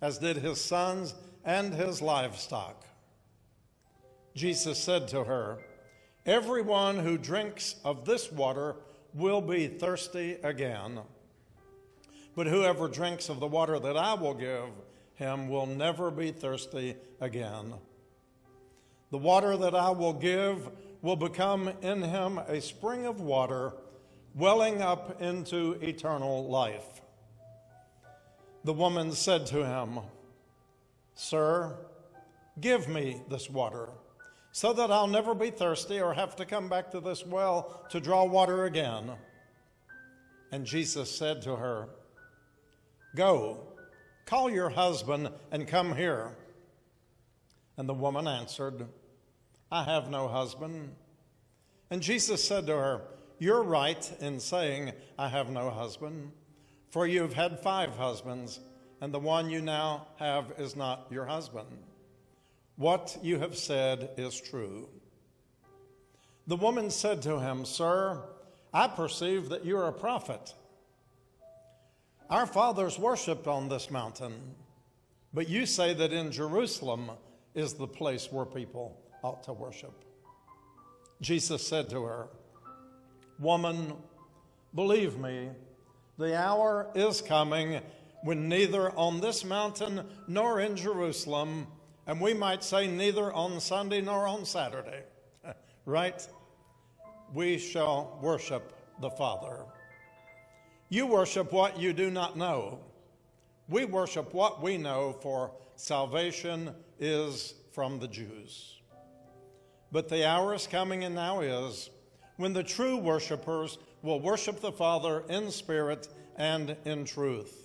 [0.00, 1.14] as did his sons
[1.44, 2.84] and his livestock.
[4.34, 5.58] Jesus said to her,
[6.26, 8.76] Everyone who drinks of this water
[9.14, 11.00] will be thirsty again.
[12.34, 14.68] But whoever drinks of the water that I will give
[15.14, 17.74] him will never be thirsty again.
[19.10, 20.68] The water that I will give
[21.00, 23.74] will become in him a spring of water
[24.34, 27.00] welling up into eternal life.
[28.64, 30.00] The woman said to him,
[31.14, 31.76] Sir,
[32.60, 33.90] give me this water
[34.56, 37.98] so that I'll never be thirsty or have to come back to this well to
[37.98, 39.10] draw water again.
[40.52, 41.88] And Jesus said to her,
[43.16, 43.66] Go,
[44.26, 46.36] call your husband and come here.
[47.76, 48.86] And the woman answered,
[49.72, 50.94] I have no husband.
[51.90, 53.02] And Jesus said to her,
[53.40, 56.30] You're right in saying, I have no husband,
[56.90, 58.60] for you've had five husbands,
[59.00, 61.76] and the one you now have is not your husband.
[62.76, 64.88] What you have said is true.
[66.46, 68.20] The woman said to him, Sir,
[68.72, 70.54] I perceive that you're a prophet.
[72.28, 74.34] Our fathers worshiped on this mountain,
[75.32, 77.10] but you say that in Jerusalem
[77.54, 80.04] is the place where people ought to worship.
[81.20, 82.28] Jesus said to her,
[83.38, 83.92] Woman,
[84.74, 85.50] believe me,
[86.18, 87.80] the hour is coming
[88.22, 91.66] when neither on this mountain nor in Jerusalem
[92.06, 95.02] and we might say neither on Sunday nor on Saturday,
[95.86, 96.26] right?
[97.32, 99.64] We shall worship the Father.
[100.88, 102.80] You worship what you do not know.
[103.68, 106.70] We worship what we know, for salvation
[107.00, 108.80] is from the Jews.
[109.90, 111.88] But the hour is coming, and now is,
[112.36, 117.63] when the true worshipers will worship the Father in spirit and in truth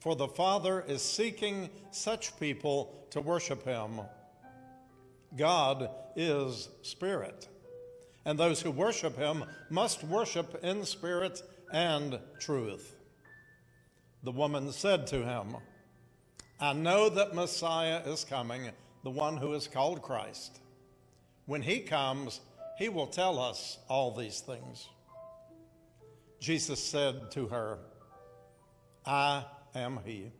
[0.00, 4.00] for the Father is seeking such people to worship him.
[5.36, 7.48] God is spirit,
[8.24, 11.42] and those who worship him must worship in spirit
[11.72, 12.94] and truth.
[14.22, 15.56] The woman said to him,
[16.60, 18.70] I know that Messiah is coming,
[19.04, 20.60] the one who is called Christ.
[21.46, 22.40] When he comes,
[22.78, 24.88] he will tell us all these things.
[26.40, 27.78] Jesus said to her,
[29.06, 29.44] I
[29.74, 30.30] am he.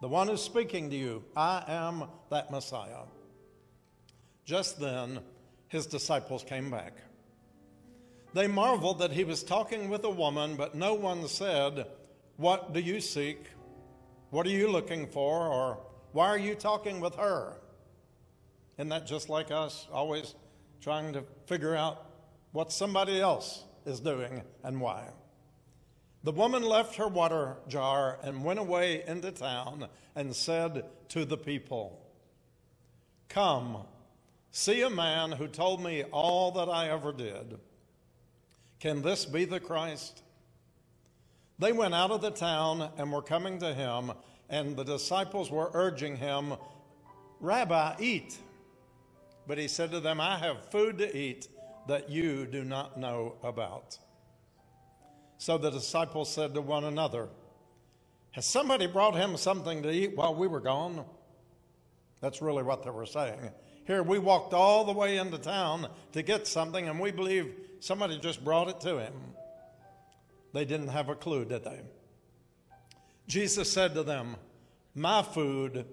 [0.00, 3.04] The one who's speaking to you, I am that Messiah.
[4.44, 5.20] Just then,
[5.68, 6.94] his disciples came back.
[8.32, 11.86] They marveled that he was talking with a woman, but no one said,
[12.36, 13.44] What do you seek?
[14.30, 15.48] What are you looking for?
[15.48, 15.78] Or
[16.12, 17.56] why are you talking with her?
[18.78, 20.34] Isn't that just like us, always
[20.80, 22.06] trying to figure out
[22.52, 25.08] what somebody else is doing and why?
[26.22, 31.38] The woman left her water jar and went away into town and said to the
[31.38, 31.98] people,
[33.28, 33.84] Come,
[34.50, 37.58] see a man who told me all that I ever did.
[38.80, 40.22] Can this be the Christ?
[41.58, 44.12] They went out of the town and were coming to him,
[44.48, 46.54] and the disciples were urging him,
[47.38, 48.38] Rabbi, eat.
[49.46, 51.48] But he said to them, I have food to eat
[51.86, 53.98] that you do not know about.
[55.40, 57.30] So the disciples said to one another,
[58.32, 61.02] Has somebody brought him something to eat while we were gone?
[62.20, 63.50] That's really what they were saying.
[63.86, 68.18] Here, we walked all the way into town to get something, and we believe somebody
[68.18, 69.14] just brought it to him.
[70.52, 71.80] They didn't have a clue, did they?
[73.26, 74.36] Jesus said to them,
[74.94, 75.86] My food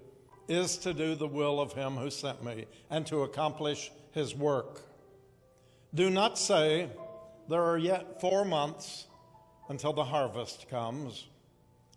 [0.46, 4.82] is to do the will of him who sent me and to accomplish his work.
[5.94, 6.90] Do not say,
[7.48, 9.06] There are yet four months
[9.68, 11.26] until the harvest comes.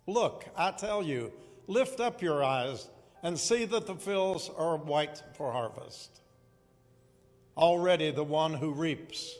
[0.06, 1.32] Look, I tell you,
[1.66, 2.88] lift up your eyes
[3.22, 6.20] and see that the fields are white for harvest.
[7.56, 9.36] Already the one who reaps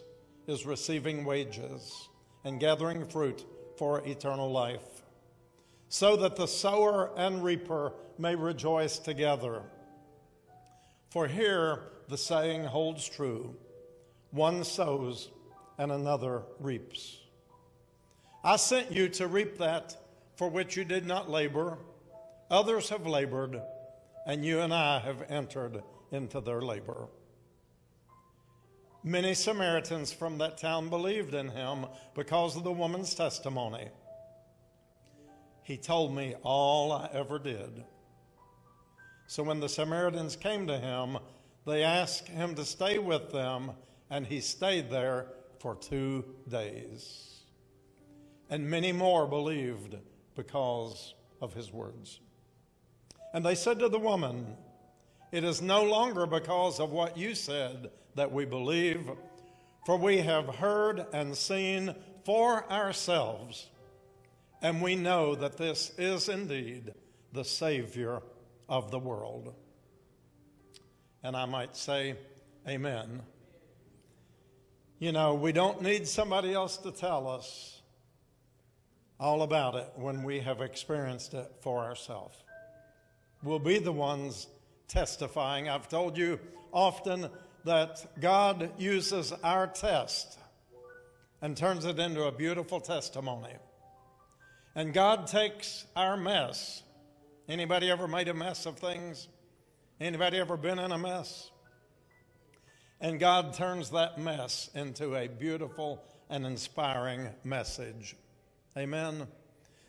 [0.47, 2.09] is receiving wages
[2.45, 3.45] and gathering fruit
[3.77, 5.03] for eternal life,
[5.89, 9.63] so that the sower and reaper may rejoice together.
[11.11, 13.57] For here the saying holds true
[14.31, 15.29] one sows
[15.79, 17.22] and another reaps.
[18.45, 19.97] I sent you to reap that
[20.35, 21.79] for which you did not labor.
[22.51, 23.61] Others have labored,
[24.27, 27.07] and you and I have entered into their labor.
[29.05, 33.89] Many Samaritans from that town believed in him because of the woman's testimony.
[35.63, 37.85] He told me all I ever did.
[39.29, 41.19] So when the Samaritans came to him,
[41.65, 43.71] they asked him to stay with them,
[44.11, 45.29] and he stayed there
[45.61, 47.32] for two days.
[48.53, 49.97] And many more believed
[50.37, 52.21] because of his words.
[53.33, 54.59] And they said to the woman,
[55.33, 59.11] It is no longer because of what you said that we believe,
[59.87, 61.95] for we have heard and seen
[62.27, 63.71] for ourselves,
[64.61, 66.93] and we know that this is indeed
[67.33, 68.21] the Savior
[68.69, 69.55] of the world.
[71.23, 72.17] And I might say,
[72.69, 73.23] Amen.
[74.99, 77.72] You know, we don't need somebody else to tell us
[79.23, 82.37] all about it when we have experienced it for ourselves.
[83.45, 84.49] We'll be the ones
[84.89, 85.69] testifying.
[85.69, 86.41] I've told you
[86.73, 87.29] often
[87.65, 90.41] that God uses our test
[91.41, 93.55] and turns it into a beautiful testimony.
[94.75, 96.83] And God takes our mess.
[97.49, 99.29] Anybody ever made a mess of things?
[100.01, 101.49] Anybody ever been in a mess?
[103.01, 108.17] And God turns that mess into a beautiful and inspiring message.
[108.75, 109.27] Amen.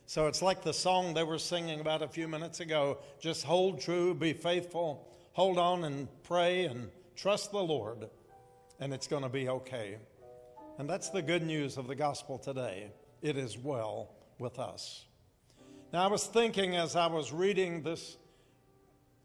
[0.07, 3.79] So it's like the song they were singing about a few minutes ago just hold
[3.79, 8.09] true, be faithful, hold on and pray and trust the Lord,
[8.81, 9.99] and it's going to be okay.
[10.77, 12.91] And that's the good news of the gospel today.
[13.21, 15.05] It is well with us.
[15.93, 18.17] Now, I was thinking as I was reading this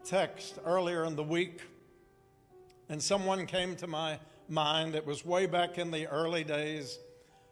[0.04, 1.62] text earlier in the week,
[2.88, 4.94] and someone came to my mind.
[4.94, 7.00] It was way back in the early days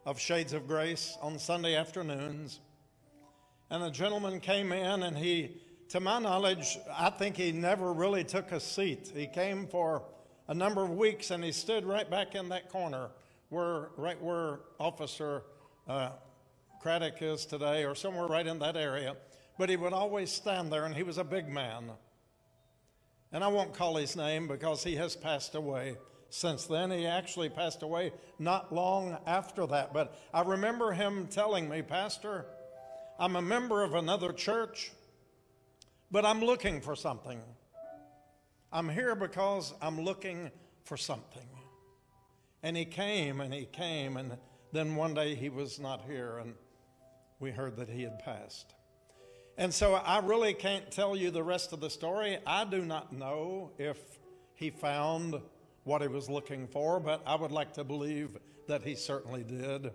[0.06, 2.60] of Shades of Grace on Sunday afternoons.
[3.70, 8.22] And a gentleman came in, and he, to my knowledge, I think he never really
[8.22, 9.10] took a seat.
[9.12, 10.04] He came for
[10.46, 13.08] a number of weeks, and he stood right back in that corner,
[13.48, 15.42] where right where Officer
[15.88, 16.10] uh,
[16.80, 19.16] Craddock is today, or somewhere right in that area.
[19.58, 21.90] But he would always stand there, and he was a big man.
[23.32, 25.96] And I won't call his name because he has passed away
[26.30, 26.90] since then.
[26.90, 29.92] He actually passed away not long after that.
[29.92, 32.46] But I remember him telling me, Pastor,
[33.18, 34.92] I'm a member of another church,
[36.10, 37.40] but I'm looking for something.
[38.72, 40.50] I'm here because I'm looking
[40.84, 41.48] for something.
[42.62, 44.36] And he came and he came, and
[44.72, 46.54] then one day he was not here, and
[47.38, 48.74] we heard that he had passed.
[49.56, 52.38] And so I really can't tell you the rest of the story.
[52.46, 53.98] I do not know if
[54.54, 55.40] he found
[55.86, 58.36] what he was looking for, but I would like to believe
[58.66, 59.92] that he certainly did.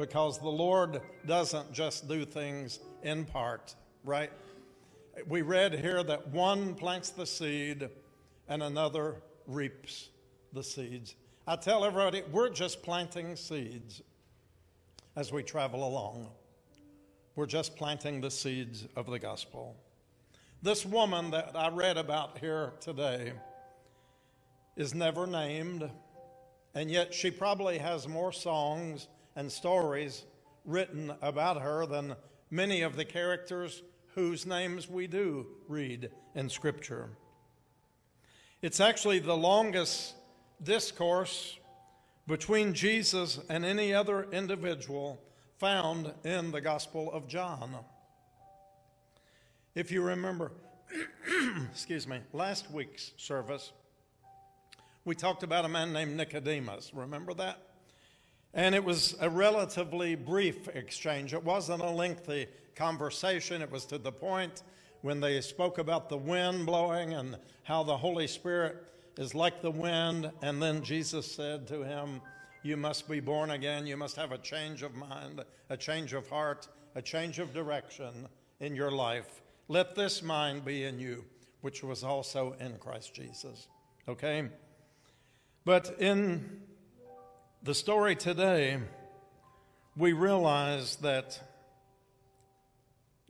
[0.00, 4.30] because the Lord doesn't just do things in part, right?
[5.28, 7.86] We read here that one plants the seed
[8.48, 10.08] and another reaps
[10.54, 11.16] the seeds.
[11.46, 14.00] I tell everybody, we're just planting seeds
[15.16, 16.30] as we travel along.
[17.36, 19.76] We're just planting the seeds of the gospel.
[20.62, 23.34] This woman that I read about here today
[24.80, 25.90] is never named,
[26.74, 30.24] and yet she probably has more songs and stories
[30.64, 32.16] written about her than
[32.50, 33.82] many of the characters
[34.14, 37.10] whose names we do read in Scripture.
[38.62, 40.14] It's actually the longest
[40.62, 41.58] discourse
[42.26, 45.20] between Jesus and any other individual
[45.58, 47.76] found in the Gospel of John.
[49.74, 50.52] If you remember,
[51.70, 53.72] excuse me, last week's service,
[55.10, 56.92] we talked about a man named Nicodemus.
[56.94, 57.60] Remember that?
[58.54, 61.34] And it was a relatively brief exchange.
[61.34, 62.46] It wasn't a lengthy
[62.76, 64.62] conversation, it was to the point
[65.00, 68.86] when they spoke about the wind blowing and how the Holy Spirit
[69.18, 70.30] is like the wind.
[70.42, 72.20] And then Jesus said to him,
[72.62, 73.88] You must be born again.
[73.88, 78.28] You must have a change of mind, a change of heart, a change of direction
[78.60, 79.42] in your life.
[79.66, 81.24] Let this mind be in you,
[81.62, 83.66] which was also in Christ Jesus.
[84.08, 84.48] Okay?
[85.64, 86.62] But in
[87.62, 88.78] the story today,
[89.96, 91.38] we realize that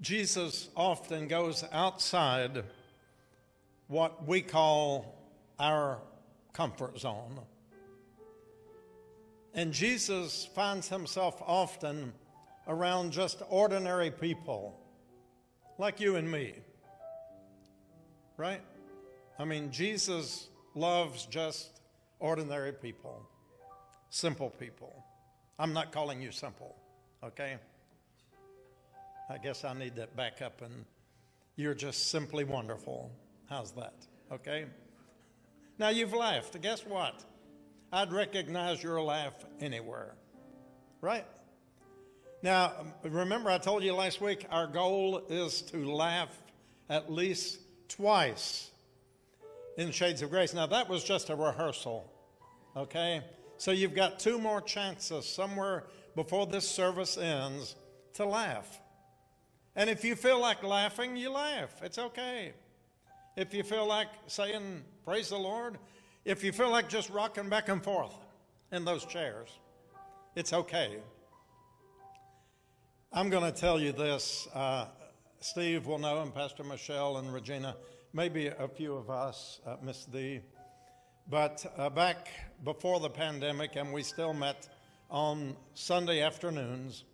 [0.00, 2.64] Jesus often goes outside
[3.88, 5.16] what we call
[5.58, 5.98] our
[6.52, 7.40] comfort zone.
[9.52, 12.12] And Jesus finds himself often
[12.68, 14.78] around just ordinary people
[15.76, 16.54] like you and me.
[18.36, 18.60] Right?
[19.38, 21.79] I mean, Jesus loves just
[22.20, 23.26] ordinary people,
[24.10, 25.04] simple people.
[25.58, 26.76] I'm not calling you simple,
[27.24, 27.56] okay?
[29.28, 30.84] I guess I need that back up and
[31.56, 33.10] you're just simply wonderful.
[33.48, 33.94] How's that?
[34.32, 34.66] Okay?
[35.78, 36.60] Now you've laughed.
[36.60, 37.24] Guess what?
[37.92, 40.14] I'd recognize your laugh anywhere.
[41.00, 41.26] Right?
[42.42, 42.72] Now,
[43.02, 46.30] remember, I told you last week our goal is to laugh
[46.88, 48.70] at least twice
[49.80, 50.52] in Shades of Grace.
[50.52, 52.12] Now, that was just a rehearsal,
[52.76, 53.22] okay?
[53.56, 55.84] So you've got two more chances somewhere
[56.14, 57.76] before this service ends
[58.14, 58.78] to laugh.
[59.74, 61.70] And if you feel like laughing, you laugh.
[61.82, 62.52] It's okay.
[63.36, 65.78] If you feel like saying, Praise the Lord,
[66.26, 68.14] if you feel like just rocking back and forth
[68.72, 69.48] in those chairs,
[70.36, 70.98] it's okay.
[73.14, 74.46] I'm going to tell you this.
[74.52, 74.88] Uh,
[75.40, 77.76] Steve will know, and Pastor Michelle and Regina,
[78.12, 80.40] maybe a few of us, uh, Miss D.
[81.28, 82.28] But uh, back
[82.64, 84.68] before the pandemic, and we still met
[85.10, 87.04] on Sunday afternoons,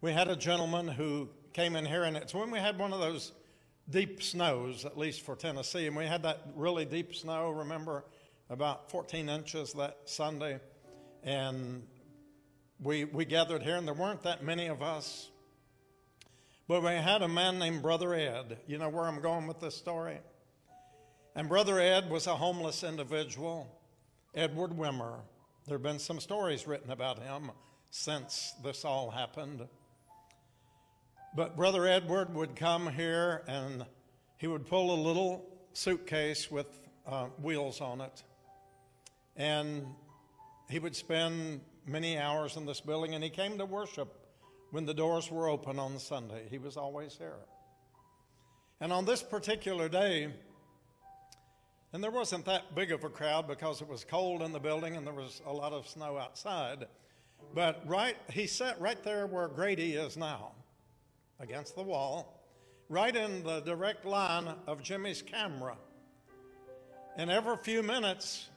[0.00, 3.00] we had a gentleman who came in here, and it's when we had one of
[3.00, 3.32] those
[3.88, 8.04] deep snows, at least for Tennessee, and we had that really deep snow, remember,
[8.50, 10.60] about 14 inches that Sunday.
[11.22, 11.84] And
[12.80, 15.30] we, we gathered here, and there weren't that many of us.
[16.68, 18.58] But we had a man named Brother Ed.
[18.66, 20.18] You know where I'm going with this story?
[21.36, 23.68] And Brother Ed was a homeless individual,
[24.34, 25.20] Edward Wimmer.
[25.66, 27.52] There have been some stories written about him
[27.90, 29.68] since this all happened.
[31.36, 33.86] But Brother Edward would come here and
[34.36, 36.66] he would pull a little suitcase with
[37.06, 38.24] uh, wheels on it.
[39.36, 39.86] And
[40.68, 44.25] he would spend many hours in this building, and he came to worship
[44.76, 46.42] when the doors were open on Sunday.
[46.50, 47.38] He was always there.
[48.78, 50.28] And on this particular day,
[51.94, 54.94] and there wasn't that big of a crowd because it was cold in the building
[54.94, 56.88] and there was a lot of snow outside.
[57.54, 60.52] But right, he sat right there where Grady is now,
[61.40, 62.46] against the wall,
[62.90, 65.78] right in the direct line of Jimmy's camera.
[67.16, 68.50] And every few minutes,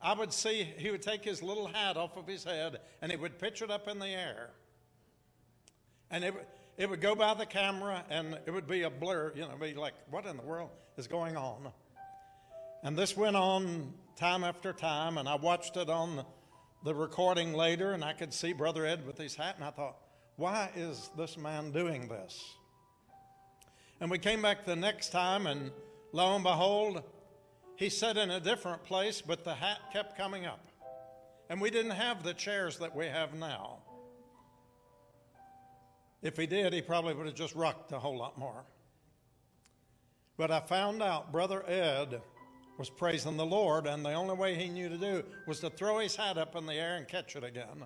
[0.00, 3.18] I would see he would take his little hat off of his head and he
[3.18, 4.52] would pitch it up in the air.
[6.10, 6.34] And it,
[6.76, 9.74] it would go by the camera and it would be a blur, you know, be
[9.74, 11.70] like, what in the world is going on?
[12.82, 16.24] And this went on time after time, and I watched it on
[16.82, 19.96] the recording later, and I could see Brother Ed with his hat, and I thought,
[20.36, 22.42] why is this man doing this?
[24.00, 25.70] And we came back the next time, and
[26.12, 27.02] lo and behold,
[27.76, 30.66] he sat in a different place, but the hat kept coming up.
[31.50, 33.78] And we didn't have the chairs that we have now.
[36.22, 38.64] If he did, he probably would have just rocked a whole lot more.
[40.36, 42.20] But I found out Brother Ed
[42.78, 45.98] was praising the Lord, and the only way he knew to do was to throw
[45.98, 47.84] his hat up in the air and catch it again.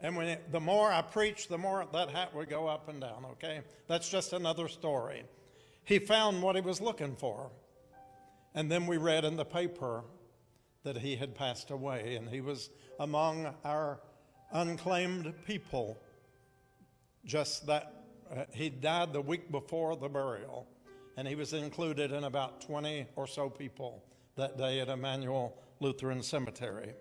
[0.00, 3.00] And when it, the more I preached, the more that hat would go up and
[3.00, 3.62] down, okay?
[3.88, 5.24] That's just another story.
[5.84, 7.50] He found what he was looking for.
[8.54, 10.04] And then we read in the paper
[10.84, 12.70] that he had passed away and he was
[13.00, 14.00] among our
[14.52, 15.98] unclaimed people.
[17.24, 20.66] Just that uh, he died the week before the burial,
[21.16, 24.04] and he was included in about 20 or so people
[24.36, 26.94] that day at Emmanuel Lutheran Cemetery.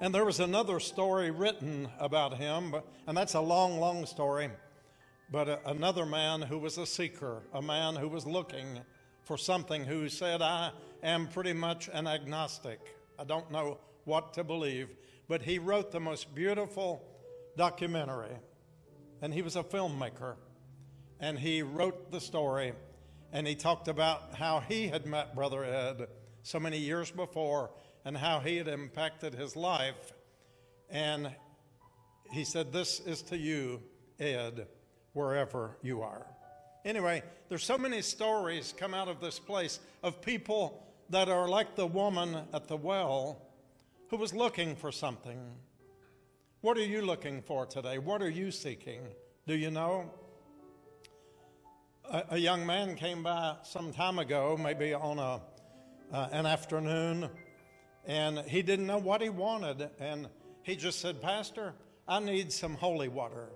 [0.00, 4.50] And there was another story written about him, but, and that's a long, long story.
[5.30, 8.80] But a, another man who was a seeker, a man who was looking
[9.22, 10.70] for something, who said, I
[11.02, 12.78] am pretty much an agnostic.
[13.18, 14.88] I don't know what to believe.
[15.28, 17.02] But he wrote the most beautiful
[17.56, 18.36] documentary,
[19.22, 20.36] and he was a filmmaker.
[21.20, 22.72] And he wrote the story,
[23.32, 26.08] and he talked about how he had met Brother Ed
[26.42, 27.70] so many years before
[28.04, 30.12] and how he had impacted his life.
[30.90, 31.34] And
[32.30, 33.82] he said, This is to you,
[34.20, 34.68] Ed,
[35.12, 36.26] wherever you are.
[36.84, 41.74] Anyway, there's so many stories come out of this place of people that are like
[41.74, 43.42] the woman at the well
[44.10, 45.40] who was looking for something.
[46.66, 47.98] What are you looking for today?
[47.98, 49.02] What are you seeking?
[49.46, 50.10] Do you know?
[52.10, 55.40] A, a young man came by some time ago, maybe on a,
[56.12, 57.30] uh, an afternoon,
[58.04, 59.90] and he didn't know what he wanted.
[60.00, 60.26] And
[60.64, 61.72] he just said, Pastor,
[62.08, 63.48] I need some holy water.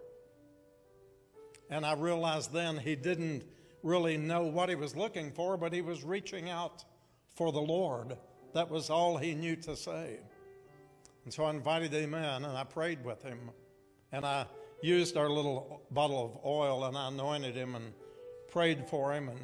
[1.68, 3.42] And I realized then he didn't
[3.82, 6.84] really know what he was looking for, but he was reaching out
[7.34, 8.16] for the Lord.
[8.54, 10.20] That was all he knew to say.
[11.24, 13.50] And so I invited him in and I prayed with him.
[14.12, 14.46] And I
[14.82, 17.92] used our little bottle of oil and I anointed him and
[18.50, 19.38] prayed for him and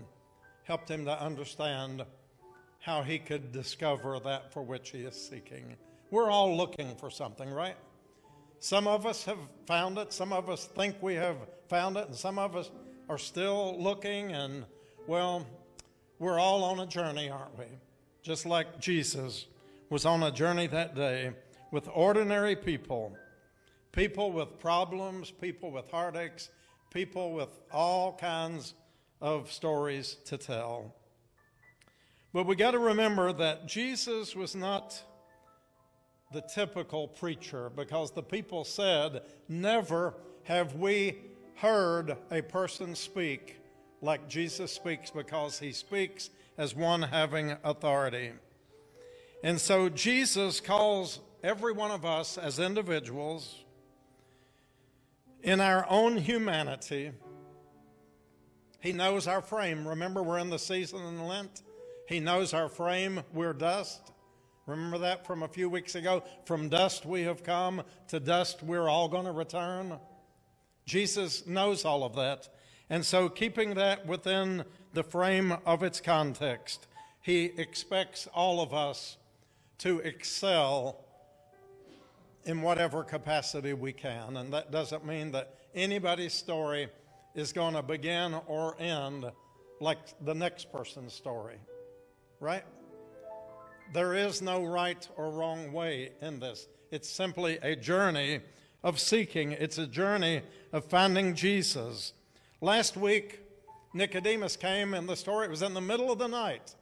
[0.65, 2.05] helped him to understand
[2.81, 5.77] how he could discover that for which he is seeking.
[6.11, 7.77] We're all looking for something, right?
[8.59, 11.37] Some of us have found it, some of us think we have
[11.69, 12.71] found it, and some of us
[13.09, 14.65] are still looking, and
[15.07, 15.47] well,
[16.19, 17.67] we're all on a journey, aren't we?
[18.23, 19.47] Just like Jesus
[19.91, 21.33] was on a journey that day
[21.77, 23.15] with ordinary people,
[23.93, 26.49] people with problems, people with heartaches,
[26.89, 28.73] people with all kinds
[29.21, 30.95] of stories to tell.
[32.33, 34.99] But we got to remember that Jesus was not
[36.33, 41.19] the typical preacher because the people said, Never have we
[41.57, 43.59] heard a person speak
[44.01, 48.33] like Jesus speaks because he speaks as one having authority.
[49.45, 53.65] And so Jesus calls every one of us as individuals
[55.43, 57.13] in our own humanity.
[58.81, 59.87] He knows our frame.
[59.87, 61.63] Remember, we're in the season in Lent.
[62.09, 63.23] He knows our frame.
[63.33, 64.13] We're dust.
[64.67, 66.25] Remember that from a few weeks ago?
[66.45, 69.99] From dust we have come, to dust we're all going to return.
[70.85, 72.49] Jesus knows all of that.
[72.91, 76.87] And so, keeping that within the frame of its context,
[77.21, 79.17] he expects all of us
[79.79, 81.06] to excel
[82.47, 84.37] in whatever capacity we can.
[84.37, 86.89] And that doesn't mean that anybody's story
[87.35, 89.27] is going to begin or end
[89.81, 91.59] like the next person's story,
[92.41, 92.65] right?
[93.93, 96.67] There is no right or wrong way in this.
[96.91, 98.41] It's simply a journey
[98.83, 100.43] of seeking, it's a journey
[100.73, 102.13] of finding Jesus.
[102.61, 103.41] Last week,
[103.93, 106.75] Nicodemus came, and the story it was in the middle of the night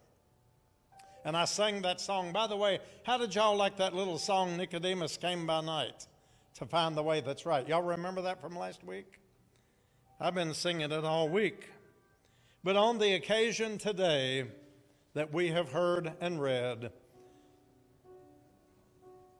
[1.25, 2.33] and I sang that song.
[2.33, 6.07] By the way, how did y'all like that little song, Nicodemus Came by Night,
[6.55, 7.67] to find the way that's right?
[7.67, 9.21] Y'all remember that from last week?
[10.21, 11.71] I've been singing it all week.
[12.63, 14.45] But on the occasion today
[15.15, 16.93] that we have heard and read,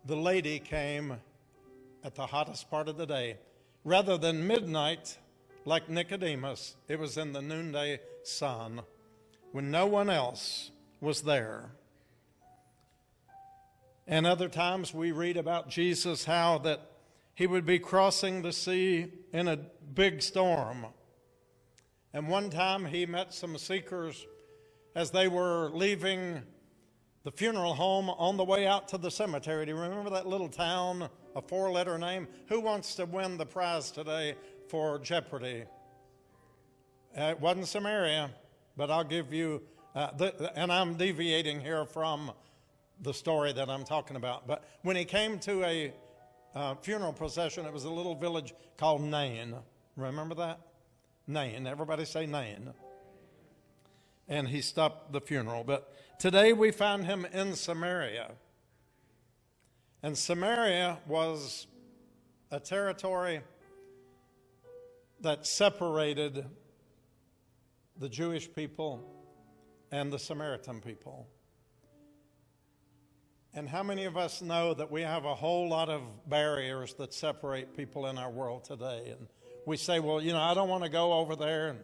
[0.07, 1.17] the lady came
[2.03, 3.39] at the hottest part of the day.
[3.85, 5.19] Rather than midnight,
[5.65, 8.83] like Nicodemus, it was in the noonday sun
[9.53, 10.71] when no one else
[11.05, 11.71] was there.
[14.07, 16.91] And other times we read about Jesus how that
[17.35, 20.87] he would be crossing the sea in a big storm.
[22.13, 24.27] And one time he met some seekers
[24.95, 26.43] as they were leaving
[27.25, 29.67] the funeral home on the way out to the cemetery.
[29.67, 32.29] Do you remember that little town, a four letter name?
[32.49, 34.37] Who wants to win the prize today
[34.69, 35.65] for Jeopardy?
[37.19, 38.31] Uh, it wasn't Samaria,
[38.77, 39.63] but I'll give you
[39.95, 42.33] uh, the, and I'm deviating here from
[43.01, 44.47] the story that I'm talking about.
[44.47, 45.93] But when he came to a
[46.55, 49.55] uh, funeral procession, it was a little village called Nain.
[49.97, 50.61] Remember that?
[51.27, 51.67] Nain.
[51.67, 52.73] Everybody say Nain.
[54.29, 55.65] And he stopped the funeral.
[55.65, 58.33] But today we find him in Samaria.
[60.03, 61.67] And Samaria was
[62.51, 63.41] a territory
[65.21, 66.47] that separated
[67.99, 69.14] the Jewish people
[69.91, 71.29] and the Samaritan people.
[73.57, 77.15] And how many of us know that we have a whole lot of barriers that
[77.15, 79.15] separate people in our world today?
[79.17, 79.29] And
[79.65, 81.79] we say, well, you know, I don't want to go over there and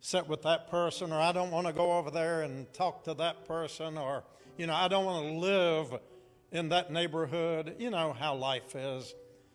[0.00, 3.14] sit with that person, or I don't want to go over there and talk to
[3.14, 4.22] that person, or,
[4.58, 6.00] you know, I don't want to live
[6.52, 7.76] in that neighborhood.
[7.78, 9.14] You know how life is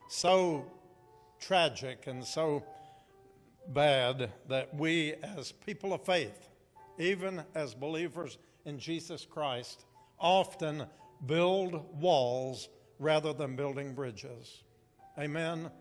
[0.09, 0.65] so
[1.39, 2.63] tragic and so
[3.67, 6.49] bad that we, as people of faith,
[7.01, 9.85] even as believers in Jesus Christ,
[10.19, 10.85] often
[11.25, 12.69] build walls
[12.99, 14.63] rather than building bridges.
[15.17, 15.71] Amen.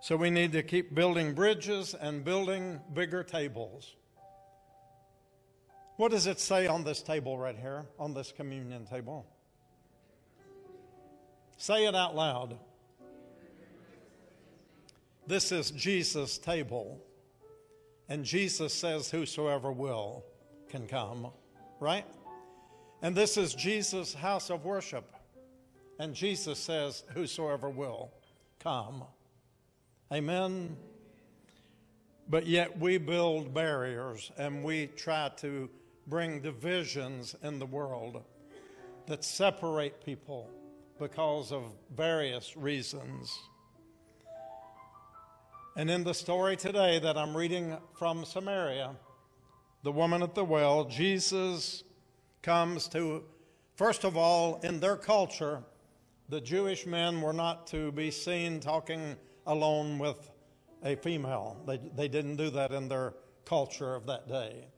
[0.00, 3.94] So we need to keep building bridges and building bigger tables.
[5.96, 9.26] What does it say on this table right here, on this communion table?
[11.56, 12.58] Say it out loud.
[15.26, 17.00] This is Jesus' table.
[18.08, 20.24] And Jesus says, Whosoever will
[20.68, 21.28] can come,
[21.80, 22.06] right?
[23.02, 25.12] And this is Jesus' house of worship.
[25.98, 28.12] And Jesus says, Whosoever will
[28.60, 29.04] come.
[30.12, 30.76] Amen.
[32.28, 35.68] But yet we build barriers and we try to
[36.06, 38.22] bring divisions in the world
[39.06, 40.50] that separate people
[40.98, 43.38] because of various reasons.
[45.78, 48.96] And in the story today that I'm reading from Samaria,
[49.82, 51.84] the woman at the well, Jesus
[52.40, 53.24] comes to,
[53.74, 55.62] first of all, in their culture,
[56.30, 59.16] the Jewish men were not to be seen talking
[59.46, 60.30] alone with
[60.82, 61.58] a female.
[61.66, 63.12] They, they didn't do that in their
[63.44, 64.68] culture of that day.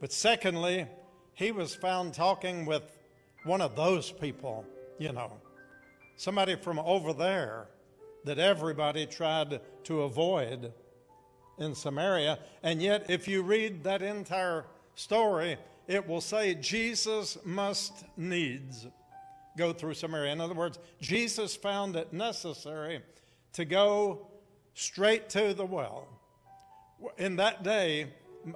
[0.00, 0.86] But secondly,
[1.34, 2.84] he was found talking with
[3.44, 4.64] one of those people,
[4.98, 5.30] you know,
[6.16, 7.68] somebody from over there
[8.26, 10.72] that everybody tried to avoid
[11.58, 12.38] in Samaria.
[12.62, 18.86] And yet, if you read that entire story, it will say Jesus must needs
[19.56, 20.32] go through Samaria.
[20.32, 23.00] In other words, Jesus found it necessary
[23.54, 24.26] to go
[24.74, 26.08] straight to the well.
[27.18, 28.08] In that day,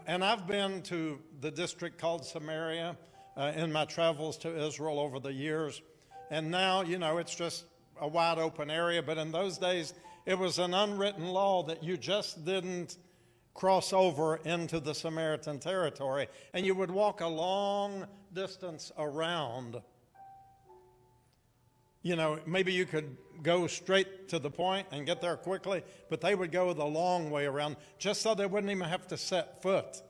[0.06, 2.96] and I've been to the district called Samaria
[3.36, 5.80] uh, in my travels to Israel over the years,
[6.30, 7.64] and now, you know, it's just
[8.00, 9.94] a wide open area, but in those days,
[10.26, 12.96] it was an unwritten law that you just didn't
[13.54, 19.80] cross over into the Samaritan territory, and you would walk a long distance around.
[22.02, 26.20] You know, maybe you could go straight to the point and get there quickly, but
[26.20, 29.62] they would go the long way around just so they wouldn't even have to set
[29.62, 30.02] foot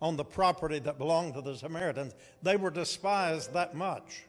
[0.00, 2.14] on the property that belonged to the Samaritans.
[2.42, 4.24] They were despised that much.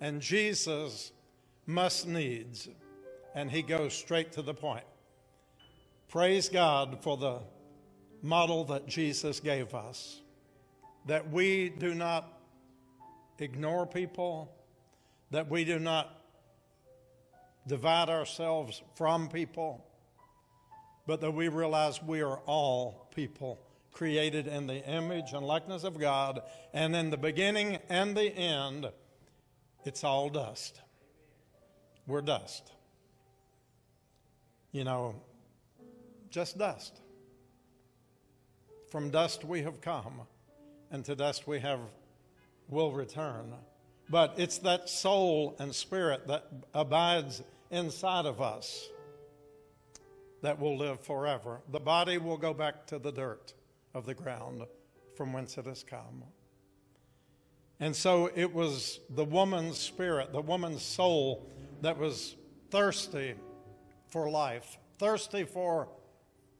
[0.00, 1.12] And Jesus
[1.66, 2.68] must needs,
[3.34, 4.84] and he goes straight to the point.
[6.08, 7.40] Praise God for the
[8.22, 10.20] model that Jesus gave us,
[11.06, 12.32] that we do not
[13.38, 14.50] ignore people,
[15.30, 16.22] that we do not
[17.66, 19.84] divide ourselves from people,
[21.06, 23.60] but that we realize we are all people
[23.92, 28.86] created in the image and likeness of God, and in the beginning and the end,
[29.84, 30.80] it's all dust.
[32.06, 32.72] We're dust.
[34.72, 35.14] You know,
[36.30, 37.00] just dust.
[38.90, 40.22] From dust we have come,
[40.90, 41.80] and to dust we have
[42.68, 43.52] will return.
[44.08, 48.88] But it's that soul and spirit that abides inside of us
[50.42, 51.60] that will live forever.
[51.72, 53.52] The body will go back to the dirt
[53.94, 54.62] of the ground
[55.16, 56.22] from whence it has come.
[57.80, 61.50] And so it was the woman's spirit, the woman's soul
[61.86, 62.34] that was
[62.70, 63.34] thirsty
[64.08, 65.86] for life, thirsty for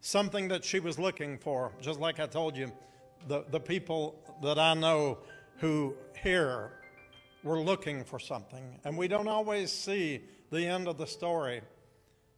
[0.01, 1.73] something that she was looking for.
[1.81, 2.71] Just like I told you,
[3.27, 5.19] the, the people that I know
[5.59, 6.71] who here
[7.43, 10.21] were looking for something, and we don't always see
[10.53, 11.61] the end of the story.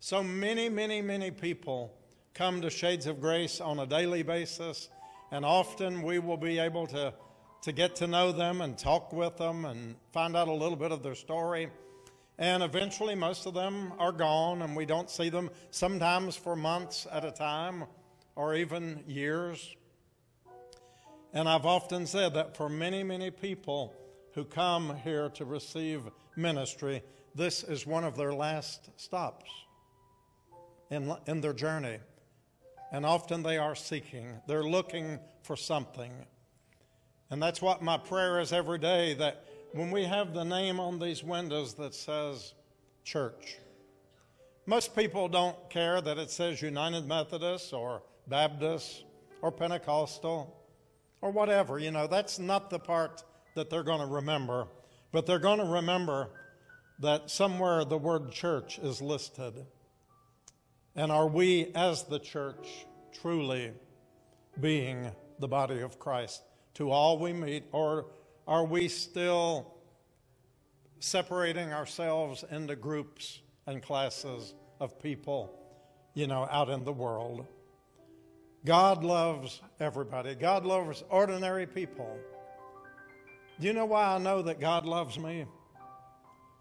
[0.01, 1.93] So many, many, many people
[2.32, 4.89] come to Shades of Grace on a daily basis,
[5.31, 7.12] and often we will be able to,
[7.65, 10.90] to get to know them and talk with them and find out a little bit
[10.90, 11.69] of their story.
[12.39, 17.06] And eventually, most of them are gone, and we don't see them sometimes for months
[17.10, 17.85] at a time
[18.36, 19.74] or even years.
[21.32, 23.93] And I've often said that for many, many people
[24.35, 26.02] who come here to receive
[26.36, 27.02] ministry,
[27.35, 29.51] this is one of their last stops
[30.90, 31.98] in, in their journey.
[32.93, 36.12] And often they are seeking, they're looking for something.
[37.31, 39.44] And that's what my prayer is every day that
[39.79, 42.53] when we have the name on these windows that says
[43.05, 43.59] church.
[44.67, 49.05] Most people don't care that it says United Methodist or Baptist
[49.41, 50.61] or Pentecostal
[51.21, 51.79] or whatever.
[51.79, 53.23] You know, that's not the part
[53.55, 54.67] that they're going to remember.
[55.13, 56.31] But they're going to remember
[56.99, 59.65] that somewhere the word church is listed.
[60.97, 63.71] And are we, as the church, truly
[64.61, 66.43] being the body of Christ
[66.75, 68.07] to all we meet, or
[68.49, 69.75] are we still
[71.01, 75.55] separating ourselves into groups and classes of people,
[76.15, 77.47] you know, out in the world?
[78.65, 80.35] God loves everybody.
[80.35, 82.19] God loves ordinary people.
[83.61, 85.45] Do you know why I know that God loves me?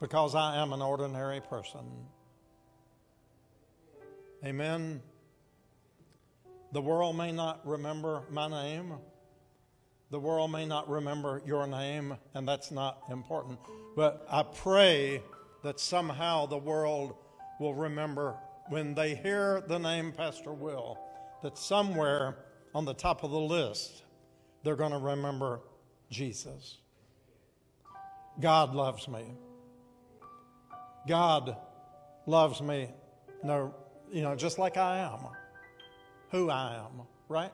[0.01, 1.85] Because I am an ordinary person.
[4.43, 5.01] Amen.
[6.73, 8.95] The world may not remember my name.
[10.09, 13.59] The world may not remember your name, and that's not important.
[13.95, 15.21] But I pray
[15.63, 17.15] that somehow the world
[17.59, 18.35] will remember
[18.69, 20.97] when they hear the name Pastor Will,
[21.43, 22.38] that somewhere
[22.73, 24.03] on the top of the list,
[24.63, 25.61] they're going to remember
[26.09, 26.77] Jesus.
[28.39, 29.25] God loves me.
[31.07, 31.55] God
[32.25, 32.89] loves me,
[33.43, 33.73] no,
[34.11, 35.19] you know, just like I am,
[36.31, 37.51] who I am, right?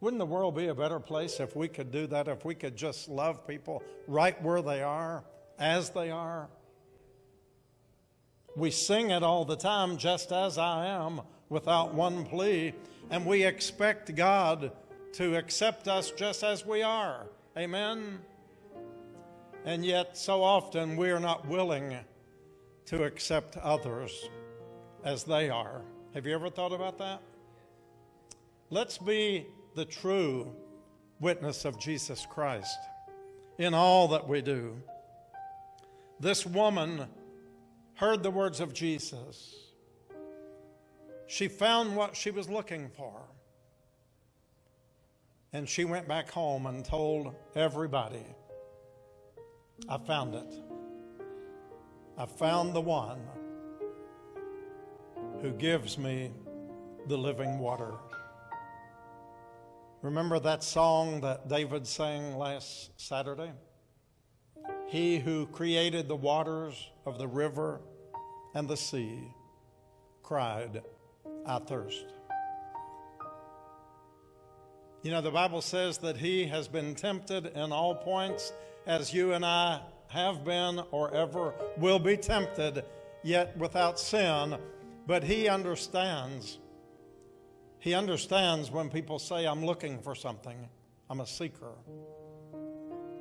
[0.00, 2.76] Wouldn't the world be a better place if we could do that, if we could
[2.76, 5.24] just love people right where they are,
[5.58, 6.48] as they are?
[8.56, 12.74] We sing it all the time, just as I am, without one plea,
[13.10, 14.72] and we expect God
[15.14, 17.26] to accept us just as we are.
[17.56, 18.18] Amen?
[19.64, 21.96] And yet, so often, we are not willing
[22.86, 24.28] to accept others
[25.04, 25.82] as they are.
[26.14, 27.20] Have you ever thought about that?
[28.70, 30.50] Let's be the true
[31.20, 32.78] witness of Jesus Christ
[33.58, 34.74] in all that we do.
[36.18, 37.06] This woman
[37.94, 39.54] heard the words of Jesus.
[41.26, 43.20] She found what she was looking for.
[45.52, 48.24] And she went back home and told everybody
[49.90, 50.54] I found it.
[52.16, 53.20] I found the one
[55.42, 56.30] who gives me
[57.08, 57.92] the living water.
[60.06, 63.50] Remember that song that David sang last Saturday?
[64.86, 67.80] He who created the waters of the river
[68.54, 69.18] and the sea
[70.22, 70.82] cried,
[71.44, 72.06] I thirst.
[75.02, 78.52] You know, the Bible says that he has been tempted in all points
[78.86, 82.84] as you and I have been or ever will be tempted,
[83.24, 84.56] yet without sin.
[85.08, 86.60] But he understands.
[87.86, 90.56] He understands when people say, I'm looking for something,
[91.08, 91.70] I'm a seeker.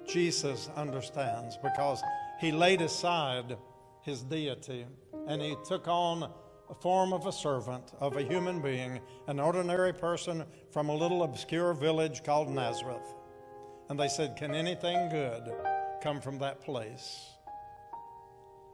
[0.08, 2.02] Jesus understands because
[2.40, 3.58] he laid aside
[4.02, 4.88] his deity
[5.28, 6.32] and he took on
[6.68, 11.22] a form of a servant, of a human being, an ordinary person from a little
[11.22, 13.14] obscure village called Nazareth.
[13.90, 15.44] And they said, Can anything good
[16.02, 17.24] come from that place?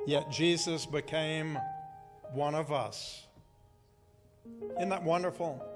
[0.08, 1.60] Yet Jesus became
[2.32, 3.28] one of us.
[4.78, 5.68] Isn't that wonderful?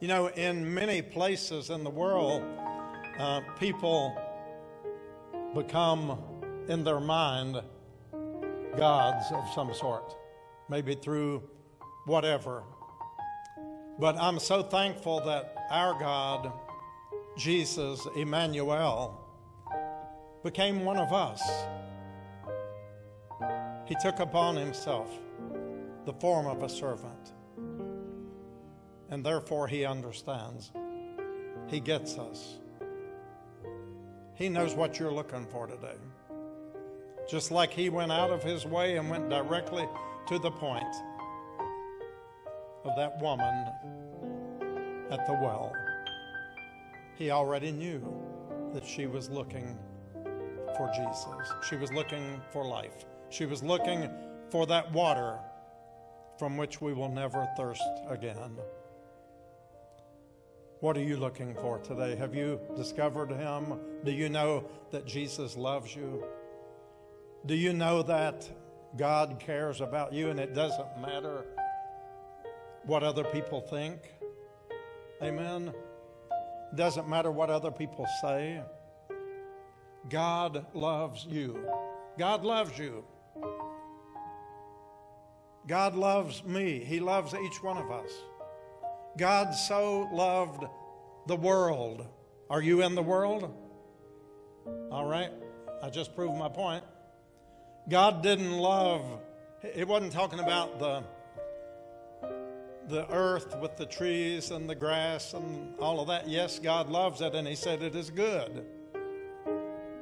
[0.00, 2.44] You know, in many places in the world,
[3.18, 4.16] uh, people
[5.56, 6.18] become
[6.68, 7.60] in their mind
[8.76, 10.14] gods of some sort,
[10.68, 11.42] maybe through
[12.06, 12.62] whatever.
[13.98, 16.52] But I'm so thankful that our God,
[17.36, 19.18] Jesus, Emmanuel,
[20.44, 21.42] became one of us.
[23.86, 25.08] He took upon himself
[26.04, 27.32] the form of a servant,
[29.10, 30.72] and therefore he understands.
[31.66, 32.58] He gets us.
[34.34, 35.96] He knows what you're looking for today.
[37.28, 39.86] Just like he went out of his way and went directly
[40.28, 40.84] to the point
[42.84, 43.66] of that woman
[45.10, 45.72] at the well.
[47.16, 48.00] He already knew
[48.72, 49.78] that she was looking
[50.76, 51.52] for Jesus.
[51.68, 53.04] She was looking for life.
[53.30, 54.08] She was looking
[54.50, 55.38] for that water
[56.38, 58.56] from which we will never thirst again.
[60.80, 62.14] What are you looking for today?
[62.14, 63.80] Have you discovered Him?
[64.04, 66.22] Do you know that Jesus loves you?
[67.46, 68.48] Do you know that
[68.96, 71.46] God cares about you and it doesn't matter
[72.84, 73.98] what other people think?
[75.20, 75.74] Amen.
[76.76, 78.62] Doesn't matter what other people say.
[80.08, 81.58] God loves you.
[82.18, 83.04] God loves you.
[85.66, 86.78] God loves me.
[86.84, 88.12] He loves each one of us.
[89.18, 90.64] God so loved
[91.26, 92.06] the world.
[92.48, 93.52] Are you in the world?
[94.90, 95.30] All right.
[95.82, 96.84] I just proved my point.
[97.88, 99.02] God didn't love,
[99.62, 101.02] it wasn't talking about the,
[102.88, 106.28] the earth with the trees and the grass and all of that.
[106.28, 108.64] Yes, God loves it, and He said it is good.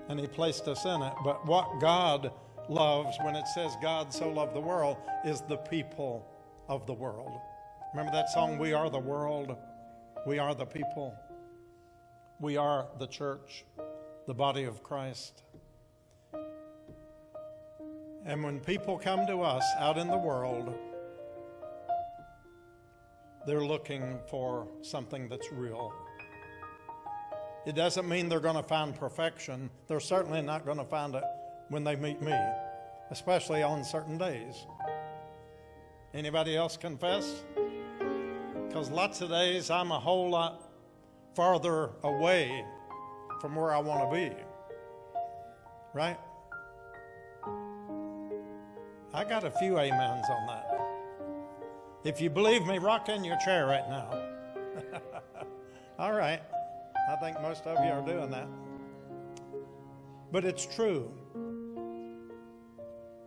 [0.09, 1.13] And He placed us in it.
[1.25, 2.33] But what God
[2.69, 6.27] loves, when it says God so loved the world, is the people
[6.69, 7.41] of the world.
[7.97, 9.57] Remember that song, We Are the World?
[10.27, 11.19] We are the people.
[12.41, 13.65] We are the church,
[14.27, 15.43] the body of Christ.
[18.27, 20.75] And when people come to us out in the world,
[23.47, 25.91] they're looking for something that's real.
[27.67, 29.71] It doesn't mean they're going to find perfection.
[29.89, 31.25] They're certainly not going to find it
[31.71, 32.39] when they meet me,
[33.11, 34.67] especially on certain days.
[36.13, 37.43] Anybody else confess?
[38.77, 40.61] Because lots of days I'm a whole lot
[41.35, 42.63] farther away
[43.41, 44.37] from where I want to be.
[45.95, 46.19] Right?
[49.15, 50.79] I got a few amens on that.
[52.05, 54.11] If you believe me, rock in your chair right now.
[55.99, 56.43] All right.
[57.11, 58.49] I think most of you are doing that.
[60.31, 61.11] But it's true.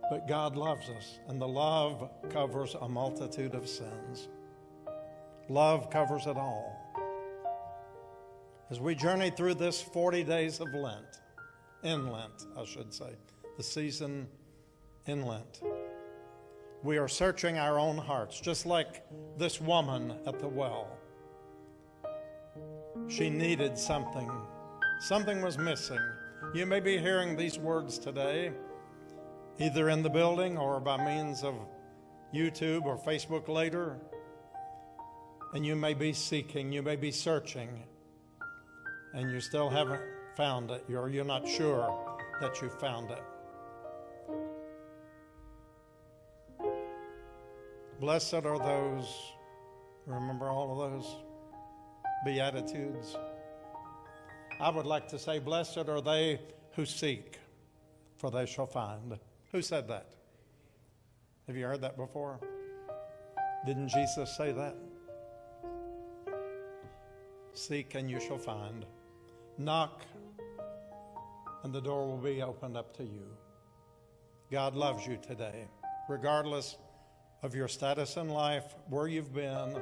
[0.08, 4.28] But God loves us, and the love covers a multitude of sins.
[5.50, 6.76] Love covers it all.
[8.70, 11.22] As we journey through this 40 days of Lent,
[11.82, 13.16] in Lent, I should say,
[13.56, 14.28] the season
[15.06, 15.60] in Lent,
[16.84, 19.02] we are searching our own hearts, just like
[19.38, 20.86] this woman at the well.
[23.08, 24.30] She needed something,
[25.00, 25.98] something was missing.
[26.54, 28.52] You may be hearing these words today,
[29.58, 31.56] either in the building or by means of
[32.32, 33.98] YouTube or Facebook later.
[35.52, 37.68] And you may be seeking, you may be searching,
[39.14, 40.02] and you still haven't
[40.36, 43.22] found it, or you're not sure that you found it.
[48.00, 49.06] Blessed are those,
[50.06, 51.16] remember all of those
[52.24, 53.16] Beatitudes?
[54.60, 56.40] I would like to say, Blessed are they
[56.76, 57.38] who seek,
[58.18, 59.18] for they shall find.
[59.52, 60.12] Who said that?
[61.46, 62.38] Have you heard that before?
[63.66, 64.76] Didn't Jesus say that?
[67.52, 68.86] Seek and you shall find.
[69.58, 70.02] Knock
[71.62, 73.26] and the door will be opened up to you.
[74.50, 75.68] God loves you today,
[76.08, 76.76] regardless
[77.42, 79.80] of your status in life, where you've been.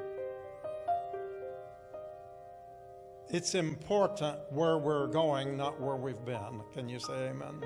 [3.30, 6.62] It's important where we're going, not where we've been.
[6.72, 7.62] Can you say amen?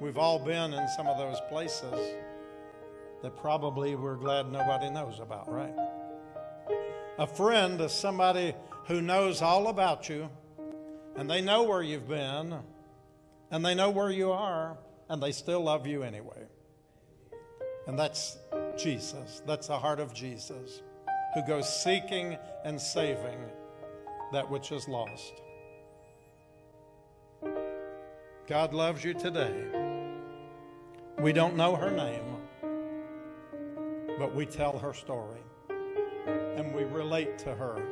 [0.00, 2.14] We've all been in some of those places
[3.22, 5.74] that probably we're glad nobody knows about, right?
[7.20, 8.54] A friend is somebody
[8.86, 10.30] who knows all about you,
[11.16, 12.60] and they know where you've been,
[13.50, 14.78] and they know where you are,
[15.10, 16.46] and they still love you anyway.
[17.86, 18.38] And that's
[18.78, 19.42] Jesus.
[19.46, 20.80] That's the heart of Jesus,
[21.34, 23.38] who goes seeking and saving
[24.32, 25.34] that which is lost.
[28.46, 29.66] God loves you today.
[31.18, 32.24] We don't know her name,
[34.18, 35.40] but we tell her story
[36.60, 37.82] and we relate to her.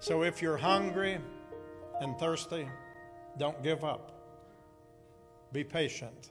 [0.00, 1.18] So if you're hungry
[2.00, 2.68] and thirsty,
[3.38, 4.10] don't give up.
[5.52, 6.30] Be patient.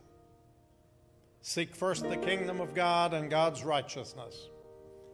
[1.42, 4.50] Seek first the kingdom of God and God's righteousness.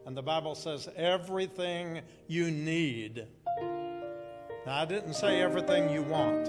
[0.07, 3.27] And the Bible says everything you need.
[3.61, 6.45] Now, I didn't say everything you want.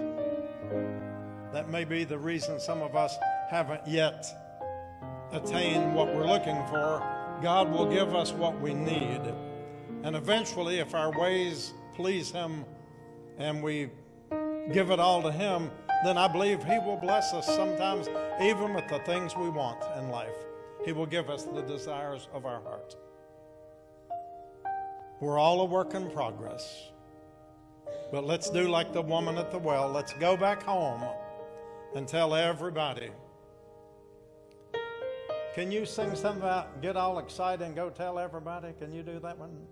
[1.52, 3.16] That may be the reason some of us
[3.50, 4.26] haven't yet
[5.32, 7.17] attained what we're looking for.
[7.42, 9.20] God will give us what we need.
[10.02, 12.64] And eventually, if our ways please Him
[13.38, 13.90] and we
[14.72, 15.70] give it all to Him,
[16.04, 18.08] then I believe He will bless us sometimes,
[18.40, 20.36] even with the things we want in life.
[20.84, 22.96] He will give us the desires of our heart.
[25.20, 26.90] We're all a work in progress.
[28.12, 29.88] But let's do like the woman at the well.
[29.88, 31.02] Let's go back home
[31.94, 33.10] and tell everybody.
[35.58, 38.68] Can you sing something about get all excited and go tell everybody?
[38.78, 39.66] Can you do that one?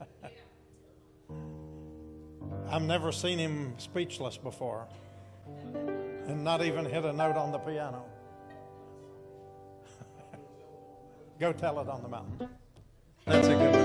[2.70, 4.88] I've never seen him speechless before
[6.26, 8.06] and not even hit a note on the piano.
[11.38, 12.48] Go tell it on the mountain.
[13.26, 13.79] That's a good one.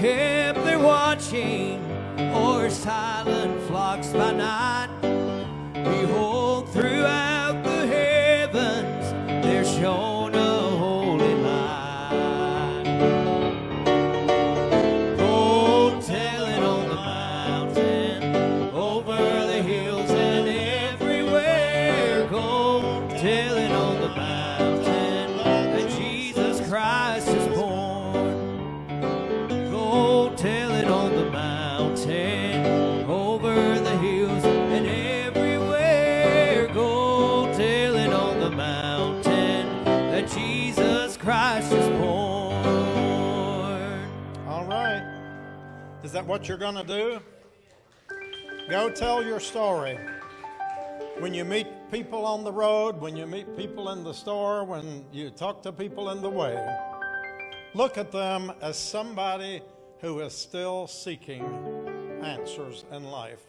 [0.00, 1.78] Kept their watching,
[2.32, 4.88] or silent flocks by night.
[5.74, 7.19] Behold, throughout
[46.02, 47.20] Is that what you're going to do?
[48.70, 49.98] Go tell your story.
[51.18, 55.04] When you meet people on the road, when you meet people in the store, when
[55.12, 56.56] you talk to people in the way,
[57.74, 59.60] look at them as somebody
[60.00, 61.44] who is still seeking
[62.22, 63.42] answers in life.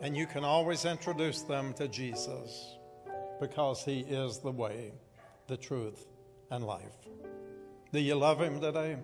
[0.00, 2.74] And you can always introduce them to Jesus
[3.40, 4.92] because he is the way,
[5.46, 6.06] the truth,
[6.50, 6.96] and life.
[7.92, 8.96] Do you love him today?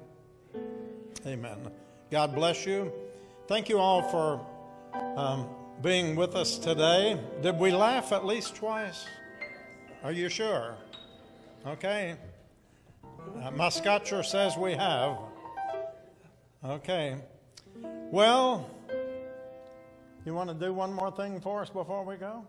[1.25, 1.71] Amen.
[2.11, 2.91] God bless you.
[3.49, 4.41] Thank you all for
[5.17, 5.47] um,
[5.83, 7.21] being with us today.
[7.43, 9.07] Did we laugh at least twice?
[10.03, 10.77] Are you sure?
[11.67, 12.17] Okay.
[13.43, 15.19] Uh, my scotcher says we have.
[16.65, 17.17] Okay.
[18.11, 18.71] Well,
[20.25, 22.47] you want to do one more thing for us before we go?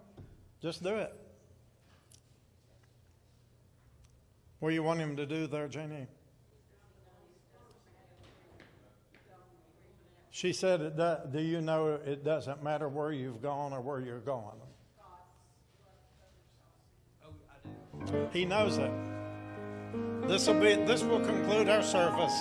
[0.61, 1.14] Just do it.
[4.60, 6.07] What do you want him to do there, Janie?
[10.40, 10.95] She said,
[11.34, 14.56] Do you know it doesn't matter where you've gone or where you're going?
[18.32, 18.90] He knows it.
[20.30, 22.40] This will be this will conclude our service.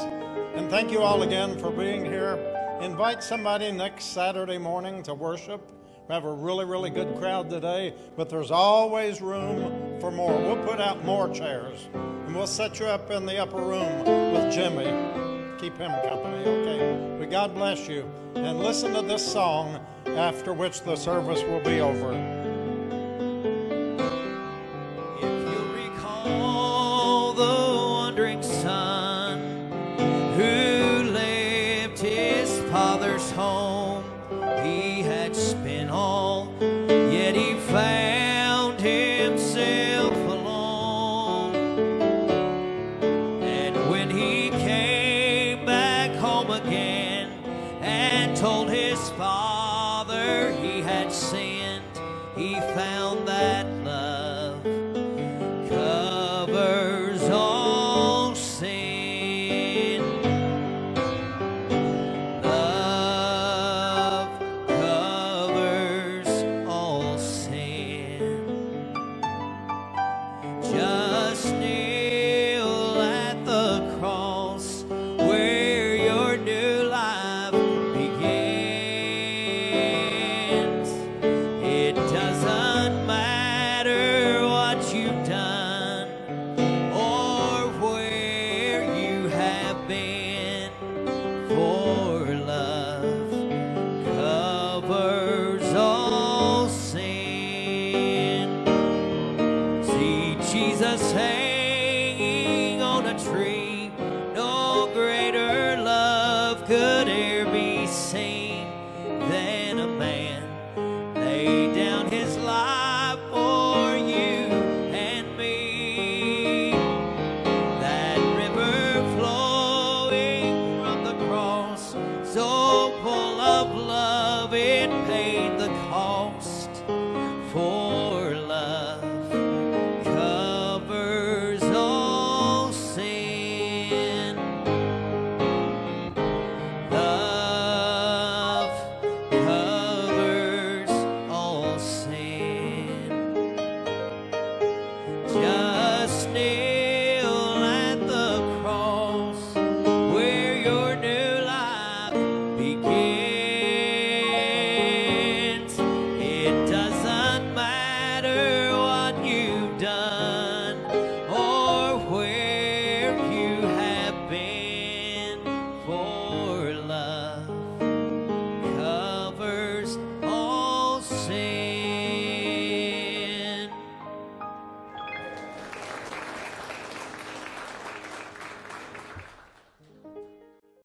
[0.55, 2.39] And thank you all again for being here.
[2.81, 5.73] Invite somebody next Saturday morning to worship.
[6.09, 10.39] We have a really, really good crowd today, but there's always room for more.
[10.39, 14.05] We'll put out more chairs and we'll set you up in the upper room
[14.35, 15.28] with Jimmy.
[15.59, 17.17] Keep him company, okay?
[17.19, 18.09] But God bless you.
[18.37, 22.38] And listen to this song after which the service will be over.